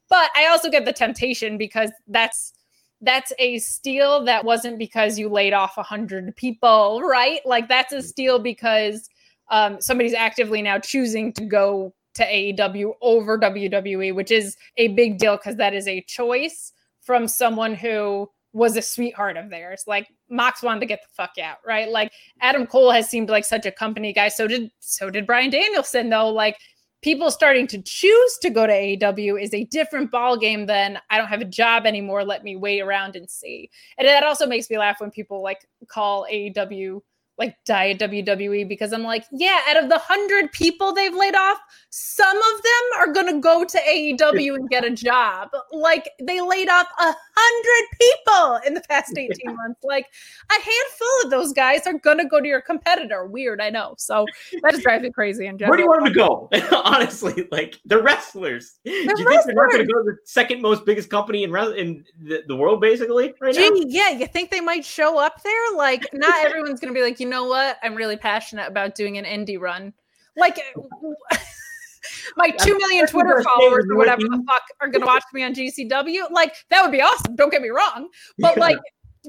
[0.10, 2.54] But I also get the temptation because that's
[3.02, 7.42] that's a steal that wasn't because you laid off a hundred people, right?
[7.46, 9.10] Like that's a steal because
[9.50, 15.18] um, somebody's actively now choosing to go to AEW over WWE, which is a big
[15.18, 16.72] deal because that is a choice
[17.02, 19.84] from someone who was a sweetheart of theirs.
[19.86, 21.90] Like Mox wanted to get the fuck out, right?
[21.90, 24.30] Like Adam Cole has seemed like such a company guy.
[24.30, 26.30] So did so did Bryan Danielson, though.
[26.30, 26.58] Like
[27.06, 31.20] people starting to choose to go to AEW is a different ball game than I
[31.20, 32.26] don't have a job anymore.
[32.26, 33.70] Let me wait around and see.
[34.00, 37.02] And that also makes me laugh when people like call AEW
[37.38, 41.58] like diet WWE because I'm like, yeah, out of the hundred people they've laid off,
[41.90, 45.50] some of them are gonna go to AEW and get a job.
[45.72, 49.82] Like they laid off a hundred people in the past 18 months.
[49.84, 50.08] Like
[50.50, 53.26] a handful of those guys are gonna go to your competitor.
[53.26, 53.96] Weird, I know.
[53.98, 54.26] So
[54.62, 55.72] that just drives me crazy in general.
[55.72, 56.50] Where do you want them to go?
[56.84, 58.80] Honestly, like they're wrestlers.
[58.84, 61.52] do you think they're not going to go to the second most biggest company in
[61.52, 63.62] re- in the, the world, basically, right now?
[63.62, 65.76] Gee, yeah, you think they might show up there?
[65.76, 67.78] Like, not everyone's gonna be like, you know what?
[67.84, 69.94] I'm really passionate about doing an indie run.
[70.38, 70.60] Like,
[72.38, 76.30] my two million Twitter followers or whatever the fuck are gonna watch me on GCW.
[76.32, 77.36] Like, that would be awesome.
[77.36, 78.62] Don't get me wrong, but Yeah.
[78.62, 78.80] like,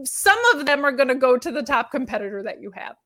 [0.05, 2.97] some of them are gonna go to the top competitor that you have.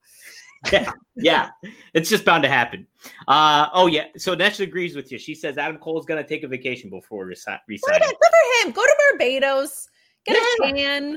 [0.72, 1.50] yeah, yeah,
[1.94, 2.86] it's just bound to happen.
[3.28, 5.18] Uh, oh yeah, so Nesh agrees with you.
[5.18, 8.00] She says Adam Cole's going to take a vacation before resi- resigning.
[8.00, 8.16] Good
[8.62, 8.72] for him.
[8.72, 9.88] Go to Barbados.
[10.26, 10.66] Get Yeah.
[10.68, 11.16] a tan.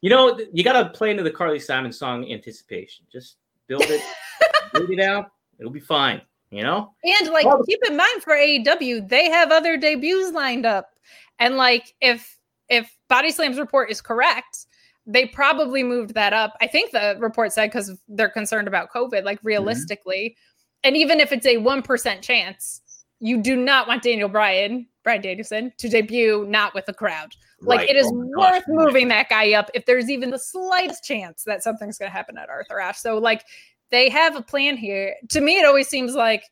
[0.00, 3.36] You know, you got to play into the Carly Simon song "Anticipation." Just
[3.66, 4.02] build it,
[4.72, 5.32] build it out.
[5.58, 6.22] It'll be fine.
[6.50, 6.94] You know.
[7.04, 10.90] And like Well- keep in mind for AEW, they have other debuts lined up.
[11.38, 12.38] And like if
[12.68, 14.66] if Body Slam's report is correct,
[15.06, 16.54] they probably moved that up.
[16.60, 19.48] I think the report said because they're concerned about COVID, like mm-hmm.
[19.48, 20.36] realistically.
[20.84, 22.82] And even if it's a one percent chance,
[23.20, 27.34] you do not want Daniel Bryan, Brian Danielson, to debut not with a crowd.
[27.60, 27.90] Like Right.
[27.90, 28.52] it is Oh my gosh.
[28.52, 32.16] worth moving that guy up if there's even the slightest chance that something's going to
[32.16, 32.98] happen at Arthur Ashe.
[32.98, 33.44] So like
[33.90, 35.14] they have a plan here.
[35.30, 36.44] To me, it always seems like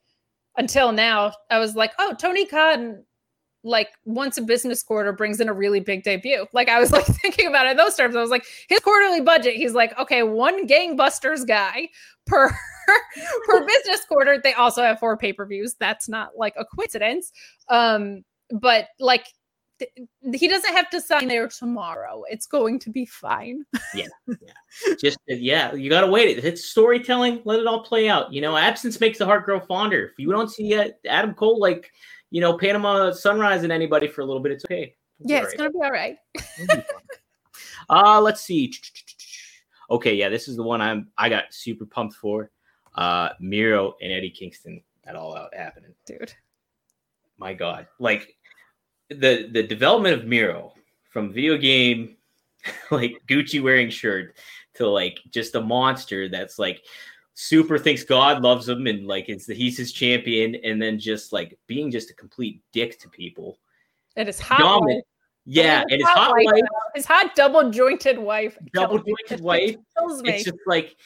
[0.56, 3.04] until now, I was like, oh, Tony Khan,
[3.62, 6.46] like once a business quarter brings in a really big debut.
[6.52, 8.16] Like I was like thinking about it in those terms.
[8.16, 11.88] I was like, his quarterly budget, he's like, okay, one gangbusters guy
[12.26, 12.48] per
[13.46, 14.40] per business quarter.
[14.42, 15.74] They also have four pay-per-views.
[15.78, 17.32] That's not like a coincidence.
[17.68, 19.26] Um, but like
[20.34, 22.24] he doesn't have to sign there tomorrow.
[22.28, 23.64] It's going to be fine.
[23.94, 24.94] Yeah, yeah.
[25.00, 26.38] Just yeah, you got to wait.
[26.38, 26.44] It.
[26.44, 27.42] It's storytelling.
[27.44, 28.32] Let it all play out.
[28.32, 30.06] You know, absence makes the heart grow fonder.
[30.06, 31.90] If you don't see uh, Adam Cole like,
[32.30, 34.94] you know, Panama Sunrise and anybody for a little bit, it's okay.
[35.20, 35.58] It's Yeah, it's right.
[35.58, 36.16] gonna be all right.
[36.34, 36.84] It'll be fine.
[37.88, 38.72] Uh let's see.
[39.90, 42.50] Okay, yeah, this is the one I'm I got super pumped for.
[42.94, 45.94] Uh Miro and Eddie Kingston at all out happening.
[46.06, 46.32] Dude.
[47.38, 47.86] My God.
[47.98, 48.34] Like
[49.08, 50.72] the the development of Miro
[51.10, 52.16] from video game
[52.90, 54.36] like Gucci wearing shirt
[54.74, 56.82] to like just a monster that's like
[57.34, 61.58] super thinks God loves him and like it's he's his champion and then just like
[61.66, 63.58] being just a complete dick to people.
[64.16, 64.58] And It is hot.
[64.58, 65.04] Dominant.
[65.48, 66.62] Yeah, and his hot wife, wife,
[66.96, 69.76] his hot double jointed wife, double jointed wife.
[69.96, 70.96] It's just like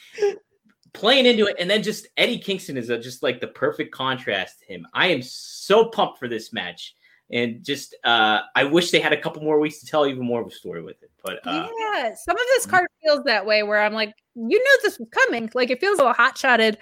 [0.93, 4.61] playing into it, and then just Eddie Kingston is a, just like the perfect contrast
[4.61, 4.87] to him.
[4.95, 6.95] I am so pumped for this match,
[7.31, 10.41] and just uh I wish they had a couple more weeks to tell even more
[10.41, 11.11] of a story with it.
[11.23, 12.69] But uh, yeah, some of this Mhm.
[12.69, 15.49] card feels that way where I'm like, you know, this was coming.
[15.53, 16.77] Like it feels a little hot shotted.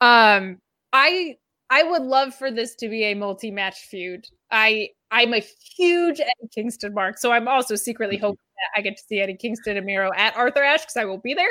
[0.00, 0.58] Um,
[0.92, 1.36] I
[1.70, 4.26] I would love for this to be a multi-match feud.
[4.50, 5.38] I I'm a
[5.76, 8.20] huge Eddie Kingston mark, so I'm also secretly Mhm.
[8.20, 11.04] hoping that I get to see Eddie Kingston and Miro at Arthur Ashe because I
[11.04, 11.50] will be there.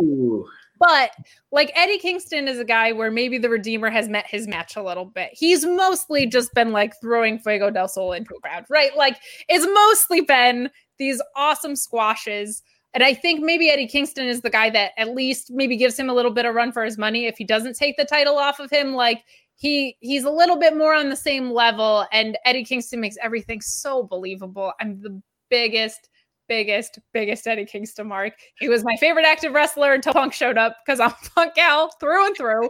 [0.00, 0.46] Ooh,
[0.82, 1.12] But
[1.52, 4.82] like Eddie Kingston is a guy where maybe the Redeemer has met his match a
[4.82, 5.30] little bit.
[5.32, 8.96] He's mostly just been like throwing Fuego del Sol into a crowd, right?
[8.96, 9.16] Like
[9.48, 12.64] it's mostly been these awesome squashes.
[12.94, 16.10] And I think maybe Eddie Kingston is the guy that at least maybe gives him
[16.10, 18.58] a little bit of run for his money if he doesn't take the title off
[18.58, 18.92] of him.
[18.92, 19.22] Like
[19.54, 23.60] he he's a little bit more on the same level, and Eddie Kingston makes everything
[23.60, 24.72] so believable.
[24.80, 26.08] I'm the biggest
[26.48, 28.34] biggest, biggest Eddie Kingston mark.
[28.58, 32.26] He was my favorite active wrestler until Punk showed up because I'm Punk Gal through
[32.26, 32.68] and through.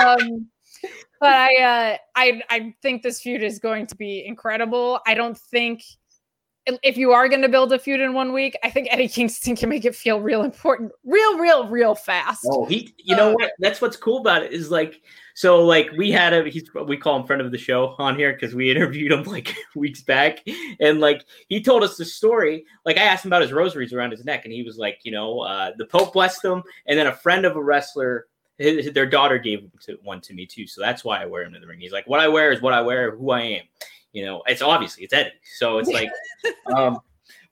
[0.00, 0.48] Um,
[1.20, 5.00] but I, uh, I, I think this feud is going to be incredible.
[5.06, 5.82] I don't think
[6.82, 9.54] if you are going to build a feud in one week, I think Eddie Kingston
[9.56, 12.46] can make it feel real important, real, real, real fast.
[12.50, 13.52] Oh, he, you know uh, what?
[13.58, 15.02] That's what's cool about it is like,
[15.34, 18.32] so like we had a, he's, we call him friend of the show on here
[18.32, 20.40] because we interviewed him like weeks back.
[20.80, 22.64] And like he told us the story.
[22.86, 25.12] Like I asked him about his rosaries around his neck, and he was like, you
[25.12, 26.62] know, uh, the Pope blessed them.
[26.86, 29.68] And then a friend of a wrestler, his, their daughter gave
[30.02, 30.66] one to me too.
[30.66, 31.80] So that's why I wear him to the ring.
[31.80, 33.62] He's like, what I wear is what I wear, who I am.
[34.14, 35.32] You know, it's obviously it's Eddie.
[35.58, 36.08] So it's like,
[36.74, 37.00] um,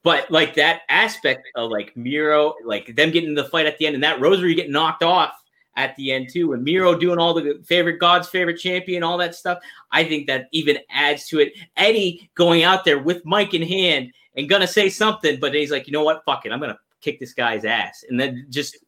[0.04, 3.86] but like that aspect of like Miro, like them getting in the fight at the
[3.86, 5.32] end and that rosary getting knocked off
[5.76, 9.34] at the end too, and Miro doing all the favorite God's favorite champion, all that
[9.34, 9.58] stuff.
[9.90, 11.52] I think that even adds to it.
[11.76, 15.88] Eddie going out there with mic in hand and gonna say something, but he's like,
[15.88, 18.78] you know what, fuck it, I'm gonna kick this guy's ass, and then just.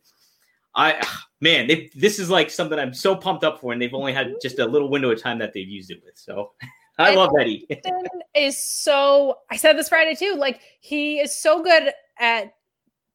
[0.77, 1.01] I
[1.41, 4.35] man, they, this is like something I'm so pumped up for, and they've only had
[4.41, 6.17] just a little window of time that they've used it with.
[6.17, 6.53] So
[6.99, 7.67] I and love Eddie.
[7.69, 10.37] Kingston is so I said this Friday too.
[10.37, 12.55] Like he is so good at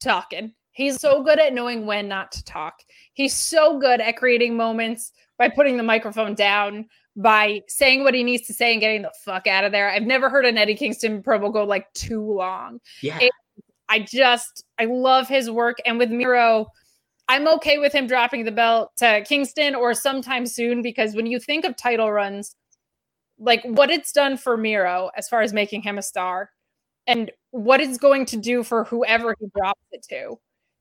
[0.02, 0.54] talking.
[0.72, 2.76] He's so good at knowing when not to talk.
[3.14, 8.24] He's so good at creating moments by putting the microphone down, by saying what he
[8.24, 9.90] needs to say and getting the fuck out of there.
[9.90, 12.80] I've never heard an Eddie Kingston promo go like too long.
[13.02, 13.20] Yeah.
[13.20, 13.32] It,
[13.90, 15.78] I just I love his work.
[15.86, 16.68] And with Miro,
[17.28, 21.40] I'm okay with him dropping the belt to Kingston or sometime soon because when you
[21.40, 22.56] think of title runs,
[23.40, 26.52] like what it's done for Miro as far as making him a star
[27.08, 30.38] and what it's going to do for whoever he drops it to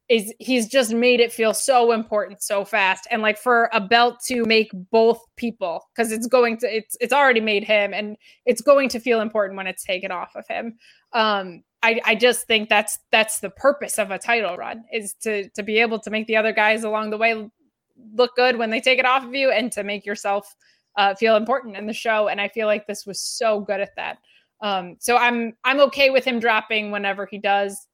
[0.08, 3.06] is he's just made it feel so important so fast.
[3.10, 7.12] And like for a belt to make both people because it's going to it's it's
[7.12, 10.78] already made him and it's going to feel important when it's taken off of him.
[11.12, 15.48] Um I, I just think that's that's the purpose of a title run is to
[15.50, 17.48] to be able to make the other guys along the way
[18.14, 20.54] look good when they take it off of you and to make yourself
[20.96, 22.28] uh, feel important in the show.
[22.28, 24.18] And I feel like this was so good at that.
[24.60, 27.86] Um, so I'm I'm okay with him dropping whenever he does.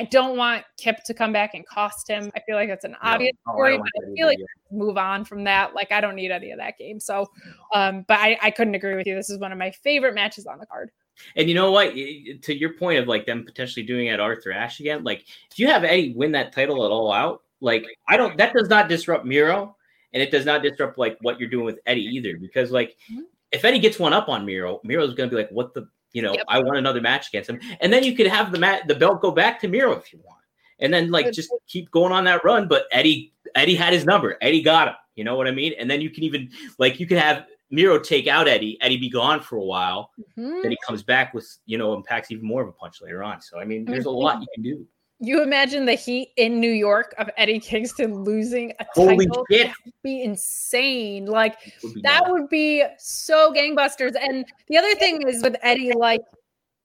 [0.00, 2.30] I don't want Kip to come back and cost him.
[2.36, 4.38] I feel like that's an obvious no, story, I but I feel like
[4.70, 5.74] move on from that.
[5.74, 7.00] Like I don't need any of that game.
[7.00, 7.26] So,
[7.74, 9.16] um, but I, I couldn't agree with you.
[9.16, 10.90] This is one of my favorite matches on the card.
[11.34, 11.94] And you know what?
[11.94, 15.66] To your point of like them potentially doing it Arthur Ashe again, like if you
[15.66, 19.24] have Eddie win that title at all out, like I don't that does not disrupt
[19.24, 19.76] Miro
[20.12, 22.36] and it does not disrupt like what you're doing with Eddie either.
[22.36, 23.22] Because like mm-hmm.
[23.52, 26.32] if Eddie gets one up on Miro, Miro's gonna be like, what the you know,
[26.32, 26.44] yep.
[26.48, 27.60] I want another match against him.
[27.80, 30.20] And then you could have the mat the belt go back to Miro if you
[30.24, 30.38] want.
[30.80, 32.68] And then like just keep going on that run.
[32.68, 34.36] But Eddie Eddie had his number.
[34.40, 34.94] Eddie got him.
[35.16, 35.74] You know what I mean?
[35.78, 39.10] And then you can even like you can have Miro take out Eddie, Eddie be
[39.10, 40.62] gone for a while, mm-hmm.
[40.62, 43.42] then he comes back with you know impacts even more of a punch later on.
[43.42, 44.86] So I mean, there's a lot you can do
[45.20, 49.44] you imagine the heat in New York of Eddie Kingston losing a Holy title?
[49.50, 49.66] Shit.
[49.66, 51.26] That would be insane.
[51.26, 52.30] Like would that bad.
[52.30, 54.14] would be so gangbusters.
[54.20, 56.20] And the other thing is with Eddie, like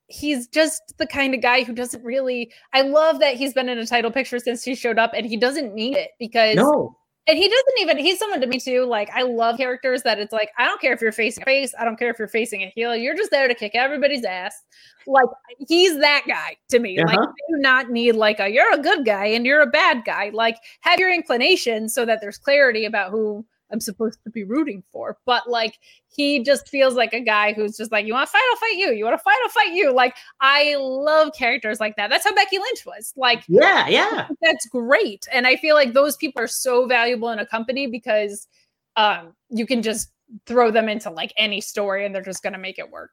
[0.07, 2.51] he's just the kind of guy who doesn't really.
[2.73, 5.37] I love that he's been in a title picture since he showed up, and he
[5.37, 6.97] doesn't need it because no.
[7.25, 8.83] And he doesn't even, he's someone to me too.
[8.85, 11.73] Like, I love characters that it's like, I don't care if you're facing a face,
[11.79, 14.61] I don't care if you're facing a heel, you're just there to kick everybody's ass.
[15.07, 15.27] Like,
[15.67, 16.97] he's that guy to me.
[16.99, 17.15] Uh-huh.
[17.15, 20.31] Like, do not need like a, you're a good guy and you're a bad guy.
[20.33, 24.83] Like, have your inclination so that there's clarity about who I'm supposed to be rooting
[24.91, 25.17] for.
[25.25, 28.43] But like he just feels like a guy who's just like, you want to fight,
[28.51, 28.93] I'll fight you.
[28.93, 29.91] You want to fight, I'll fight you.
[29.91, 32.09] Like I love characters like that.
[32.09, 33.13] That's how Becky Lynch was.
[33.17, 34.27] Like, yeah, yeah.
[34.41, 35.27] That's great.
[35.33, 38.47] And I feel like those people are so valuable in a company because
[38.95, 40.11] um you can just
[40.45, 43.11] throw them into like any story and they're just gonna make it work.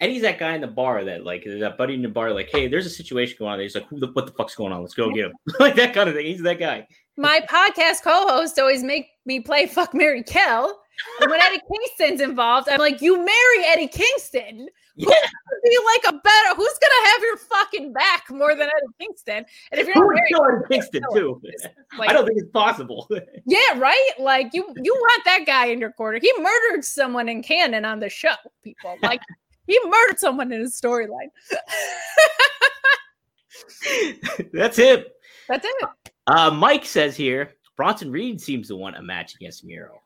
[0.00, 2.50] And he's that guy in the bar that like that buddy in the bar, like,
[2.50, 3.60] hey, there's a situation going on.
[3.60, 4.82] He's like, who the what the fuck's going on?
[4.82, 5.32] Let's go get him.
[5.60, 6.26] like that kind of thing.
[6.26, 6.86] He's that guy.
[7.16, 10.78] My podcast co-host always make me play fuck Mary Kill.
[11.20, 14.68] And when Eddie Kingston's involved, I'm like, you marry Eddie Kingston.
[14.94, 15.08] Yeah.
[15.08, 16.54] Who's be like a better?
[16.54, 19.44] Who's gonna have your fucking back more than Eddie Kingston?
[19.70, 21.40] And if you're not married, Eddie Kingston too.
[21.98, 23.06] Like, I don't think it's possible.
[23.46, 24.12] yeah, right.
[24.18, 26.18] Like you, you want that guy in your corner.
[26.22, 28.32] He murdered someone in canon on the show.
[28.64, 29.20] People like
[29.66, 31.30] he murdered someone in his storyline.
[34.52, 35.12] That's it.
[35.48, 35.88] That's it.
[36.26, 40.00] Uh, Mike says here Bronson Reed seems to want a match against Miro.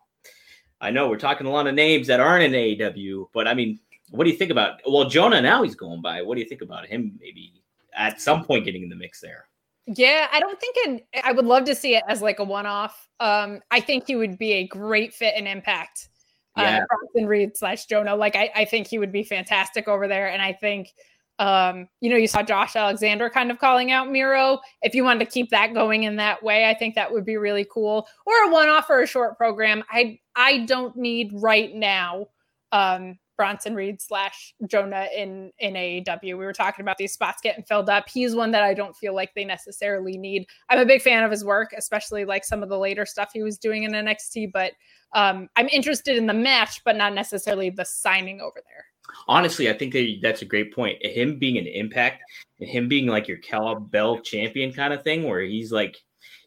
[0.80, 3.80] I know we're talking a lot of names that aren't in AEW, but I mean,
[4.10, 4.80] what do you think about?
[4.86, 6.22] Well, Jonah now he's going by.
[6.22, 7.18] What do you think about him?
[7.20, 7.62] Maybe
[7.94, 9.46] at some point getting in the mix there.
[9.86, 11.06] Yeah, I don't think it.
[11.24, 13.08] I would love to see it as like a one-off.
[13.20, 16.08] Um, I think he would be a great fit and impact.
[16.56, 16.84] Uh, Yeah.
[16.88, 18.16] Bronson Reed slash Jonah.
[18.16, 20.92] Like I, I think he would be fantastic over there, and I think,
[21.38, 24.58] um, you know, you saw Josh Alexander kind of calling out Miro.
[24.82, 27.36] If you wanted to keep that going in that way, I think that would be
[27.36, 28.08] really cool.
[28.24, 29.84] Or a one-off or a short program.
[29.90, 32.28] I, I don't need right now.
[32.72, 36.22] Um, Bronson Reed slash Jonah in in AEW.
[36.22, 38.08] We were talking about these spots getting filled up.
[38.08, 40.46] He's one that I don't feel like they necessarily need.
[40.70, 43.42] I'm a big fan of his work, especially like some of the later stuff he
[43.42, 44.52] was doing in NXT.
[44.52, 44.72] But
[45.14, 48.84] um, I'm interested in the match, but not necessarily the signing over there.
[49.28, 51.04] Honestly, I think that that's a great point.
[51.04, 52.22] Him being an impact
[52.60, 55.96] and him being like your cowbell champion kind of thing, where he's like,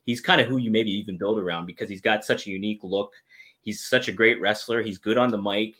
[0.05, 2.81] he's kind of who you maybe even build around because he's got such a unique
[2.83, 3.13] look.
[3.61, 4.81] He's such a great wrestler.
[4.81, 5.75] He's good on the mic.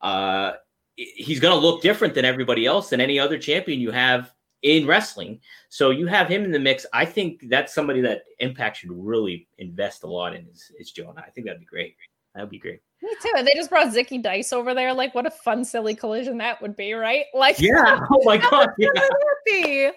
[0.00, 0.52] Uh,
[0.96, 4.32] he's going to look different than everybody else than any other champion you have
[4.62, 5.40] in wrestling.
[5.68, 6.86] So you have him in the mix.
[6.92, 11.22] I think that's somebody that Impact should really invest a lot in is, is Jonah.
[11.24, 11.96] I think that'd be great.
[12.34, 12.80] That'd be great.
[13.02, 13.32] Me too.
[13.36, 14.92] And they just brought Zicky Dice over there.
[14.92, 17.26] Like, what a fun, silly collision that would be, right?
[17.32, 18.00] Like, Yeah.
[18.10, 18.70] Oh my god.
[18.78, 18.88] Yeah.
[18.88, 19.90] would that be?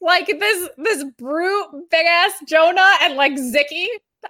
[0.00, 3.86] Like this, this brute, big ass Jonah and like Zicky,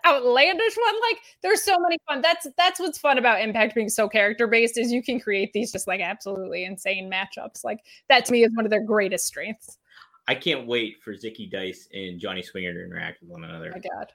[0.06, 0.94] outlandish one.
[1.10, 2.22] Like, there's so many fun.
[2.22, 5.70] That's that's what's fun about Impact being so character based is you can create these
[5.72, 7.62] just like absolutely insane matchups.
[7.64, 9.78] Like that to me is one of their greatest strengths.
[10.28, 13.72] I can't wait for Zicky Dice and Johnny Swinger to interact with one another.
[13.74, 14.12] Oh my god,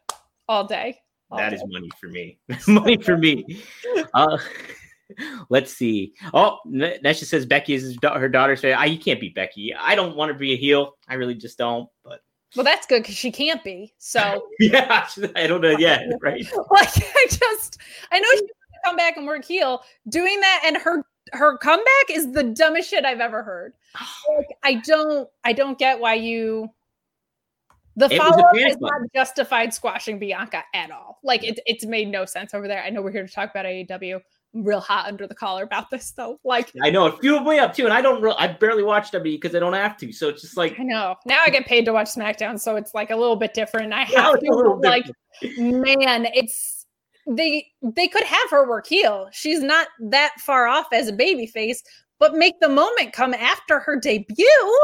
[0.47, 0.99] all day.
[1.37, 2.39] That is money for me.
[2.67, 3.63] money for me.
[4.13, 4.37] Uh,
[5.49, 6.13] let's see.
[6.33, 8.79] Oh, Nesha says Becky is her daughter's favorite.
[8.79, 9.73] I, you can't be Becky.
[9.73, 10.97] I don't want to be a heel.
[11.07, 11.89] I really just don't.
[12.03, 12.21] But
[12.55, 13.93] Well, that's good because she can't be.
[13.97, 15.75] So yeah, I don't know.
[15.77, 16.45] Yeah, right.
[16.71, 17.77] like I just
[18.11, 19.83] I know she's gonna come back and work heel.
[20.09, 23.73] Doing that and her her comeback is the dumbest shit I've ever heard.
[24.37, 26.69] Like I don't I don't get why you
[27.95, 31.19] the It was a follow up is not justified squashing Bianca at all.
[31.23, 32.83] Like it, it's made no sense over there.
[32.83, 34.19] I know we're here to talk about AEW.
[34.53, 36.39] I'm real hot under the collar about this though.
[36.43, 38.21] Like I know it fueled me up too, and I don't.
[38.21, 40.11] Re- I barely watch WWE because I don't have to.
[40.11, 41.15] So it's just like I know.
[41.25, 43.93] Now I get paid to watch SmackDown, so it's like a little bit different.
[43.93, 45.09] I have to like
[45.57, 46.85] man, it's
[47.27, 49.29] they they could have her work heel.
[49.31, 51.81] She's not that far off as a baby face,
[52.19, 54.79] but make the moment come after her debut.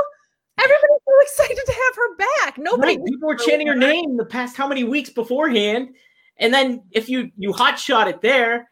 [0.60, 2.58] Everybody's so excited to have her back.
[2.58, 5.95] Nobody Right, people were chanting her name the past how many weeks beforehand,
[6.38, 8.70] and then if you you hot shot it there,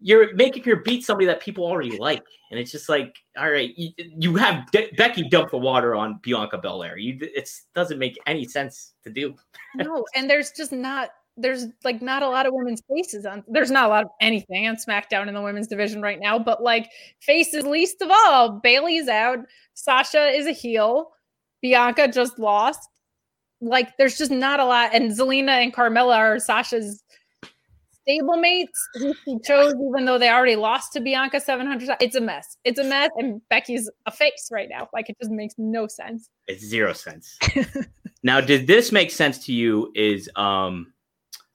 [0.00, 3.72] you're making her beat somebody that people already like, and it's just like, all right,
[3.76, 6.96] you, you have De- Becky dump the water on Bianca Belair.
[6.96, 9.34] You it doesn't make any sense to do.
[9.74, 13.70] no, and there's just not there's like not a lot of women's faces on there's
[13.70, 16.90] not a lot of anything on SmackDown in the women's division right now, but like
[17.20, 18.60] faces least of all.
[18.60, 19.38] Bayley's out,
[19.74, 21.12] Sasha is a heel,
[21.62, 22.88] Bianca just lost.
[23.60, 27.02] Like there's just not a lot, and Zelina and Carmella are Sasha's
[28.08, 31.96] stablemates who she chose, even though they already lost to Bianca 700.
[32.00, 32.56] It's a mess.
[32.64, 34.88] It's a mess, and Becky's a face right now.
[34.92, 36.30] Like it just makes no sense.
[36.46, 37.36] It's zero sense.
[38.22, 39.92] now, did this make sense to you?
[39.94, 40.92] Is um,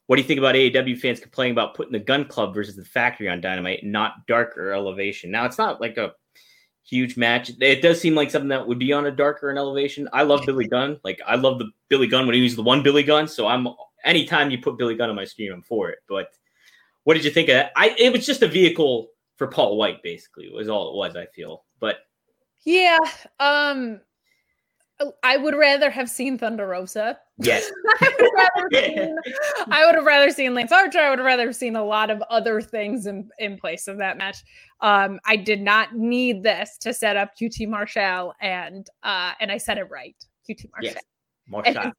[0.08, 2.86] what do you think about AEW fans complaining about putting the Gunn Club versus the
[2.86, 5.32] Factory on Dynamite, not Darker Elevation?
[5.32, 6.14] Now, it's not like a
[6.86, 7.52] huge match.
[7.60, 10.08] It does seem like something that would be on a Darker and Elevation.
[10.14, 11.00] I love Billy Gunn.
[11.04, 13.28] Like I love the Billy Gunn when he was the one Billy Gunn.
[13.28, 13.68] So I'm
[14.04, 16.00] anytime you put Billy Gunn on my screen, I'm for it.
[16.08, 16.30] But
[17.04, 17.72] what did you think of that?
[17.76, 21.16] I it was just a vehicle for Paul White, basically, was all it was.
[21.16, 21.98] I feel, but
[22.66, 23.00] Yeah.
[23.40, 24.02] Um
[25.22, 27.20] I would rather have seen Thunder Rosa.
[27.38, 27.72] Yes,
[28.02, 29.16] I would seen,
[29.72, 31.00] I would have rather seen Lance Archer.
[31.00, 34.18] I would have rather seen a lot of other things in, in place of that
[34.18, 34.44] match.
[34.82, 39.58] Um, I did not need this to set up QT Marshall and uh and I
[39.58, 40.16] said it right.
[40.50, 40.94] QT Marshall.
[40.96, 41.04] yes,
[41.48, 41.86] more And shot.
[41.86, 41.94] his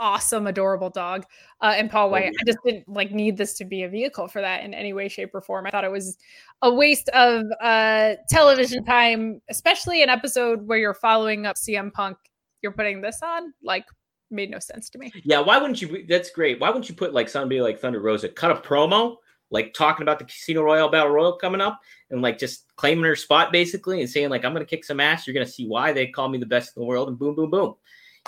[0.00, 1.24] awesome, adorable dog.
[1.60, 2.24] Uh, and Paul White.
[2.24, 2.30] yeah.
[2.40, 5.08] I just didn't like need this to be a vehicle for that in any way,
[5.08, 5.66] shape, or form.
[5.66, 6.16] I thought it was
[6.62, 12.16] a waste of uh television time, especially an episode where you're following up CM Punk.
[12.62, 13.84] You're putting this on, like,
[14.30, 15.12] made no sense to me.
[15.24, 16.04] Yeah, why wouldn't you?
[16.08, 16.60] That's great.
[16.60, 19.16] Why wouldn't you put like somebody like Thunder Rosa cut a promo,
[19.50, 23.16] like talking about the Casino Royale Battle Royal coming up, and like just claiming her
[23.16, 25.26] spot basically, and saying like I'm gonna kick some ass.
[25.26, 27.50] You're gonna see why they call me the best in the world, and boom, boom,
[27.50, 27.74] boom.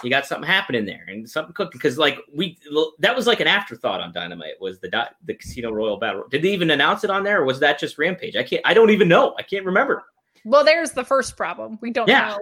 [0.03, 2.59] You got something happening there, and something cooking because like we
[2.99, 6.25] that was like an afterthought on Dynamite was the the Casino Royal Battle.
[6.31, 8.37] Did they even announce it on there, or was that just Rampage?
[8.37, 8.61] I can't.
[8.67, 9.35] I don't even know.
[9.39, 10.05] I can't remember.
[10.45, 11.79] Well, there's the first problem.
[11.81, 12.29] We don't Yeah.
[12.29, 12.39] know.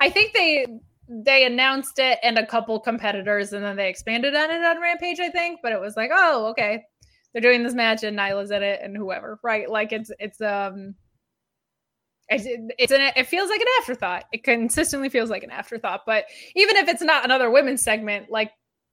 [0.00, 0.66] I think they
[1.08, 5.20] they announced it and a couple competitors, and then they expanded on it on Rampage.
[5.20, 6.84] I think, but it was like, oh, okay,
[7.32, 9.68] they're doing this match, and Nyla's in it, and whoever, right?
[9.68, 10.94] Like it's it's um.
[12.30, 12.44] It's,
[12.78, 14.24] it's an it feels like an afterthought.
[14.34, 16.02] It consistently feels like an afterthought.
[16.04, 18.50] But even if it's not another women's segment, like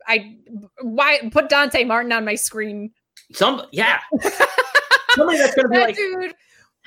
[0.07, 0.38] I
[0.82, 2.91] why put Dante Martin on my screen.
[3.34, 3.99] Some yeah.
[5.11, 6.34] Somebody that's gonna be That like, dude,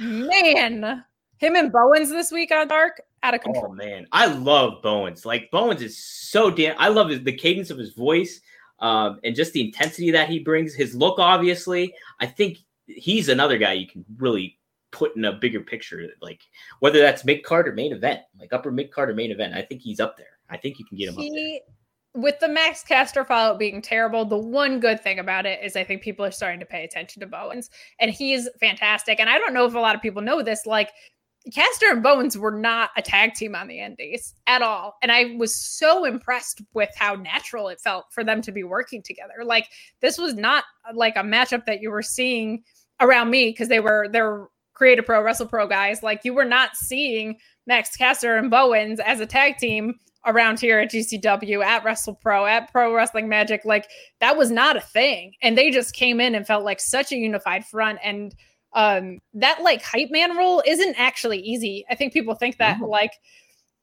[0.00, 1.04] man,
[1.38, 3.68] him and Bowens this week on Dark out of control.
[3.70, 5.26] oh man, I love Bowens.
[5.26, 6.76] Like Bowens is so damn.
[6.78, 8.40] I love his, the cadence of his voice,
[8.80, 10.74] um, and just the intensity that he brings.
[10.74, 14.58] His look, obviously, I think he's another guy you can really
[14.90, 16.06] put in a bigger picture.
[16.20, 16.40] Like
[16.80, 19.62] whether that's mid card or main event, like upper mid card or main event, I
[19.62, 20.38] think he's up there.
[20.50, 21.26] I think you can get him up there.
[21.26, 21.60] he
[22.14, 25.84] with the Max Caster follow being terrible, the one good thing about it is I
[25.84, 29.20] think people are starting to pay attention to Bowens, and he's fantastic.
[29.20, 30.90] And I don't know if a lot of people know this, like
[31.52, 34.96] Caster and Bowens were not a tag team on the Indies at all.
[35.02, 39.02] And I was so impressed with how natural it felt for them to be working
[39.02, 39.44] together.
[39.44, 39.68] Like
[40.00, 42.62] this was not uh, like a matchup that you were seeing
[43.00, 46.02] around me because they were they're creative pro, wrestle pro guys.
[46.02, 47.36] Like you were not seeing
[47.66, 49.94] Max Caster and Bowens as a tag team
[50.26, 53.64] around here at GCW, at Wrestle Pro, at Pro Wrestling Magic.
[53.64, 53.88] Like
[54.20, 55.34] that was not a thing.
[55.42, 57.98] And they just came in and felt like such a unified front.
[58.02, 58.34] And
[58.74, 61.84] um that like hype man role isn't actually easy.
[61.90, 62.86] I think people think that No.
[62.86, 63.12] like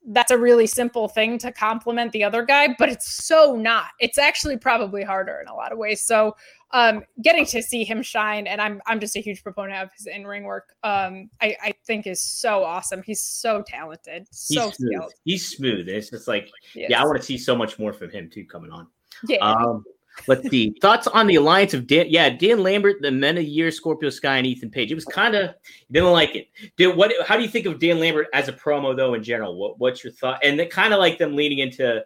[0.09, 3.88] that's a really simple thing to compliment the other guy, but it's so not.
[3.99, 6.01] It's actually probably harder in a lot of ways.
[6.01, 6.36] So
[6.71, 10.05] um getting to see him shine and I'm I'm just a huge proponent of his
[10.05, 10.75] in-ring work.
[10.83, 13.01] Um I, I think is so awesome.
[13.03, 14.91] He's so talented, so He's smooth.
[14.91, 15.13] skilled.
[15.23, 15.89] He's smooth.
[15.89, 16.91] It's just like Yes.
[16.91, 18.86] yeah, I want to see so much more from him too coming on.
[19.27, 19.38] yeah.
[19.38, 19.83] Um,
[20.28, 22.07] let's see thoughts on the alliance of Dan.
[22.09, 24.91] Yeah, Dan Lambert, the Men of Year, Scorpio Sky, and Ethan Page.
[24.91, 25.55] It was kind of
[25.91, 26.47] didn't like it.
[26.78, 27.11] Did what?
[27.26, 29.57] How do you think of Dan Lambert as a promo though in general?
[29.57, 30.39] What What's your thought?
[30.43, 32.03] And the kind of like them leading into.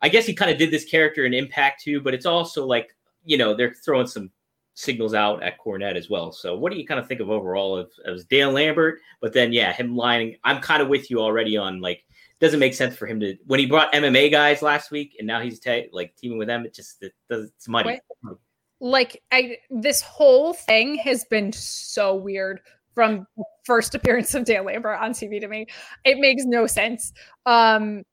[0.00, 2.94] I guess he kind of did this character in Impact too, but it's also like
[3.24, 4.30] you know they're throwing some
[4.74, 6.30] signals out at Cornette as well.
[6.30, 9.00] So what do you kind of think of overall of as Dan Lambert?
[9.20, 10.36] But then yeah, him lining.
[10.44, 12.04] I'm kind of with you already on like
[12.40, 15.40] doesn't make sense for him to when he brought MMA guys last week and now
[15.40, 16.64] he's ta- like teaming with them.
[16.64, 18.00] It just it does it's muddy.
[18.24, 18.36] Wait.
[18.80, 22.60] like I this whole thing has been so weird
[22.94, 23.26] from
[23.64, 25.66] first appearance of Dan Lambert on TV to me.
[26.04, 27.12] It makes no sense.
[27.46, 28.04] Um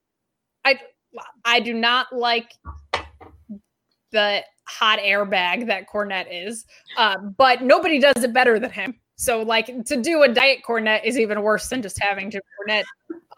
[0.64, 0.80] I
[1.44, 2.52] I do not like
[4.12, 6.64] the hot airbag that Cornette is.
[6.96, 8.98] Um, but nobody does it better than him.
[9.16, 12.84] So like to do a diet Cornette is even worse than just having Jim Cornette.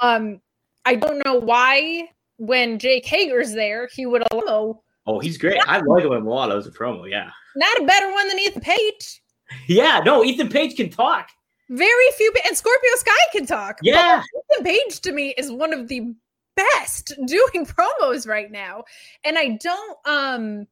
[0.01, 0.41] Um
[0.89, 2.09] I don't know why
[2.39, 5.59] when Jake Hager's there, he would allow Oh, he's great.
[5.67, 7.09] I like him a lot as a promo.
[7.09, 9.23] Yeah, not a better one than Ethan Page.
[9.67, 10.01] yeah.
[10.05, 11.29] No, Ethan Page can talk.
[11.71, 13.79] Very few, and Scorpio Sky can talk.
[13.83, 14.23] Yeah,
[14.53, 16.15] Ethan Page to me is one of the
[16.57, 17.67] best doing
[18.01, 18.85] promos right now,
[19.25, 20.67] and I don't um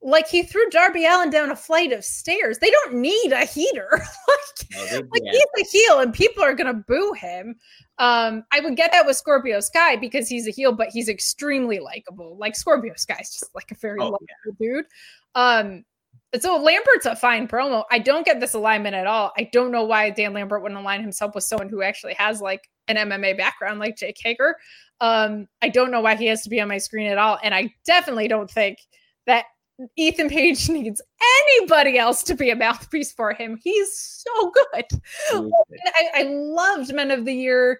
[0.00, 2.58] like he threw Darby Allin down a flight of stairs.
[2.58, 3.88] They don't need a heater.
[4.28, 5.32] like, No, like yeah.
[5.32, 7.56] he's a heel, and people are gonna boo him.
[7.98, 11.80] Um, I would get that with Scorpio Sky because he's a heel, but he's extremely
[11.80, 12.36] likable.
[12.38, 14.84] Like Scorpio Sky's just like a very Oh, likable dude.
[15.34, 15.84] Um,
[16.38, 17.84] so Lambert's a fine promo.
[17.90, 19.32] I don't get this alignment at all.
[19.38, 22.68] I don't know why Dan Lambert wouldn't align himself with someone who actually has like
[22.86, 24.56] an MMA background like Jake Hager.
[25.00, 27.38] Um, I don't know why he has to be on my screen at all.
[27.42, 28.78] And I definitely don't think
[29.26, 29.46] that
[29.96, 31.00] Ethan Page needs
[31.58, 33.58] anybody else to be a mouthpiece for him.
[33.62, 34.84] He's so good.
[35.32, 37.78] I, I loved Men of the Year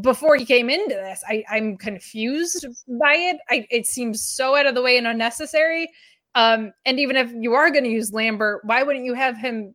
[0.00, 1.22] before he came into this.
[1.28, 2.66] I, I'm confused
[3.00, 3.36] by it.
[3.50, 5.88] I, it seems so out of the way and unnecessary.
[6.34, 9.74] Um, and even if you are going to use Lambert, why wouldn't you have him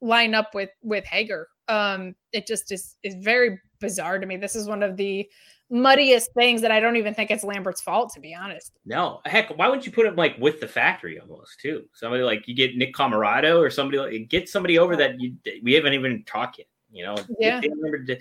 [0.00, 1.48] line up with with Hager?
[1.68, 4.36] Um, it just is is very bizarre to me.
[4.36, 5.28] This is one of the
[5.70, 8.72] muddiest things that I don't even think it's Lambert's fault, to be honest.
[8.86, 11.84] No, heck, why wouldn't you put him like with the factory almost too?
[11.92, 15.74] Somebody like you get Nick Comoroto or somebody like get somebody over that you we
[15.74, 16.66] haven't even talked yet.
[16.90, 17.60] You know, Yeah.
[17.60, 18.18] To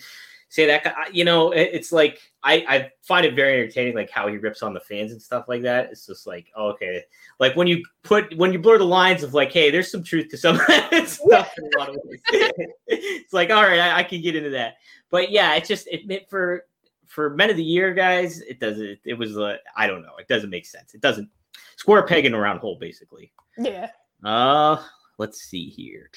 [0.50, 0.84] say that.
[0.84, 4.36] guy- You know, it- it's like I I find it very entertaining, like how he
[4.38, 5.90] rips on the fans and stuff like that.
[5.92, 7.04] It's just like oh, okay,
[7.40, 10.28] like when you put when you blur the lines of like, hey, there's some truth
[10.32, 10.58] to some
[11.06, 11.54] stuff.
[11.58, 12.20] In a lot of ways.
[12.88, 14.76] it's like all right, I, I can get into that,
[15.10, 16.66] but yeah, it's just it meant for
[17.08, 20.28] for men of the year guys it doesn't it was uh, i don't know it
[20.28, 20.94] doesn't make sense.
[20.94, 21.30] It doesn't
[21.76, 23.32] square a peg in a round hole basically.
[23.58, 23.90] Yeah.
[24.24, 24.84] uh
[25.18, 26.10] let's see here.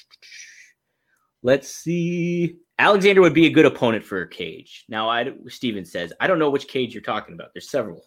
[1.42, 2.56] Let's see.
[2.78, 4.84] Alexander would be a good opponent for cage.
[4.88, 7.48] Now i steven says i don't know which cage you're talking about.
[7.54, 8.04] There's several.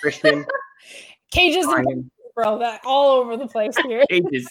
[0.00, 0.46] Christian
[1.32, 1.66] Cages
[2.34, 4.04] bro, that all over the place here.
[4.08, 4.48] cages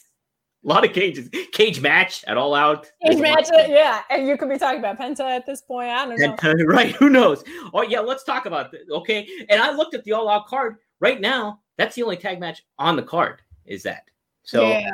[0.65, 4.01] a lot of cages cage match at all out Cage match, yeah.
[4.09, 5.89] And you could be talking about Penta at this point.
[5.89, 6.53] I don't know.
[6.65, 7.43] Right who knows
[7.73, 10.77] oh yeah let's talk about this okay and i looked at the all out card
[10.99, 14.03] right now that's the only tag match on the card is that
[14.43, 14.91] so yeah.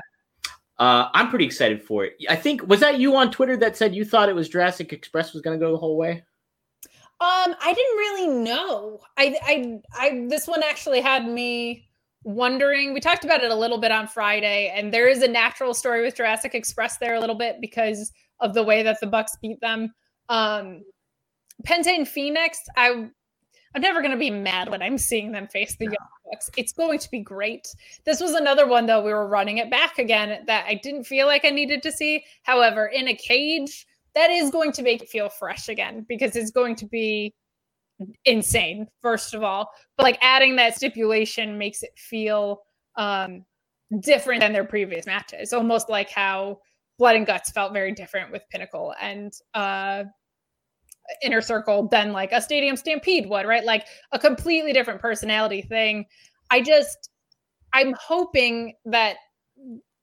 [0.80, 3.96] uh i'm pretty excited for it i think was that you on twitter that said
[3.96, 6.24] you thought it was jurassic express was going to go the whole way
[7.22, 9.00] Um, I didn't really know.
[9.16, 10.26] I, I, I.
[10.28, 11.88] This one actually had me
[12.24, 12.94] wondering.
[12.94, 16.02] We talked about it a little bit on Friday, and there is a natural story
[16.02, 19.60] with Jurassic Express there a little bit because of the way that the Bucks beat
[19.62, 19.94] them.
[20.30, 20.84] Um,
[21.66, 23.10] Penta and Phoenix, I
[23.74, 25.96] I'm never going to be mad when I'm seeing them face the Young
[26.30, 26.52] Bucks.
[26.58, 27.68] It's going to be great.
[28.06, 29.02] This was another one though.
[29.02, 32.26] We were running it back again that I didn't feel like I needed to see.
[32.44, 36.52] However, in a cage, that is going to make it feel fresh again because it's
[36.52, 37.34] going to be
[38.26, 38.88] insane.
[39.02, 42.62] First of all, but like adding that stipulation makes it feel
[42.98, 43.46] um
[44.02, 45.54] different than their previous matches.
[45.54, 46.60] Almost like how
[46.98, 50.04] Blood and Guts felt very different with Pinnacle and uh
[51.22, 53.66] inner circle than like a stadium stampede would, right?
[53.66, 56.06] Like a completely different personality thing.
[56.50, 57.10] I just,
[57.74, 59.18] I'm hoping that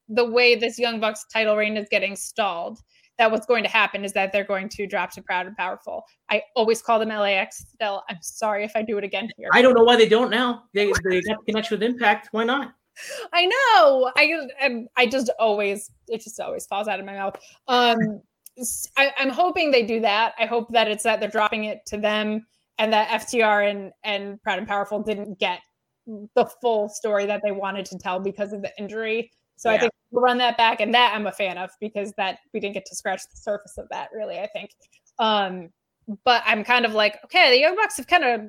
[0.09, 2.79] the way this Young Bucks title reign is getting stalled,
[3.19, 6.05] that what's going to happen is that they're going to drop to Proud and Powerful.
[6.31, 8.03] I always call them LAX still.
[8.09, 9.51] I'm sorry if I do it again here.
[9.53, 10.65] I don't know why they don't now.
[10.73, 12.29] They they got the connection with Impact.
[12.33, 12.73] Why not?
[13.33, 14.11] I know.
[14.17, 17.37] I I just always it just always falls out of my mouth.
[17.69, 18.21] Um
[18.97, 20.35] I, am hoping they do that.
[20.39, 22.45] I hope that it's that they're dropping it to them
[22.79, 25.61] and that FTR and and Proud and Powerful didn't get
[26.07, 29.31] the full story that they wanted to tell because of the injury.
[29.59, 29.77] So yeah.
[29.77, 32.61] I think we'll run that back, and that I'm a fan of because that we
[32.61, 34.39] didn't get to scratch the surface of that really.
[34.39, 34.71] I think,
[35.19, 35.71] um,
[36.25, 38.41] but I'm kind of like, okay, the Young Bucks have kind of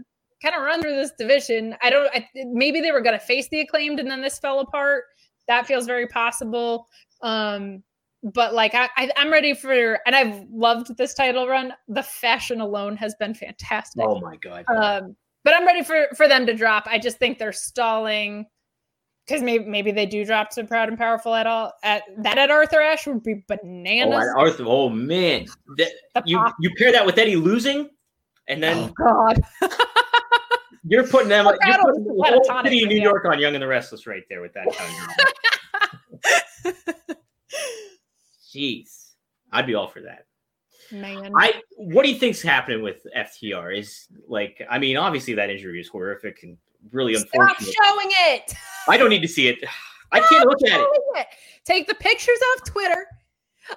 [0.41, 1.75] kind of run through this division.
[1.81, 2.09] I don't.
[2.13, 5.05] I, maybe they were going to face the acclaimed, and then this fell apart.
[5.47, 6.87] That feels very possible.
[7.21, 7.83] Um,
[8.21, 11.73] but like I, I am ready for and I've loved this title run.
[11.87, 14.05] The fashion alone has been fantastic.
[14.05, 14.65] Oh my god.
[14.67, 16.87] Um, but I'm ready for for them to drop.
[16.87, 18.45] I just think they're stalling
[19.29, 21.71] because maybe maybe they do drop to proud and powerful at all.
[21.83, 24.25] At that at Arthur Ashe would be oh, bananas.
[24.35, 25.45] Oh, Arthur, oh man,
[25.77, 25.91] that,
[26.25, 27.89] you you pair that with Eddie losing,
[28.47, 29.41] and then oh god.
[30.85, 31.45] You're putting them.
[31.45, 34.41] You're putting the whole city of New York on Young and the Restless right there
[34.41, 34.65] with that.
[34.73, 34.95] Kind
[36.65, 37.17] of
[38.51, 39.11] Jeez,
[39.51, 40.25] I'd be all for that.
[40.91, 43.77] Man, I what do you think's happening with FTR?
[43.77, 46.57] Is like, I mean, obviously that injury is horrific and
[46.91, 47.75] really Stop unfortunate.
[47.83, 48.53] showing it.
[48.87, 49.59] I don't need to see it.
[50.11, 50.87] I can't look at it.
[51.15, 51.27] it.
[51.65, 53.05] Take the pictures off Twitter.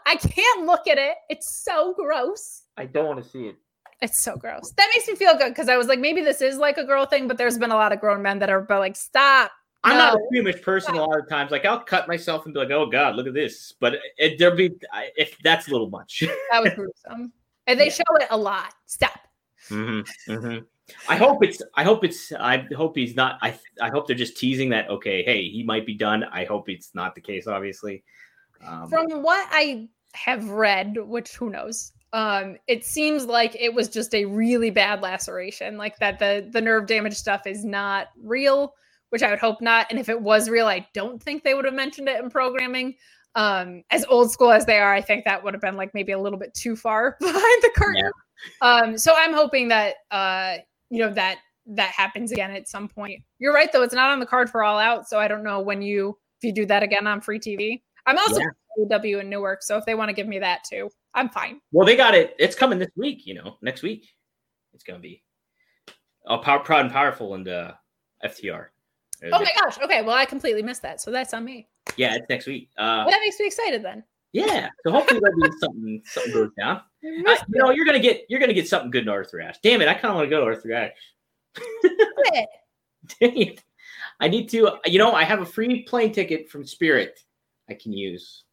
[0.06, 1.16] I can't look at it.
[1.28, 2.62] It's so gross.
[2.78, 3.56] I don't want to see it.
[4.00, 4.72] It's so gross.
[4.78, 7.04] That makes me feel good because I was like, maybe this is like a girl
[7.04, 9.52] thing, but there's been a lot of grown men that are like, stop,
[9.84, 9.98] I'm no.
[9.98, 11.50] not a squeamish person a lot of times.
[11.50, 14.56] Like I'll cut myself and be like, "Oh God, look at this," but it, there'll
[14.56, 14.70] be
[15.16, 16.22] if that's a little much.
[16.52, 17.32] that was gruesome,
[17.66, 17.92] and they yeah.
[17.92, 18.74] show it a lot.
[18.86, 19.18] Stop.
[19.68, 20.64] Mm-hmm, mm-hmm.
[21.08, 21.62] I hope it's.
[21.74, 22.32] I hope it's.
[22.32, 23.38] I hope he's not.
[23.42, 23.58] I.
[23.80, 24.88] I hope they're just teasing that.
[24.88, 26.24] Okay, hey, he might be done.
[26.24, 27.46] I hope it's not the case.
[27.48, 28.04] Obviously,
[28.64, 33.88] um, from what I have read, which who knows, um, it seems like it was
[33.88, 35.76] just a really bad laceration.
[35.76, 38.74] Like that the the nerve damage stuff is not real
[39.12, 39.88] which I would hope not.
[39.90, 42.94] And if it was real, I don't think they would have mentioned it in programming.
[43.34, 46.12] Um, as old school as they are, I think that would have been like maybe
[46.12, 48.10] a little bit too far behind the curtain.
[48.62, 48.70] Yeah.
[48.70, 50.56] Um, so I'm hoping that uh,
[50.88, 53.22] you know that that happens again at some point.
[53.38, 55.60] You're right though; it's not on the card for All Out, so I don't know
[55.60, 57.82] when you if you do that again on free TV.
[58.06, 58.86] I'm also yeah.
[58.88, 61.60] W in Newark, so if they want to give me that too, I'm fine.
[61.70, 62.34] Well, they got it.
[62.38, 63.26] It's coming this week.
[63.26, 64.08] You know, next week
[64.72, 65.22] it's gonna be
[66.26, 67.72] oh, power, proud and powerful and uh,
[68.24, 68.68] FTR.
[69.32, 69.78] Oh my gosh.
[69.82, 70.02] Okay.
[70.02, 71.00] Well, I completely missed that.
[71.00, 71.68] So that's on me.
[71.96, 72.70] Yeah, it's next week.
[72.76, 74.02] Uh, well, that makes me excited then.
[74.32, 74.68] Yeah.
[74.84, 76.76] So hopefully there'll be something something goes down.
[76.76, 79.58] Uh, you know, you're gonna get you're gonna get something good in Arthur Ashe.
[79.62, 80.92] Damn it, I kind of want to go to Arthur Ashe.
[83.20, 83.64] Dang it.
[84.20, 84.78] I need to.
[84.86, 87.20] You know, I have a free plane ticket from Spirit.
[87.68, 88.44] I can use.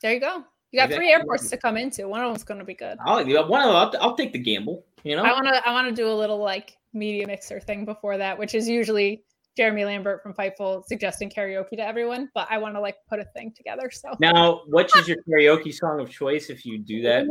[0.00, 0.44] There you go.
[0.72, 2.08] You got three airports to come into.
[2.08, 2.98] One of them's going to be good.
[3.06, 4.84] I'll, one of them, I'll, I'll take the gamble.
[5.04, 5.66] You know, I want to.
[5.66, 9.22] I want to do a little like media mixer thing before that, which is usually
[9.56, 13.24] Jeremy Lambert from Fightful suggesting karaoke to everyone, but I want to like put a
[13.24, 13.90] thing together.
[13.90, 17.26] So now, what is your karaoke song of choice if you do that?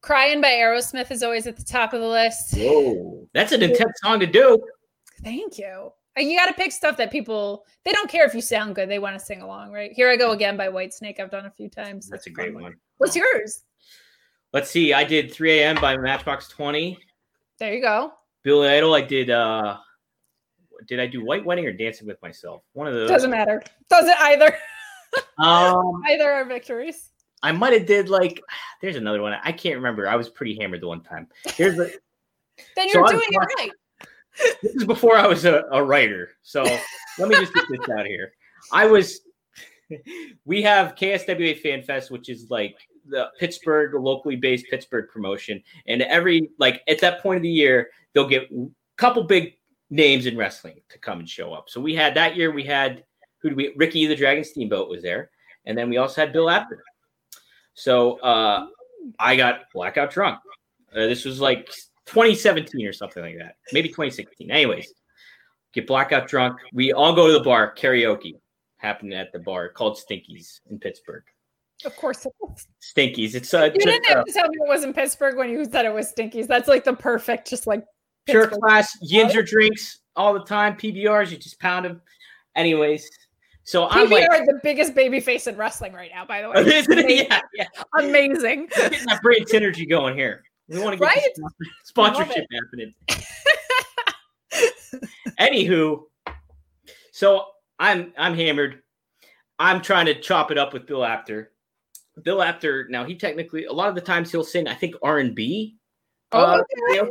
[0.00, 2.54] Crying by Aerosmith is always at the top of the list.
[2.56, 4.60] Whoa, that's an intense song to do.
[5.22, 5.92] Thank you.
[6.18, 8.88] Uh, you got to pick stuff that people they don't care if you sound good;
[8.90, 9.92] they want to sing along, right?
[9.92, 11.20] Here I go again by Whitesnake.
[11.20, 12.08] I've done a few times.
[12.08, 12.74] That's, that's a great one.
[12.98, 13.62] What's yours?
[14.52, 14.92] Let's see.
[14.92, 15.76] I did 3 a.m.
[15.80, 16.96] by Matchbox 20.
[17.58, 18.12] There you go.
[18.44, 19.30] Billy Idol, I did.
[19.30, 19.78] uh
[20.86, 22.62] Did I do White Wedding or Dancing with Myself?
[22.74, 23.08] One of those.
[23.08, 23.62] Doesn't matter.
[23.90, 24.56] Doesn't either.
[25.38, 27.10] um, either are victories.
[27.42, 28.40] I might have did like.
[28.80, 29.34] There's another one.
[29.42, 30.06] I can't remember.
[30.06, 31.26] I was pretty hammered the one time.
[31.56, 31.92] Here's the.
[32.76, 33.70] then you're so doing it right.
[34.62, 36.30] This is before I was a, a writer.
[36.42, 38.32] So let me just get this out here.
[38.72, 39.20] I was.
[40.44, 42.76] We have KSWA Fan Fest, which is like
[43.08, 45.62] the Pittsburgh, locally based Pittsburgh promotion.
[45.86, 49.54] And every like at that point of the year, they'll get a couple big
[49.90, 51.68] names in wrestling to come and show up.
[51.68, 52.50] So we had that year.
[52.50, 53.04] We had
[53.40, 53.74] who do we?
[53.76, 55.30] Ricky the Dragon Steamboat was there,
[55.66, 56.82] and then we also had Bill Apter.
[57.74, 58.66] So uh,
[59.18, 60.40] I got blackout drunk.
[60.94, 61.66] Uh, this was like
[62.06, 64.50] 2017 or something like that, maybe 2016.
[64.50, 64.92] Anyways,
[65.72, 66.58] get blackout drunk.
[66.72, 68.34] We all go to the bar karaoke.
[68.78, 71.24] Happened at the bar called Stinkies in Pittsburgh.
[71.84, 72.66] Of course, it was.
[72.82, 73.34] Stinkies.
[73.34, 75.50] It's uh, you just, didn't uh, have to tell me it was in Pittsburgh when
[75.50, 76.46] you said it was Stinkies.
[76.46, 77.84] That's like the perfect, just like
[78.26, 78.60] pure Pittsburgh.
[78.62, 80.76] class ginger drinks all the time.
[80.76, 82.00] PBRs, you just pound them.
[82.56, 83.08] Anyways,
[83.64, 86.24] so I'm PBR, like, the biggest baby face in wrestling right now.
[86.24, 87.28] By the way, isn't it?
[87.28, 87.66] Yeah, yeah.
[87.98, 88.68] amazing.
[88.74, 90.44] Getting that brain synergy going here.
[90.68, 91.22] We want to get Right?
[91.84, 92.94] sponsorship happening.
[95.40, 96.02] Anywho,
[97.10, 97.46] so
[97.78, 98.80] I'm I'm hammered.
[99.58, 101.50] I'm trying to chop it up with Bill Apter.
[102.22, 105.18] Bill Apter, now he technically a lot of the times he'll sing, I think R
[105.18, 105.76] and B,
[106.34, 107.06] Oh, uh,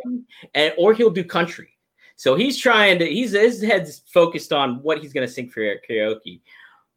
[0.53, 1.69] and or he'll do country.
[2.15, 6.41] So he's trying to he's his head's focused on what he's gonna sing for karaoke.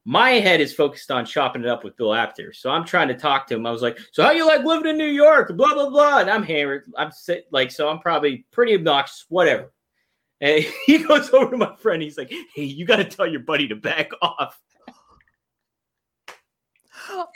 [0.04, 2.52] My head is focused on chopping it up with Bill Apter.
[2.52, 3.66] So I'm trying to talk to him.
[3.66, 6.18] I was like, "So how you like living in New York?" Blah blah blah.
[6.18, 6.92] And I'm hammered.
[6.96, 9.24] I'm sit, like, so I'm probably pretty obnoxious.
[9.28, 9.72] Whatever.
[10.40, 12.02] And he goes over to my friend.
[12.02, 14.60] He's like, "Hey, you got to tell your buddy to back off."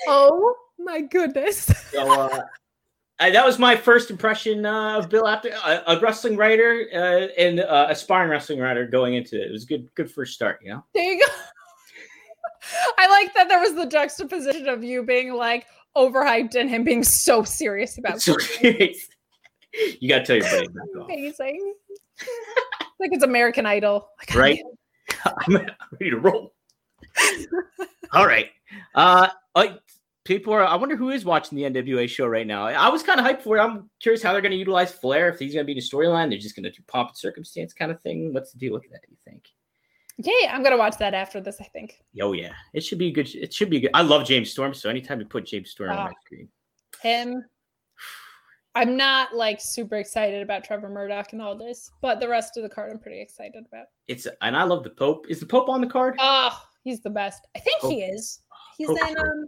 [0.09, 1.70] Oh my goodness.
[1.93, 2.43] So uh,
[3.19, 7.28] I, that was my first impression uh, of Bill Apter, a, a wrestling writer uh,
[7.40, 9.48] and uh, aspiring wrestling writer going into it.
[9.48, 10.59] It was a good, good first start.
[10.62, 10.85] You know.
[10.94, 11.32] There you go.
[12.98, 15.66] I like that there was the juxtaposition of you being like
[15.97, 18.97] overhyped and him being so serious about So it.
[20.01, 21.05] you got to tell your buddy back.
[21.05, 21.74] Amazing.
[23.01, 24.09] like it's American Idol.
[24.19, 24.62] Like, Right?
[25.24, 26.52] I'm ready to roll.
[28.12, 28.48] All right.
[28.94, 29.78] Uh, I,
[30.24, 30.64] people are.
[30.64, 32.66] I wonder who is watching the NWA show right now.
[32.66, 33.60] I was kind of hyped for it.
[33.60, 35.28] I'm curious how they're going to utilize Flair.
[35.28, 37.16] If he's going to be in the storyline, they're just going to do pomp and
[37.16, 38.32] circumstance kind of thing.
[38.32, 39.01] What's the deal with that?
[39.02, 39.44] Do you think?
[40.22, 41.62] Yeah, I'm gonna watch that after this.
[41.62, 43.35] I think Oh yeah, it should be a good.
[43.35, 43.90] It should be good.
[43.94, 46.05] I love James Storm, so anytime you put James Storm on Ah.
[46.05, 46.48] my screen,
[47.01, 47.43] him.
[48.74, 52.62] I'm not like super excited about Trevor Murdoch and all this, but the rest of
[52.62, 53.86] the card I'm pretty excited about.
[54.09, 55.24] it's and I love the Pope.
[55.31, 56.16] Is the Pope on the card?
[56.18, 57.47] Oh, he's the best.
[57.56, 58.43] I think he is.
[58.81, 59.47] He's Pope's in um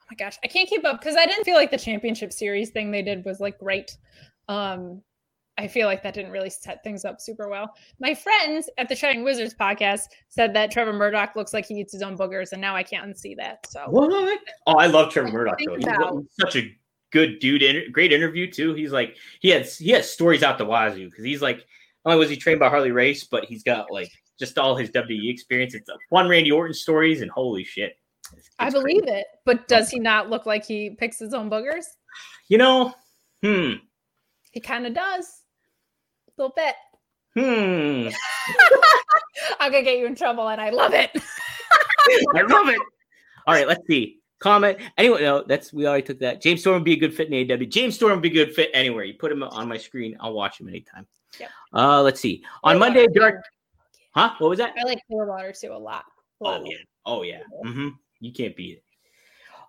[0.00, 2.70] Oh my gosh, I can't keep up because I didn't feel like the championship series
[2.70, 3.96] thing they did was like great.
[4.48, 5.02] Um
[5.58, 7.74] I feel like that didn't really set things up super well.
[8.00, 11.92] My friends at the Shining Wizards podcast said that Trevor Murdoch looks like he eats
[11.92, 13.66] his own boogers, and now I can't unsee that.
[13.68, 14.38] So What?
[14.66, 15.76] Oh, I love Trevor Murdoch though.
[16.22, 16.74] He's such a
[17.10, 17.62] good dude.
[17.62, 18.72] Inter- great interview too.
[18.72, 21.58] He's like he has he has stories out the wazoo because he's like
[22.04, 24.10] not only was he trained by Harley Race, but he's got like
[24.42, 25.72] just all his WWE experience.
[25.74, 27.96] It's a fun Randy Orton stories and holy shit.
[28.32, 29.18] It's- I believe great.
[29.18, 29.26] it.
[29.44, 31.84] But does he not look like he picks his own boogers?
[32.48, 32.92] You know,
[33.40, 33.74] hmm,
[34.50, 35.26] He kind of does.
[36.26, 36.74] A little bit.
[37.36, 38.08] hmm.
[39.60, 41.10] I'm gonna get you in trouble, and I love it.
[42.34, 42.80] I love it.
[43.46, 44.18] All right, let's see.
[44.40, 44.76] Comment.
[44.98, 46.42] Anyway, no, that's we already took that.
[46.42, 47.68] James Storm would be a good fit in AEW.
[47.70, 49.04] James Storm would be a good fit anywhere.
[49.04, 51.06] You put him on my screen, I'll watch him anytime.
[51.38, 51.50] Yep.
[51.72, 52.44] Uh, let's see.
[52.64, 53.36] On Monday, Dark.
[54.14, 54.34] Huh?
[54.38, 54.74] What was that?
[54.78, 56.04] I like Clearwater too a lot.
[56.40, 56.76] Oh yeah.
[57.06, 57.42] Oh yeah.
[57.62, 57.88] hmm
[58.20, 58.84] You can't beat it.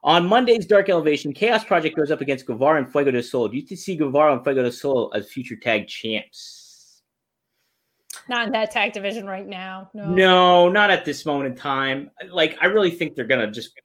[0.03, 3.47] On Monday's Dark Elevation, Chaos Project goes up against Guevara and Fuego del Sol.
[3.47, 7.01] Do you see Guevara and Fuego del Sol as future tag champs?
[8.27, 9.89] Not in that tag division right now.
[9.93, 10.09] No.
[10.09, 12.11] No, not at this moment in time.
[12.29, 13.79] Like, I really think they're gonna just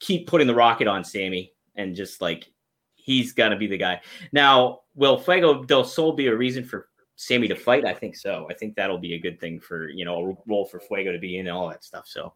[0.00, 2.50] keep putting the rocket on Sammy and just like
[2.94, 4.00] he's gonna be the guy.
[4.32, 6.87] Now, will Fuego del Sol be a reason for
[7.20, 7.84] Sammy to fight?
[7.84, 8.46] I think so.
[8.48, 11.18] I think that'll be a good thing for you know a role for Fuego to
[11.18, 12.06] be in and all that stuff.
[12.06, 12.32] So,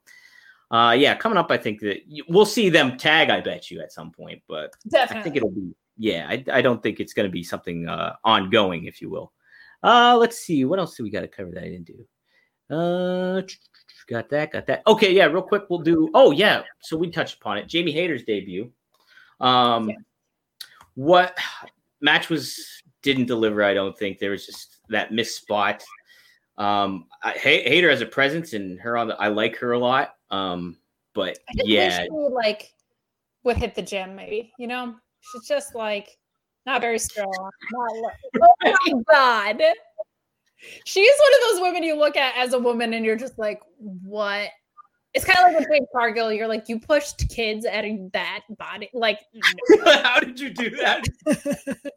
[0.72, 1.98] uh, yeah, coming up, I think that
[2.28, 3.30] we'll see them tag.
[3.30, 6.26] I bet you at some point, but I think it'll be yeah.
[6.28, 9.32] I, I don't think it's going to be something uh, ongoing, if you will.
[9.84, 12.74] Uh, let's see what else do we got to cover that I didn't do.
[12.74, 13.42] Uh,
[14.08, 14.82] got that, got that.
[14.88, 16.10] Okay, yeah, real quick, we'll do.
[16.12, 17.68] Oh yeah, so we touched upon it.
[17.68, 18.72] Jamie Hayter's debut.
[19.38, 19.96] Um, Yeah.
[20.94, 21.38] what
[22.00, 23.62] match was didn't deliver?
[23.62, 25.82] I don't think there was just that missed spot.
[26.58, 29.20] Um, I, Hayter has a presence, and her on the.
[29.20, 30.16] I like her a lot.
[30.30, 30.78] Um,
[31.14, 32.72] but yeah, she would, like
[33.44, 34.52] would hit the gym, maybe.
[34.58, 36.16] You know, she's just like
[36.66, 37.50] not very strong.
[37.72, 38.12] Not
[38.42, 39.62] oh my god,
[40.84, 43.60] she's one of those women you look at as a woman and you're just like,
[43.78, 44.48] what?
[45.14, 46.32] It's kind of like with Jade Cargill.
[46.32, 48.88] You're like, you pushed kids at a- that body.
[48.94, 50.02] Like, no.
[50.02, 51.04] how did you do that?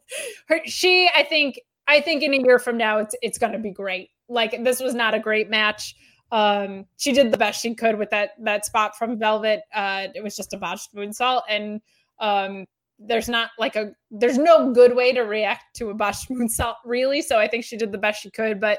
[0.48, 3.58] her she i think i think in a year from now it's it's going to
[3.58, 5.96] be great like this was not a great match
[6.32, 10.22] um she did the best she could with that that spot from velvet uh it
[10.22, 11.80] was just a botched moonsault and
[12.20, 12.64] um
[12.98, 17.22] there's not like a there's no good way to react to a botched moonsault really.
[17.22, 18.78] So I think she did the best she could, but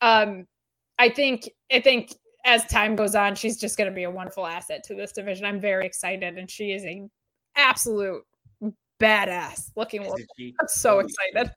[0.00, 0.46] um,
[0.98, 2.14] I think I think
[2.44, 5.44] as time goes on, she's just going to be a wonderful asset to this division.
[5.44, 7.08] I'm very excited, and she is a
[7.56, 8.24] absolute
[9.00, 10.26] badass looking woman.
[10.40, 10.98] I'm so
[11.34, 11.52] excited.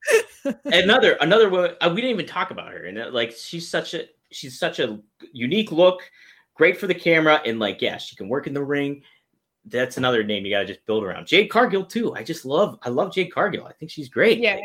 [0.65, 3.93] another another woman uh, we didn't even talk about her, and uh, like she's such
[3.93, 4.99] a she's such a
[5.31, 6.01] unique look,
[6.55, 9.01] great for the camera, and like yeah, she can work in the ring.
[9.65, 11.25] That's another name you got to just build around.
[11.25, 12.13] Jade Cargill too.
[12.15, 13.65] I just love I love Jade Cargill.
[13.65, 14.39] I think she's great.
[14.39, 14.59] Yeah,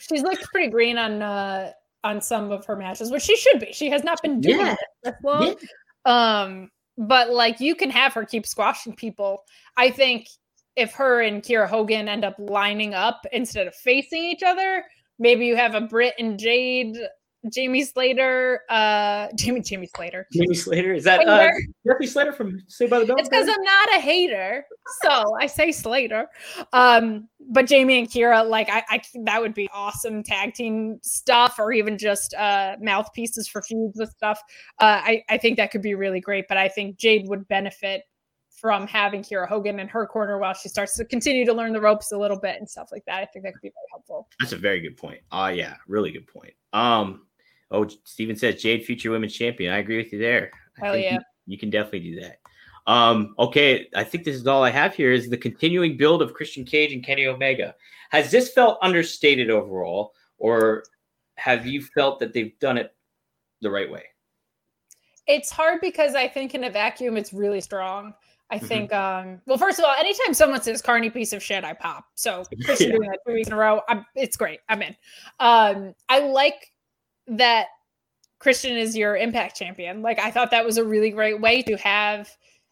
[0.00, 1.72] she's looked pretty green on uh
[2.04, 3.72] on some of her matches, which she should be.
[3.72, 4.76] She has not been doing yeah.
[5.04, 5.56] it long.
[6.06, 6.40] Yeah.
[6.42, 9.44] Um, but like you can have her keep squashing people.
[9.76, 10.28] I think
[10.76, 14.84] if her and Kiera Hogan end up lining up instead of facing each other,
[15.18, 16.96] maybe you have a Britt and Jade
[17.52, 20.26] Jamie Slater, uh, Jamie Jamie Slater.
[20.32, 21.50] Jamie Slater is that uh,
[21.86, 23.16] Jeffrey Slater from Saved by the Bell?
[23.18, 24.64] It's because I'm not a hater,
[25.02, 26.26] so I say Slater.
[26.72, 31.58] Um, but Jamie and Kiera, like I, I, that would be awesome tag team stuff,
[31.58, 34.40] or even just uh mouthpieces for feuds with stuff.
[34.80, 36.46] Uh, I I think that could be really great.
[36.48, 38.02] But I think Jade would benefit
[38.60, 41.80] from having Kiera Hogan in her corner while she starts to continue to learn the
[41.80, 43.20] ropes a little bit and stuff like that.
[43.20, 44.28] I think that could be very helpful.
[44.40, 45.20] That's a very good point.
[45.30, 46.54] Oh uh, yeah, really good point.
[46.72, 47.27] Um,
[47.70, 49.72] Oh, Steven says Jade future women's champion.
[49.72, 50.50] I agree with you there.
[50.76, 51.14] Hell yeah.
[51.14, 52.38] You, you, can definitely do that.
[52.86, 56.32] Um, okay, I think this is all I have here is the continuing build of
[56.32, 57.74] Christian Cage and Kenny Omega.
[58.10, 60.84] Has this felt understated overall, or
[61.36, 62.94] have you felt that they've done it
[63.60, 64.04] the right way?
[65.26, 68.14] It's hard because I think in a vacuum it's really strong.
[68.50, 68.66] I mm-hmm.
[68.66, 72.06] think um well first of all, anytime someone says carny piece of shit, I pop.
[72.14, 72.96] So Christian yeah.
[72.96, 74.60] doing that two weeks in a row, I'm, it's great.
[74.68, 74.96] I'm in.
[75.38, 76.72] Um I like
[77.28, 77.66] that
[78.38, 80.02] Christian is your impact champion.
[80.02, 82.30] Like I thought that was a really great way to have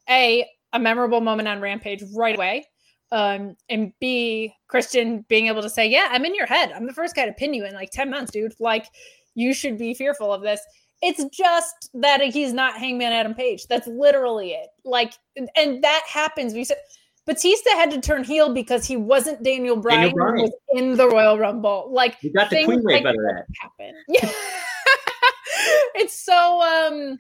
[0.09, 2.67] a a memorable moment on Rampage right away.
[3.13, 6.73] Um, and B, Christian being able to say, Yeah, I'm in your head.
[6.73, 8.55] I'm the first guy to pin you in like 10 months, dude.
[8.59, 8.87] Like,
[9.35, 10.61] you should be fearful of this.
[11.03, 13.67] It's just that he's not Hangman Adam Page.
[13.69, 14.69] That's literally it.
[14.85, 16.55] Like, and that happens.
[16.55, 16.79] We said
[17.27, 20.43] Batista had to turn heel because he wasn't Daniel Bryan, Daniel Bryan.
[20.43, 21.89] was in the Royal Rumble.
[21.91, 23.95] Like you got the queen like better that happen.
[24.09, 24.31] Yeah.
[25.97, 27.19] it's so um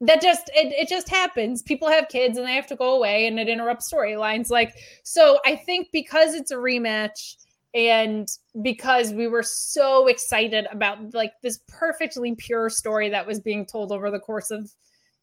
[0.00, 3.26] that just it, it just happens people have kids and they have to go away
[3.26, 4.72] and it interrupts storylines like
[5.02, 7.34] so i think because it's a rematch
[7.74, 8.28] and
[8.62, 13.90] because we were so excited about like this perfectly pure story that was being told
[13.90, 14.70] over the course of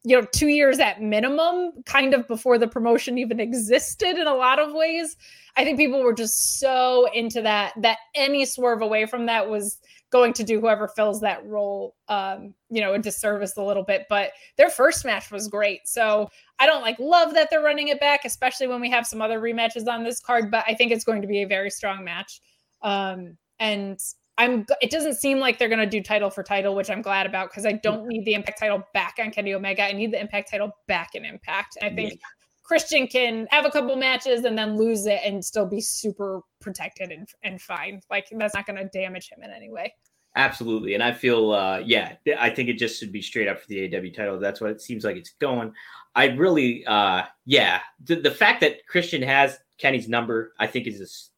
[0.06, 4.34] you know, two years at minimum, kind of before the promotion even existed in a
[4.36, 5.18] lot of ways.
[5.57, 9.80] I think people were just so into that that any swerve away from that was
[10.11, 14.06] going to do whoever fills that role, um, you know, a disservice a little bit.
[14.07, 15.88] But their first match was great.
[15.88, 16.30] So
[16.60, 19.41] I don't like love that they're running it back, especially when we have some other
[19.41, 20.52] rematches on this card.
[20.52, 22.41] But I think it's going to be a very strong match.
[22.84, 23.99] Um, and
[24.38, 27.49] I'm it doesn't seem like they're gonna do title for title, which I'm glad about
[27.49, 29.84] because I don't need the impact title back on Kenny Omega.
[29.84, 31.78] I need the impact title back in Impact.
[31.82, 32.18] I think yeah.
[32.64, 37.12] Christian can have a couple matches and then lose it and still be super protected
[37.12, 38.02] and, and fine.
[38.10, 39.94] Like that's not gonna damage him in any way.
[40.36, 40.95] Absolutely.
[40.95, 43.88] And I feel uh yeah, I think it just should be straight up for the
[43.88, 44.38] AEW title.
[44.38, 45.72] That's what it seems like it's going.
[46.14, 51.32] I really uh yeah, the, the fact that Christian has Kenny's number, I think is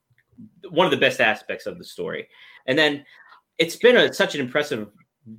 [0.63, 2.27] a, one of the best aspects of the story.
[2.67, 3.05] And then
[3.57, 4.89] it's been a, such an impressive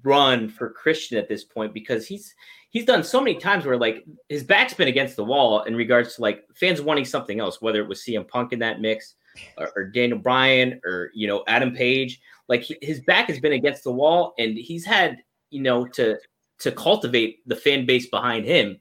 [0.02, 2.34] run for Christian at this point because he's
[2.70, 6.16] he's done so many times where like his back's been against the wall in regards
[6.16, 9.14] to like fans wanting something else, whether it was CM Punk in that mix
[9.56, 12.20] or, or Daniel Bryan or you know Adam Page.
[12.48, 15.18] Like he, his back has been against the wall, and he's had
[15.50, 16.18] you know to
[16.60, 18.78] to cultivate the fan base behind him.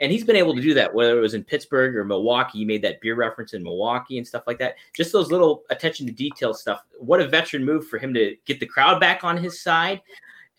[0.00, 2.58] And he's been able to do that, whether it was in Pittsburgh or Milwaukee.
[2.58, 4.76] He made that beer reference in Milwaukee and stuff like that.
[4.94, 6.84] Just those little attention to detail stuff.
[6.98, 10.00] What a veteran move for him to get the crowd back on his side.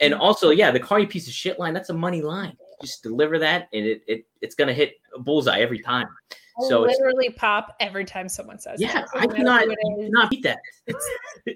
[0.01, 2.55] And also, yeah, the carny piece of shit line, that's a money line.
[2.81, 6.07] Just deliver that and it, it it's gonna hit a bullseye every time.
[6.31, 9.65] I so literally pop every time someone says Yeah, I cannot,
[9.97, 10.59] cannot beat that.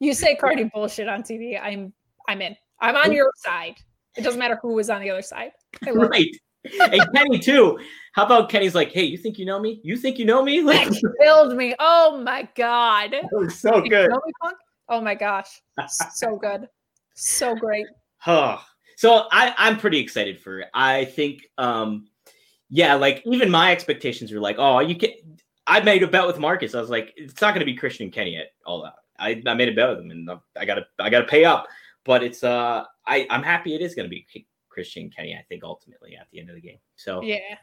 [0.00, 1.92] you say carny bullshit on TV, I'm
[2.28, 2.56] I'm in.
[2.80, 3.76] I'm on your side.
[4.16, 5.52] It doesn't matter who was on the other side.
[5.92, 6.36] right.
[6.64, 7.78] It and Kenny too.
[8.12, 9.80] How about Kenny's like, hey, you think you know me?
[9.82, 10.62] You think you know me?
[10.68, 10.88] Like,
[11.20, 11.74] killed me.
[11.78, 13.12] Oh my god.
[13.12, 14.10] That was so good.
[14.10, 14.50] Me,
[14.88, 16.68] oh my gosh, so good,
[17.14, 17.86] so great.
[18.18, 18.58] Huh.
[18.96, 20.68] So I I'm pretty excited for it.
[20.74, 22.08] I think um
[22.70, 25.10] yeah, like even my expectations were like, oh, you can.
[25.66, 26.74] I made a bet with Marcus.
[26.74, 28.94] I was like, it's not going to be Christian and Kenny at all out.
[29.18, 31.66] I, I made a bet with him, and I gotta I gotta pay up.
[32.04, 34.26] But it's uh I I'm happy it is going to be
[34.78, 36.78] Christian Kenny, I think, ultimately at the end of the game.
[36.94, 37.56] So yeah.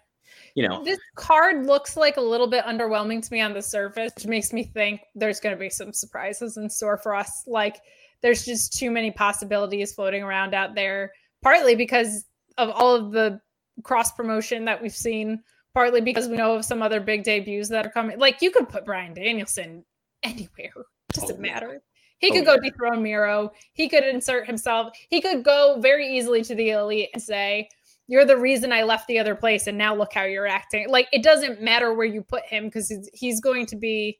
[0.54, 4.12] you know, This card looks like a little bit underwhelming to me on the surface,
[4.16, 7.46] which makes me think there's going to be some surprises in store for us.
[7.48, 7.80] Like,
[8.22, 12.26] there's just too many possibilities floating around out there, partly because
[12.58, 13.40] of all of the
[13.84, 15.42] cross promotion that we've seen,
[15.74, 18.20] partly because we know of some other big debuts that are coming.
[18.20, 19.86] Like, you could put Bryan Danielson
[20.22, 20.74] anywhere,
[21.14, 21.82] doesn't Oh, matter.
[22.20, 22.70] He Oh, could go yeah.
[22.70, 23.52] dethrone Miro.
[23.74, 24.96] He could insert himself.
[25.10, 27.70] He could go very easily to the elite and say,
[28.08, 29.68] You're the reason I left the other place.
[29.68, 30.90] And now look how you're acting.
[30.90, 34.20] Like, it doesn't matter where you put him because he's, he's going to be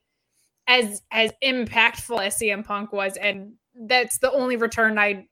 [0.68, 3.16] as as impactful as CM Punk was.
[3.18, 5.28] And that's the only return I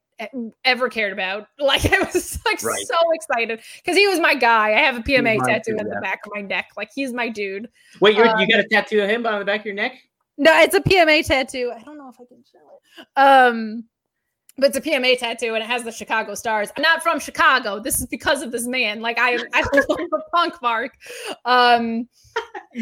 [0.63, 1.47] ever cared about.
[1.59, 2.85] Like, I was like Right.
[2.87, 4.73] so excited because he was my guy.
[4.73, 6.69] I have a PMA tattoo too, on the back of my neck.
[6.77, 7.67] Like, he's my dude.
[7.99, 9.93] wait, you're, um, you got a tattoo of him on the back of your neck?
[10.37, 11.71] No, it's a PMA tattoo.
[11.75, 12.59] I don't know if I can show
[12.99, 13.07] it.
[13.15, 13.85] Um,
[14.57, 16.71] but it's a PMA tattoo and it has the Chicago stars.
[16.77, 17.79] I'm not from Chicago.
[17.79, 19.01] This is because of this man.
[19.01, 20.91] Like I, I love the punk mark.
[21.45, 22.07] Um,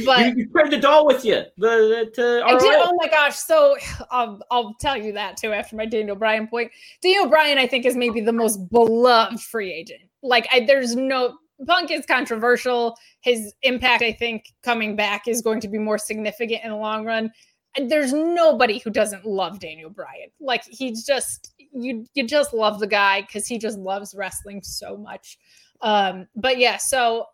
[0.06, 1.44] but you, you carried the doll with you.
[1.58, 2.76] The, the to I did.
[2.76, 3.38] Oh my gosh!
[3.38, 3.76] So
[4.10, 6.72] I'll I'll tell you that too after my Daniel Bryan point.
[7.02, 10.02] Daniel Bryan, I think, is maybe the most beloved free agent.
[10.24, 12.98] Like, I, there's no Punk is controversial.
[13.22, 17.06] His impact, I think, coming back is going to be more significant in the long
[17.06, 17.32] run.
[17.78, 20.30] And there's nobody who doesn't love Daniel Bryan.
[20.40, 24.98] Like, he's just you you just love the guy because he just loves wrestling so
[24.98, 25.38] much.
[25.82, 27.26] Um, but yeah, so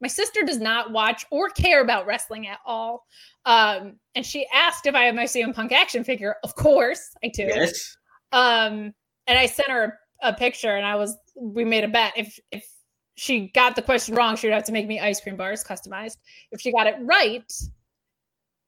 [0.00, 3.06] my sister does not watch or care about wrestling at all.
[3.46, 6.36] Um, and she asked if I have my CM Punk action figure.
[6.42, 7.44] Of course, I do.
[7.44, 7.96] Yes.
[8.32, 8.92] Um,
[9.26, 12.38] and I sent her a, a picture, and I was we made a bet if
[12.50, 12.66] if
[13.14, 16.16] she got the question wrong, she would have to make me ice cream bars customized.
[16.50, 17.52] If she got it right,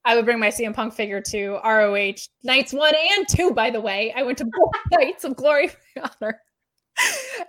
[0.04, 3.52] I would bring my CM Punk figure to ROH nights one and two.
[3.52, 6.40] By the way, I went to both nights of Glory and Honor,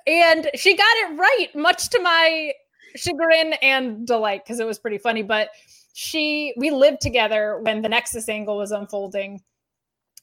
[0.08, 2.54] and she got it right, much to my
[2.96, 5.22] chagrin and delight because it was pretty funny.
[5.22, 5.50] But
[5.94, 9.42] she, we lived together when the Nexus angle was unfolding,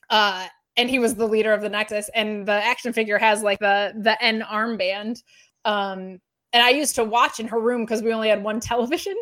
[0.09, 0.47] uh,
[0.79, 3.93] and he was the leader of the Nexus, and the action figure has like the
[3.95, 5.23] the N armband.
[5.67, 6.19] Um,
[6.53, 9.15] and I used to watch in her room because we only had one television.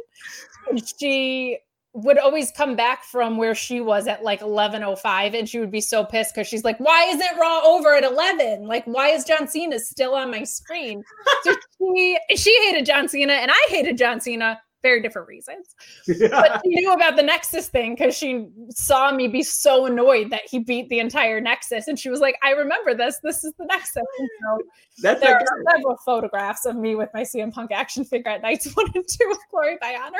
[0.68, 1.58] And she
[1.92, 5.80] would always come back from where she was at like 11:05 and she would be
[5.80, 9.48] so pissed cuz she's like why isn't Raw over at 11 like why is John
[9.48, 11.02] Cena still on my screen?
[11.42, 15.74] So she she hated John Cena and I hated John Cena very different reasons.
[16.06, 20.42] But she knew about the Nexus thing cuz she saw me be so annoyed that
[20.48, 21.88] he beat the entire Nexus.
[21.88, 23.18] And she was like I remember this.
[23.22, 24.02] This is the Nexus.
[24.42, 24.58] So
[25.02, 28.70] That's there are several photographs of me with my CM Punk action figure at nights
[28.74, 30.18] one and two of Glory by Honor.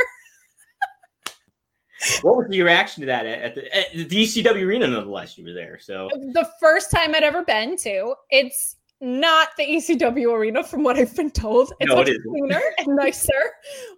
[2.23, 4.87] What was your reaction to that at, the, at the ECW arena?
[4.87, 6.09] Nonetheless, you were there, so.
[6.33, 8.15] The first time I'd ever been to.
[8.31, 11.73] It's not the ECW arena, from what I've been told.
[11.81, 13.33] It's No, much it cleaner and nicer,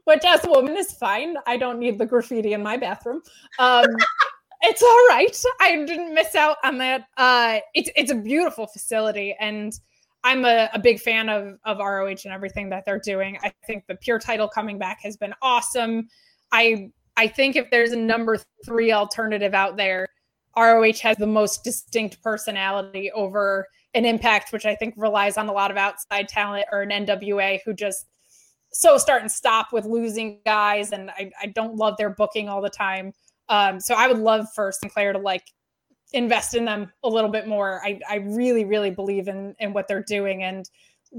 [0.04, 1.36] which as a woman is fine.
[1.46, 3.20] I don't need the graffiti in my bathroom.
[3.58, 3.86] Um,
[4.62, 5.36] it's all right.
[5.60, 7.06] I didn't miss out on that.
[7.16, 9.72] Uh, it's it's a beautiful facility, and
[10.22, 13.38] I'm a, a big fan of of ROH and everything that they're doing.
[13.42, 16.08] I think the pure title coming back has been awesome.
[16.52, 20.06] I I think if there's a number three alternative out there,
[20.56, 25.52] ROH has the most distinct personality over an impact, which I think relies on a
[25.52, 28.06] lot of outside talent or an NWA who just
[28.72, 30.92] so start and stop with losing guys.
[30.92, 33.12] And I, I don't love their booking all the time.
[33.48, 35.44] Um, so I would love for Sinclair to like
[36.12, 37.80] invest in them a little bit more.
[37.84, 40.42] I, I really, really believe in in what they're doing.
[40.42, 40.68] And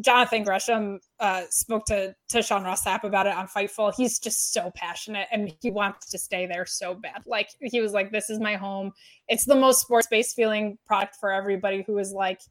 [0.02, 3.94] Jonathan Gresham uh, spoke to to Sean Ross Sapp about it on Fightful.
[3.95, 7.22] He's just so passionate and he wants to stay there so bad.
[7.26, 8.91] Like he was like, "This is my home.
[9.28, 12.41] It's the most sports based feeling product for everybody who is like."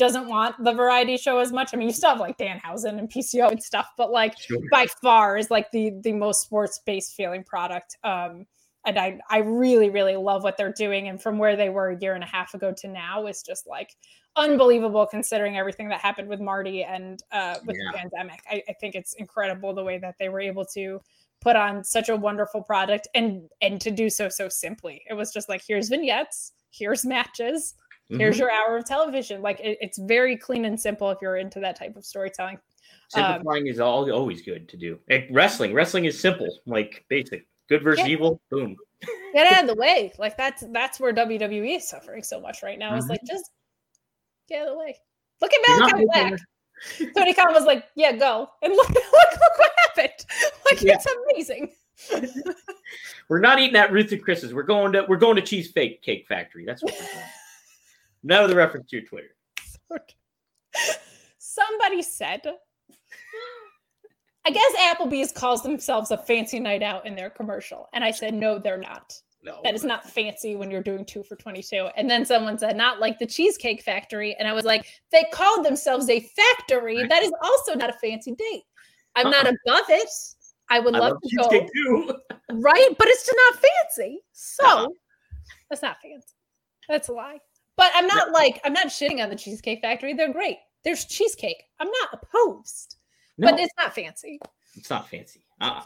[0.00, 1.70] Doesn't want the variety show as much.
[1.72, 4.34] I mean, you still have like Danhausen and PCO and stuff, but like
[4.72, 7.96] by far is like the the most sports based feeling product.
[8.02, 8.46] Um,
[8.86, 11.06] and I I really really love what they're doing.
[11.08, 13.66] And from where they were a year and a half ago to now is just
[13.68, 13.90] like
[14.36, 17.92] unbelievable considering everything that happened with Marty and uh, with Yeah.
[17.92, 18.40] the pandemic.
[18.50, 21.00] I, I think it's incredible the way that they were able to
[21.42, 25.02] put on such a wonderful product and and to do so so simply.
[25.10, 27.74] It was just like here's vignettes, here's matches,
[28.10, 28.40] here's Mhm.
[28.40, 29.40] your hour of television.
[29.42, 32.58] Like it, it's very clean and simple if you're into that type of storytelling.
[33.08, 34.98] simplifying is all always good to do.
[35.10, 37.46] Eh, wrestling, wrestling is simple, like basic.
[37.68, 38.12] Good versus Yeah.
[38.12, 38.76] evil, boom.
[39.32, 40.12] Get out of the way.
[40.18, 42.96] Like that's that's where WWE is suffering so much right now.
[42.96, 43.50] It's like just
[44.48, 44.96] get out of the way.
[45.40, 46.40] Look at Malakai Black.
[47.16, 50.24] Tony Khan was like, "Yeah, go," and look, look, look what happened.
[50.64, 50.94] Like Yeah.
[50.94, 51.72] it's amazing.
[53.28, 54.52] We're not eating at Ruth and Chris's.
[54.54, 56.64] We're going to we're going to Cheese Fake Cake Factory.
[56.64, 57.24] That's what we're doing.
[58.22, 59.28] None of the reference to your Twitter.
[61.38, 62.42] Somebody said
[64.46, 67.88] I guess Applebee's calls themselves a fancy night out in their commercial.
[67.92, 69.14] And I said, no, they're not.
[69.42, 71.88] No, That is not fancy when you're doing two for 22.
[71.96, 74.34] And then someone said, not like the Cheesecake Factory.
[74.38, 77.06] And I was like, they called themselves a factory.
[77.06, 78.62] That is also not a fancy date.
[79.14, 79.52] I'm not Uh-uh.
[79.66, 80.08] above it.
[80.70, 81.66] I would I love love to go.
[81.74, 82.14] too.
[82.52, 82.88] Right?
[82.98, 83.62] But it's just not
[83.96, 84.20] fancy.
[84.32, 84.88] So Uh-uh.
[85.68, 86.34] that's not fancy.
[86.88, 87.38] That's a lie.
[87.80, 90.12] But I'm not like, I'm not shitting on the Cheesecake Factory.
[90.12, 90.58] They're great.
[90.84, 91.62] There's cheesecake.
[91.80, 92.96] I'm not opposed,
[93.38, 94.38] No, but it's not fancy.
[94.76, 95.46] it's not fancy.
[95.62, 95.84] Uh-uh.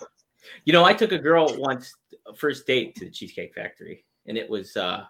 [0.65, 1.95] You know, I took a girl once,
[2.37, 5.05] first date to the Cheesecake Factory, and it was uh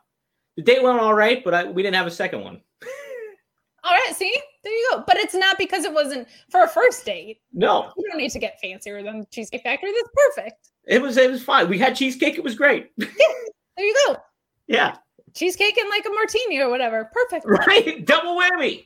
[0.59, 2.61] the date went all right, but I, we didn't have a second one.
[3.83, 5.05] All right, see, there you go.
[5.07, 7.41] But it's not because it wasn't for a first date.
[7.53, 9.91] No, You don't need to get fancier than the Cheesecake Factory.
[9.93, 10.69] That's perfect.
[10.87, 11.69] it was it was fine.
[11.69, 12.37] We had cheesecake.
[12.37, 12.91] It was great.
[12.99, 13.07] Yeah,
[13.77, 14.17] There you go.
[14.69, 14.97] yeah,
[15.35, 17.11] Cheesecake and like a martini or whatever.
[17.13, 17.45] Perfect.
[17.67, 18.05] right.
[18.07, 18.85] Double whammy.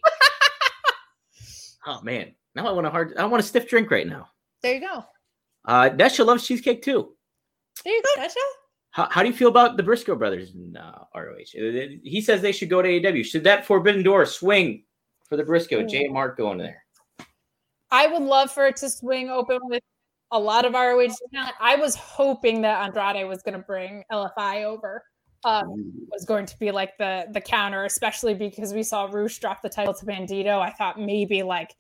[1.87, 3.16] oh man, now I want a hard.
[3.16, 4.29] I want a stiff drink right now.
[4.62, 5.05] There you go.
[5.65, 7.15] Uh, Nesha loves cheesecake too.
[7.85, 8.41] There you go, Dasha.
[8.91, 11.55] How, how do you feel about the Briscoe brothers in uh, ROH?
[11.57, 13.25] Uh, He says they should go to AEW.
[13.25, 14.85] Should that forbidden door swing
[15.29, 15.87] for the Briscoe?
[15.87, 16.83] Jay and Mark going there.
[17.91, 19.83] I would love for it to swing open with
[20.31, 21.55] a lot of ROH talent.
[21.61, 25.03] I was hoping that Andrade was going to bring LFI over.
[25.44, 29.62] Um, was going to be like the the counter, especially because we saw Rush drop
[29.62, 30.59] the title to Bandito.
[30.60, 31.74] I thought maybe like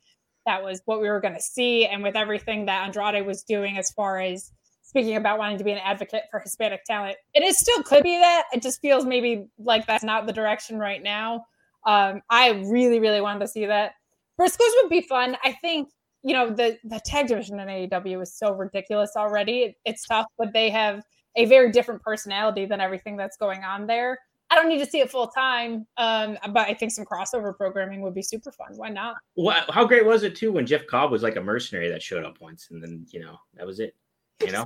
[0.46, 3.76] that was what we were going to see, and with everything that Andrade was doing
[3.76, 4.52] as far as
[4.82, 8.16] speaking about wanting to be an advocate for Hispanic talent, it is still could be
[8.16, 8.44] that.
[8.52, 11.44] It just feels maybe like that's not the direction right now.
[11.84, 13.92] Um, I really, really wanted to see that.
[14.40, 15.36] Briscoes would be fun.
[15.44, 15.88] I think
[16.22, 19.62] you know the the tag division in AEW is so ridiculous already.
[19.62, 21.02] It- it's tough, but they have
[21.36, 24.18] a very different personality than everything that's going on there.
[24.50, 28.00] I don't need to see it full time, um, but I think some crossover programming
[28.00, 28.68] would be super fun.
[28.76, 29.16] Why not?
[29.36, 32.24] Well, how great was it too when Jeff Cobb was like a mercenary that showed
[32.24, 33.94] up once, and then you know that was it.
[34.40, 34.64] You know,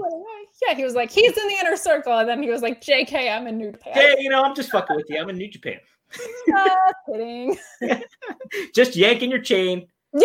[0.66, 3.34] yeah, he was like, he's in the inner circle, and then he was like, "JK,
[3.34, 5.18] I'm in New Japan." hey, you know, I'm just fucking with you.
[5.18, 5.80] I'm in New Japan.
[6.54, 7.56] Ah, kidding.
[8.74, 9.86] Just yanking your chain.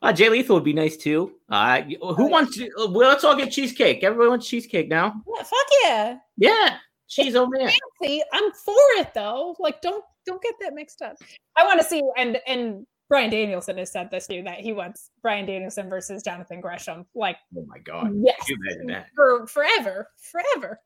[0.00, 1.32] Uh, Jay Lethal would be nice too.
[1.48, 2.56] Uh, who wants?
[2.56, 4.04] To, uh, well, let's all get cheesecake.
[4.04, 5.20] Everyone wants cheesecake now.
[5.36, 6.16] Yeah, fuck yeah.
[6.36, 6.76] Yeah,
[7.08, 7.34] cheese.
[7.34, 7.70] Oh man.
[8.02, 9.56] See, I'm for it though.
[9.58, 11.16] Like, don't don't get that mixed up.
[11.56, 15.10] I want to see and and Bryan Danielson has said this too that he wants
[15.22, 17.04] Bryan Danielson versus Jonathan Gresham.
[17.14, 18.12] Like, Oh my god.
[18.22, 19.06] yes, you imagine that?
[19.16, 20.80] for forever, forever.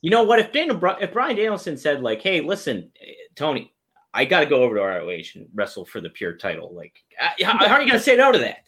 [0.00, 0.38] You know what?
[0.38, 3.74] If Daniel, if Bryan Danielson said like, "Hey, listen, eh, Tony,
[4.18, 7.58] I got to go over to ROH and wrestle for the pure title," like, how,
[7.58, 8.64] how are you gonna say no to that?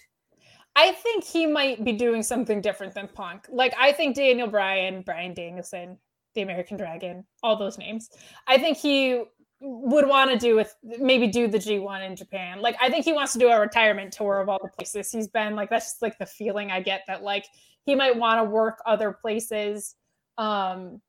[0.77, 3.47] I think he might be doing something different than Punk.
[3.51, 5.99] Like, I think Daniel Bryan, Brian Danielson,
[6.35, 8.11] the American Dragon, all those names.
[8.47, 9.25] I think he
[9.61, 12.63] would want to do with maybe do the G1 in Japan.
[12.63, 15.29] Like, I think he wants to do a retirement tour of all the places he's
[15.29, 15.57] been.
[15.57, 17.47] Like, that's just like the feeling I get that like
[17.85, 19.97] he might want to work other places.
[20.39, 21.01] Um,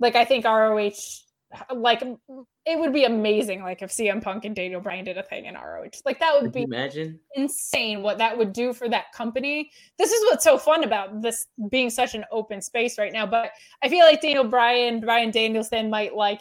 [0.00, 0.90] like I think ROH,
[1.74, 3.62] like it would be amazing.
[3.62, 6.44] Like if CM Punk and Daniel Bryan did a thing in ROH, like that would
[6.44, 7.18] Could be imagine?
[7.34, 9.70] insane what that would do for that company.
[9.98, 13.26] This is what's so fun about this being such an open space right now.
[13.26, 13.50] But
[13.82, 16.40] I feel like Daniel Bryan, Brian Danielson might like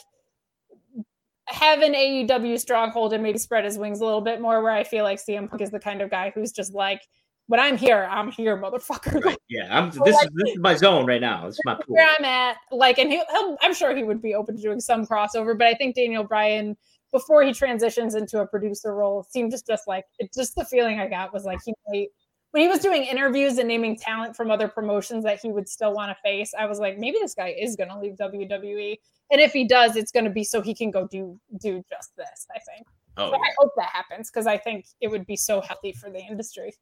[1.48, 4.62] have an AEW stronghold and maybe spread his wings a little bit more.
[4.62, 7.02] Where I feel like CM Punk is the kind of guy who's just like,
[7.50, 9.24] when I'm here, I'm here, motherfucker.
[9.26, 9.38] Right.
[9.50, 9.90] Yeah, I'm.
[10.06, 11.48] This is this is my zone right now.
[11.48, 11.96] This is my pool.
[11.96, 12.58] where I'm at.
[12.72, 15.66] Like, and he'll, he'll, I'm sure he would be open to doing some crossover, but
[15.66, 16.78] I think Daniel Bryan,
[17.12, 21.00] before he transitions into a producer role, seemed just, just like, it just the feeling
[21.00, 22.10] I got was like he might,
[22.52, 25.94] when he was doing interviews and naming talent from other promotions that he would still
[25.96, 28.98] want to face, I was like, maybe this guy is going to leave WWE.
[29.32, 32.16] And if he does, it's going to be so he can go do do just
[32.16, 32.46] this.
[32.56, 32.86] I think.
[33.18, 36.12] Oh, So I hope that happens because I think it would be so healthy for
[36.12, 36.74] the industry.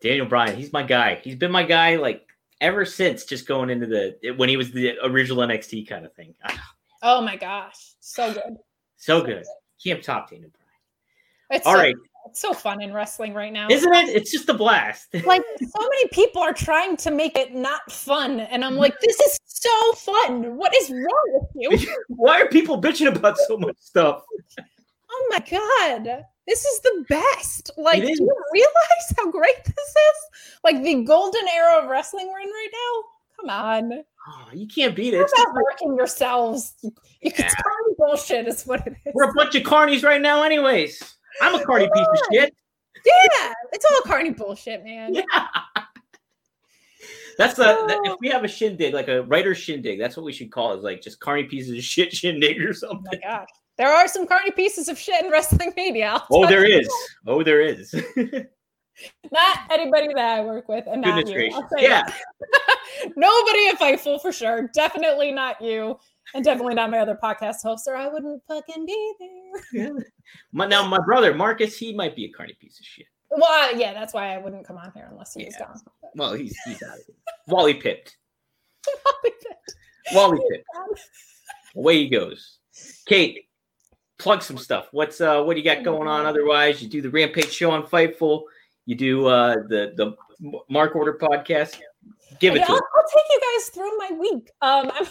[0.00, 1.20] Daniel Bryan, he's my guy.
[1.22, 2.24] He's been my guy like
[2.60, 6.34] ever since just going into the when he was the original NXT kind of thing.
[6.44, 6.72] Ah,
[7.02, 8.56] Oh my gosh, so good.
[8.96, 9.44] so good.
[9.82, 11.58] Can't top Daniel Bryan.
[11.58, 11.94] It's All so, right,
[12.26, 13.68] it's so fun in wrestling right now.
[13.70, 14.08] isn't it?
[14.10, 15.14] It's just a blast.
[15.24, 19.18] like so many people are trying to make it not fun and i'm like this
[19.20, 23.76] is so fun what is wrong with you Why are people bitching about so much
[23.78, 24.24] stuff?
[25.10, 30.50] oh my god this is the best like do you realize how great this is
[30.64, 33.02] like the golden era of wrestling we're in right now
[33.40, 35.16] come on Oh, you can't beat it.
[35.16, 36.90] You're It's just about like- working yourselves you,
[37.22, 37.46] you Yeah.
[37.46, 41.00] it's of bullshit is what it is we're a bunch of carnies right now, anyways.
[41.40, 42.54] I'm a carny piece of shit.
[43.06, 45.22] yeah it's all carny bullshit man Yeah.
[47.38, 48.16] That's the that- if oh.
[48.20, 50.82] we have a shindig, like a writer shindig, that's what we should call it.
[50.82, 53.20] Like just carny pieces of shit shindig or oh something.
[53.22, 53.48] my gosh
[53.78, 56.88] there are some carny pieces of shit in wrestling media Oh, tell there you is.
[57.26, 57.94] Oh, there is.
[59.32, 61.50] Not anybody that I work with, and not Goodness you.
[61.54, 62.02] I'll say Yeah.
[62.02, 63.10] that.
[63.16, 64.68] Nobody at Fightful for sure.
[64.74, 66.00] Definitely not you,
[66.34, 69.12] and definitely not my other podcast hosts, or I wouldn't fucking be
[69.72, 69.92] there.
[70.50, 73.06] My, now my brother Marcus, he might be a carny piece of shit.
[73.30, 75.66] Well, uh, yeah, that's why I wouldn't come on here unless he was Yeah.
[75.66, 75.80] gone.
[76.16, 77.14] Well, he's he's out of it.
[77.46, 78.16] Wally pipped.
[80.12, 80.64] Wally pipped.
[81.76, 82.58] Away he goes.
[83.06, 83.47] Kate,
[84.18, 84.88] plug some stuff.
[84.92, 86.82] What's uh what do you got going on otherwise?
[86.82, 88.42] You do the Rampage show on Fightful.
[88.86, 90.16] You do uh the the
[90.68, 91.78] Mark Order podcast.
[92.40, 92.76] Give it Yeah, to I'll.
[92.76, 94.50] I'll take you guys through my week.
[94.62, 95.06] Um, I'm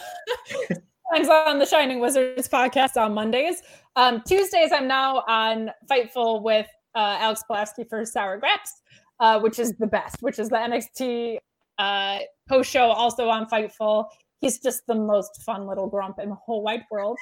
[1.17, 3.61] sometimes on the Shining Wizards podcast on Mondays.
[3.95, 8.71] Um, Tuesdays, I'm now on Fightful with uh, Alex Pulaski for Sour Graps,
[9.19, 11.37] uh, which is the best, which is the NXT
[11.79, 14.05] uh, post show, also on Fightful.
[14.39, 17.17] He's just the most fun little grump in the whole wide world.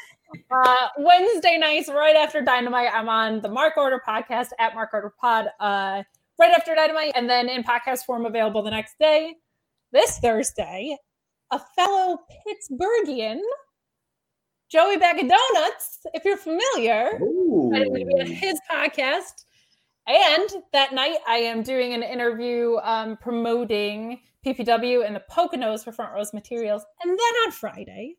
[0.51, 5.13] Uh, Wednesday nights, right after Dynamite, I'm on the Mark Order podcast at Mark Order
[5.19, 6.03] Pod, uh,
[6.37, 9.35] right after Dynamite, and then in podcast form available the next day.
[9.93, 10.97] This Thursday,
[11.51, 13.39] a fellow Pittsburghian,
[14.69, 19.45] Joey Bag of Donuts, if you're familiar, I'm going to be on his podcast.
[20.07, 25.91] And that night, I am doing an interview um, promoting PPW and the Poconos for
[25.91, 26.83] Front Rows Materials.
[27.03, 28.15] And then on Friday,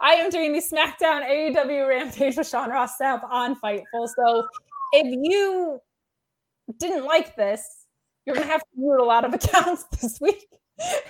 [0.00, 4.08] I am doing the SmackDown AEW Rampage with Sean Ross Sapp on Fightful.
[4.16, 4.46] So
[4.92, 5.80] if you
[6.78, 7.86] didn't like this,
[8.26, 10.46] you're going to have to mute a lot of accounts this week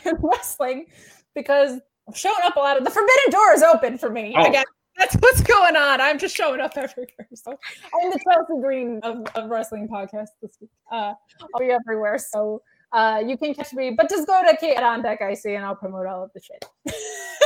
[0.04, 0.86] in wrestling
[1.34, 4.34] because I'm showing up a lot of the Forbidden Door is open for me.
[4.36, 4.52] I Oh.
[4.52, 4.66] got
[4.98, 6.02] that's what's going on.
[6.02, 7.26] I'm just showing up everywhere.
[7.34, 10.68] So I'm the Chelsea Green of, of wrestling podcast this week.
[10.92, 12.18] Uh, I'll be everywhere.
[12.18, 12.60] So
[12.92, 15.74] uh, you can catch me, but just go to Kate on Deck IC and I'll
[15.74, 16.64] promote all of the shit.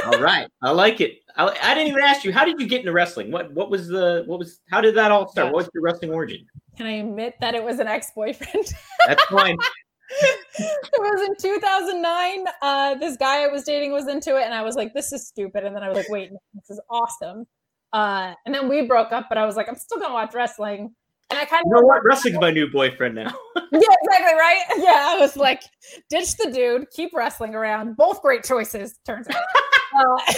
[0.04, 1.18] All right, I like it.
[1.36, 2.32] I, I didn't even ask you.
[2.32, 3.32] How did you get into wrestling?
[3.32, 4.60] What what was the what was?
[4.70, 5.52] How did that all start?
[5.52, 6.46] What was your wrestling origin?
[6.76, 8.66] Can I admit that it was an ex boyfriend?
[9.06, 9.56] That's fine.
[10.58, 12.44] it was in 2009.
[12.62, 15.26] Uh, this guy I was dating was into it, and I was like, "This is
[15.26, 17.46] stupid." And then I was like, "Wait, no, this is awesome."
[17.92, 20.94] Uh, and then we broke up, but I was like, "I'm still gonna watch wrestling."
[21.30, 22.04] And I kind of You know what?
[22.04, 23.34] Wrestling's my new boyfriend now.
[23.56, 24.62] yeah, exactly right.
[24.78, 25.62] Yeah, I was like,
[26.08, 27.96] ditch the dude, keep wrestling around.
[27.96, 29.36] Both great choices, turns out.
[29.98, 30.32] uh,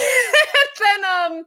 [0.79, 1.43] then, um,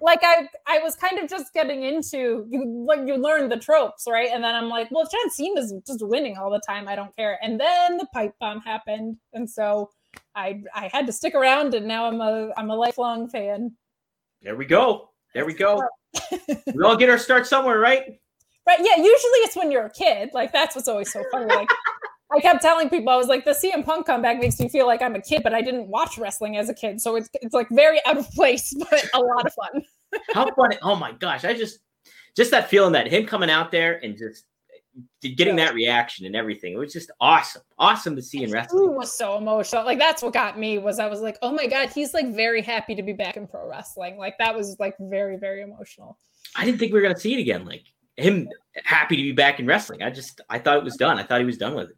[0.00, 2.84] like I, I was kind of just getting into you.
[2.86, 4.28] Like you learn the tropes, right?
[4.30, 7.14] And then I'm like, well, if John Cena's just winning all the time, I don't
[7.16, 7.38] care.
[7.42, 9.90] And then the pipe bomb happened, and so
[10.34, 13.72] I, I had to stick around, and now I'm a, I'm a lifelong fan.
[14.42, 15.10] There we go.
[15.32, 15.82] There we go.
[16.50, 18.18] we all get our start somewhere, right?
[18.66, 18.78] Right.
[18.80, 18.96] Yeah.
[18.96, 20.30] Usually it's when you're a kid.
[20.32, 21.46] Like that's what's always so funny.
[21.46, 21.68] Like
[22.34, 25.02] I kept telling people, I was like, the CM Punk comeback makes me feel like
[25.02, 27.00] I'm a kid, but I didn't watch wrestling as a kid.
[27.00, 29.82] So it's it's like very out of place, but a lot of fun.
[30.32, 30.78] How funny!
[30.82, 31.80] Oh my gosh, I just
[32.36, 34.46] just that feeling that him coming out there and just
[35.22, 36.72] eh, getting that reaction and everything.
[36.72, 38.94] It was just awesome, awesome to see in wrestling.
[38.94, 39.84] was so emotional.
[39.84, 42.62] Like that's what got me was I was like, oh my God, he's like very
[42.62, 44.18] happy to be back in pro wrestling.
[44.18, 46.18] Like that was like very, very emotional.
[46.56, 47.64] I didn't think we were gonna see it again.
[47.64, 47.84] Like
[48.16, 48.48] him
[48.84, 50.02] happy to be back in wrestling.
[50.02, 51.18] I just I thought it was done.
[51.18, 51.96] I thought he was done with it.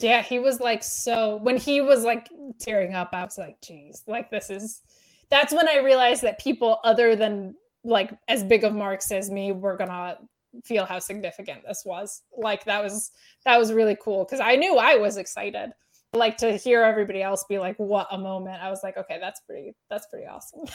[0.00, 2.28] Yeah, he was like so when he was like
[2.60, 4.82] tearing up, I was like, geez, like this is
[5.30, 7.54] that's when I realized that people other than
[7.84, 10.18] like as big of marks as me were gonna
[10.64, 12.22] feel how significant this was.
[12.36, 13.10] Like that was
[13.44, 15.70] that was really cool because I knew I was excited.
[16.14, 18.62] Like to hear everybody else be like, what a moment.
[18.62, 20.64] I was like, okay, that's pretty that's pretty awesome.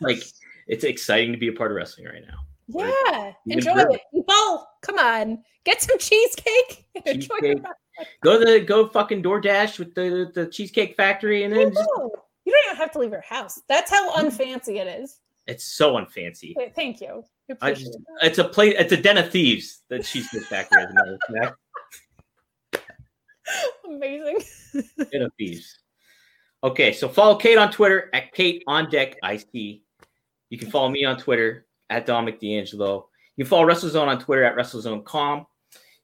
[0.00, 0.22] Like
[0.68, 2.38] it's exciting to be a part of wrestling right now.
[2.68, 3.32] Yeah.
[3.46, 4.00] Even Enjoy it.
[4.14, 5.42] People, come on.
[5.64, 6.86] Get some cheesecake.
[7.06, 7.66] Enjoy your Cheesecake.
[8.22, 11.88] Go to the go fucking DoorDash with the the Cheesecake Factory, and then just.
[12.44, 13.60] You don't even have to leave your house.
[13.68, 15.18] That's how unfancy it is.
[15.46, 16.54] it's so unfancy.
[16.74, 17.22] Thank you.
[17.62, 18.74] Just, it's a place.
[18.78, 19.82] It's a den of thieves.
[19.88, 21.56] The Cheesecake Factory, as a matter.
[23.86, 24.40] Amazing.
[25.10, 25.78] Den of thieves.
[26.62, 29.80] Okay, so follow Kate on Twitter at Kate on Deck IC.
[30.50, 33.08] You can follow me on Twitter at Dominic D'Angelo.
[33.36, 35.46] You can follow WrestleZone on Twitter at WrestleZoneCom.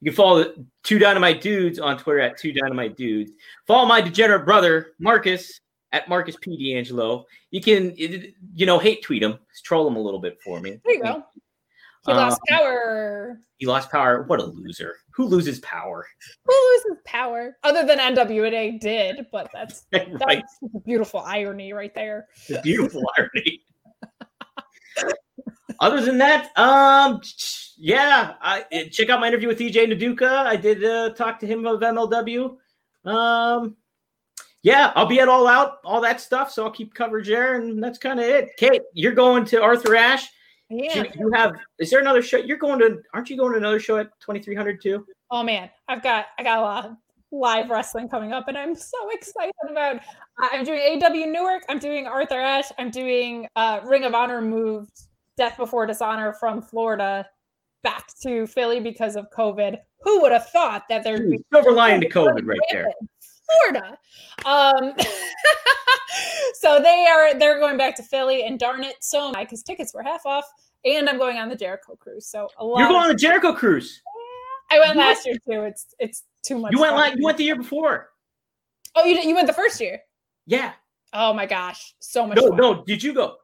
[0.00, 3.32] You can follow the Two Dynamite Dudes on Twitter at Two Dynamite Dudes.
[3.66, 5.60] Follow my degenerate brother Marcus
[5.92, 7.24] at Marcus P D'Angelo.
[7.50, 10.78] You can, you know, hate tweet him, troll him a little bit for me.
[10.84, 11.24] There you go.
[12.06, 13.40] He lost Um, power.
[13.56, 14.24] He lost power.
[14.24, 14.96] What a loser!
[15.14, 16.06] Who loses power?
[16.44, 17.56] Who loses power?
[17.62, 22.26] Other than NWA did, but that's right, that's a beautiful irony right there.
[22.48, 23.62] the beautiful irony.
[25.80, 27.20] Other than that, um,
[27.76, 30.28] yeah, I check out my interview with EJ Nduka.
[30.28, 32.56] I did uh, talk to him of MLW.
[33.04, 33.76] Um,
[34.62, 36.50] yeah, I'll be at All Out, all that stuff.
[36.50, 38.56] So I'll keep coverage there, and that's kind of it.
[38.56, 40.28] Kate, you're going to Arthur Ashe.
[40.70, 41.02] Yeah.
[41.02, 41.54] You, you have?
[41.78, 42.38] Is there another show?
[42.38, 43.02] You're going to?
[43.12, 45.06] Aren't you going to another show at 2300 too?
[45.30, 46.96] Oh man, I've got I got a lot of
[47.30, 50.00] live wrestling coming up, and I'm so excited about.
[50.38, 51.64] I'm doing AEW Newark.
[51.68, 52.72] I'm doing Arthur Ashe.
[52.78, 55.02] I'm doing uh, Ring of Honor moved
[55.36, 57.26] Death Before Dishonor from Florida
[57.82, 59.76] back to Philly because of COVID.
[60.00, 62.86] Who would have thought that there'd be Silver lining to COVID right there.
[63.62, 63.98] Florida.
[64.44, 64.94] Um,
[66.54, 69.62] so they are they're going back to Philly, and darn it, so am I because
[69.62, 70.44] tickets were half off,
[70.84, 72.26] and I'm going on the Jericho cruise.
[72.26, 72.78] So a lot.
[72.78, 74.02] You're going on the Jericho cruise.
[74.70, 75.62] I went last year too.
[75.62, 76.72] It's it's too much.
[76.72, 78.10] You went like you went the year before.
[78.94, 80.00] Oh, you you went the first year.
[80.46, 80.72] Yeah.
[81.12, 82.36] Oh my gosh, so much.
[82.36, 82.56] No, fun.
[82.56, 82.84] no.
[82.84, 83.36] Did you go?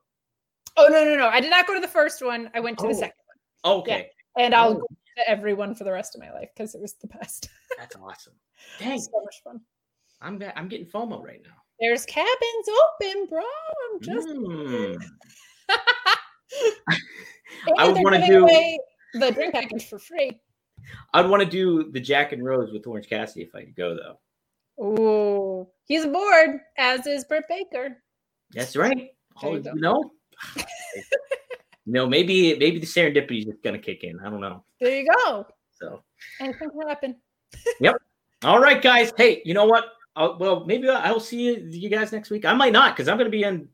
[0.76, 1.28] Oh no, no, no!
[1.28, 2.51] I did not go to the first one.
[2.55, 2.88] I went to Oh.
[2.88, 3.14] the second
[3.64, 4.10] Okay.
[4.34, 4.74] one, and I'll Oh.
[4.78, 4.86] go
[5.18, 7.48] to everyone for the rest of my life because it was the best.
[7.78, 8.34] That's awesome.
[8.78, 9.60] Dang, so much fun.
[10.20, 11.56] I'm I'm getting FOMO right now.
[11.80, 12.68] There's cabins
[13.02, 13.42] open, bro.
[13.42, 14.28] I'm just.
[14.28, 14.97] Mm.
[17.78, 18.78] I would wanna do- away
[19.14, 20.40] the drink package for free.
[21.14, 23.94] I'd want to do the Jack and Rose with Orange Cassidy if I could go
[23.97, 24.18] though.
[24.82, 28.02] Ooh, he's aboard, as is Britt Baker.
[28.52, 29.10] That's right.
[29.42, 29.62] Oh, you
[30.57, 30.62] you
[31.93, 34.19] know, no, maybe maybe the serendipity is just gonna kick in.
[34.21, 34.65] I don't know.
[34.81, 35.47] There you go.
[35.71, 36.03] So,
[36.41, 37.17] Anything can happen.
[37.81, 37.97] Yep.
[38.45, 39.12] All right, guys.
[39.17, 39.85] Hey, you know what?
[40.17, 42.45] I'll, well, maybe I will see you, you guys next week.
[42.45, 43.69] I might not because I'm gonna be in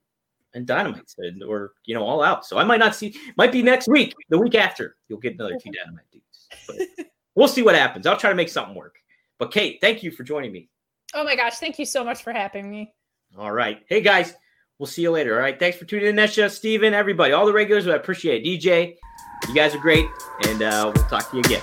[0.54, 1.14] in Dynamite
[1.46, 2.46] or you know all out.
[2.46, 3.16] So I might not see.
[3.36, 4.96] Might be next week, the week after.
[5.08, 6.48] You'll get another two Dynamite dudes.
[6.66, 8.06] But we'll see what happens.
[8.06, 8.96] I'll try to make something work.
[9.38, 10.68] But Kate, thank you for joining me.
[11.14, 12.92] Oh my gosh, thank you so much for having me.
[13.38, 13.82] All right.
[13.88, 14.34] Hey guys,
[14.78, 15.34] we'll see you later.
[15.34, 15.58] All right.
[15.58, 17.86] Thanks for tuning in, Nesha, Steven, everybody, all the regulars.
[17.86, 18.60] I appreciate it.
[18.60, 18.96] DJ,
[19.48, 20.06] you guys are great.
[20.46, 21.62] And uh, we'll talk to you again.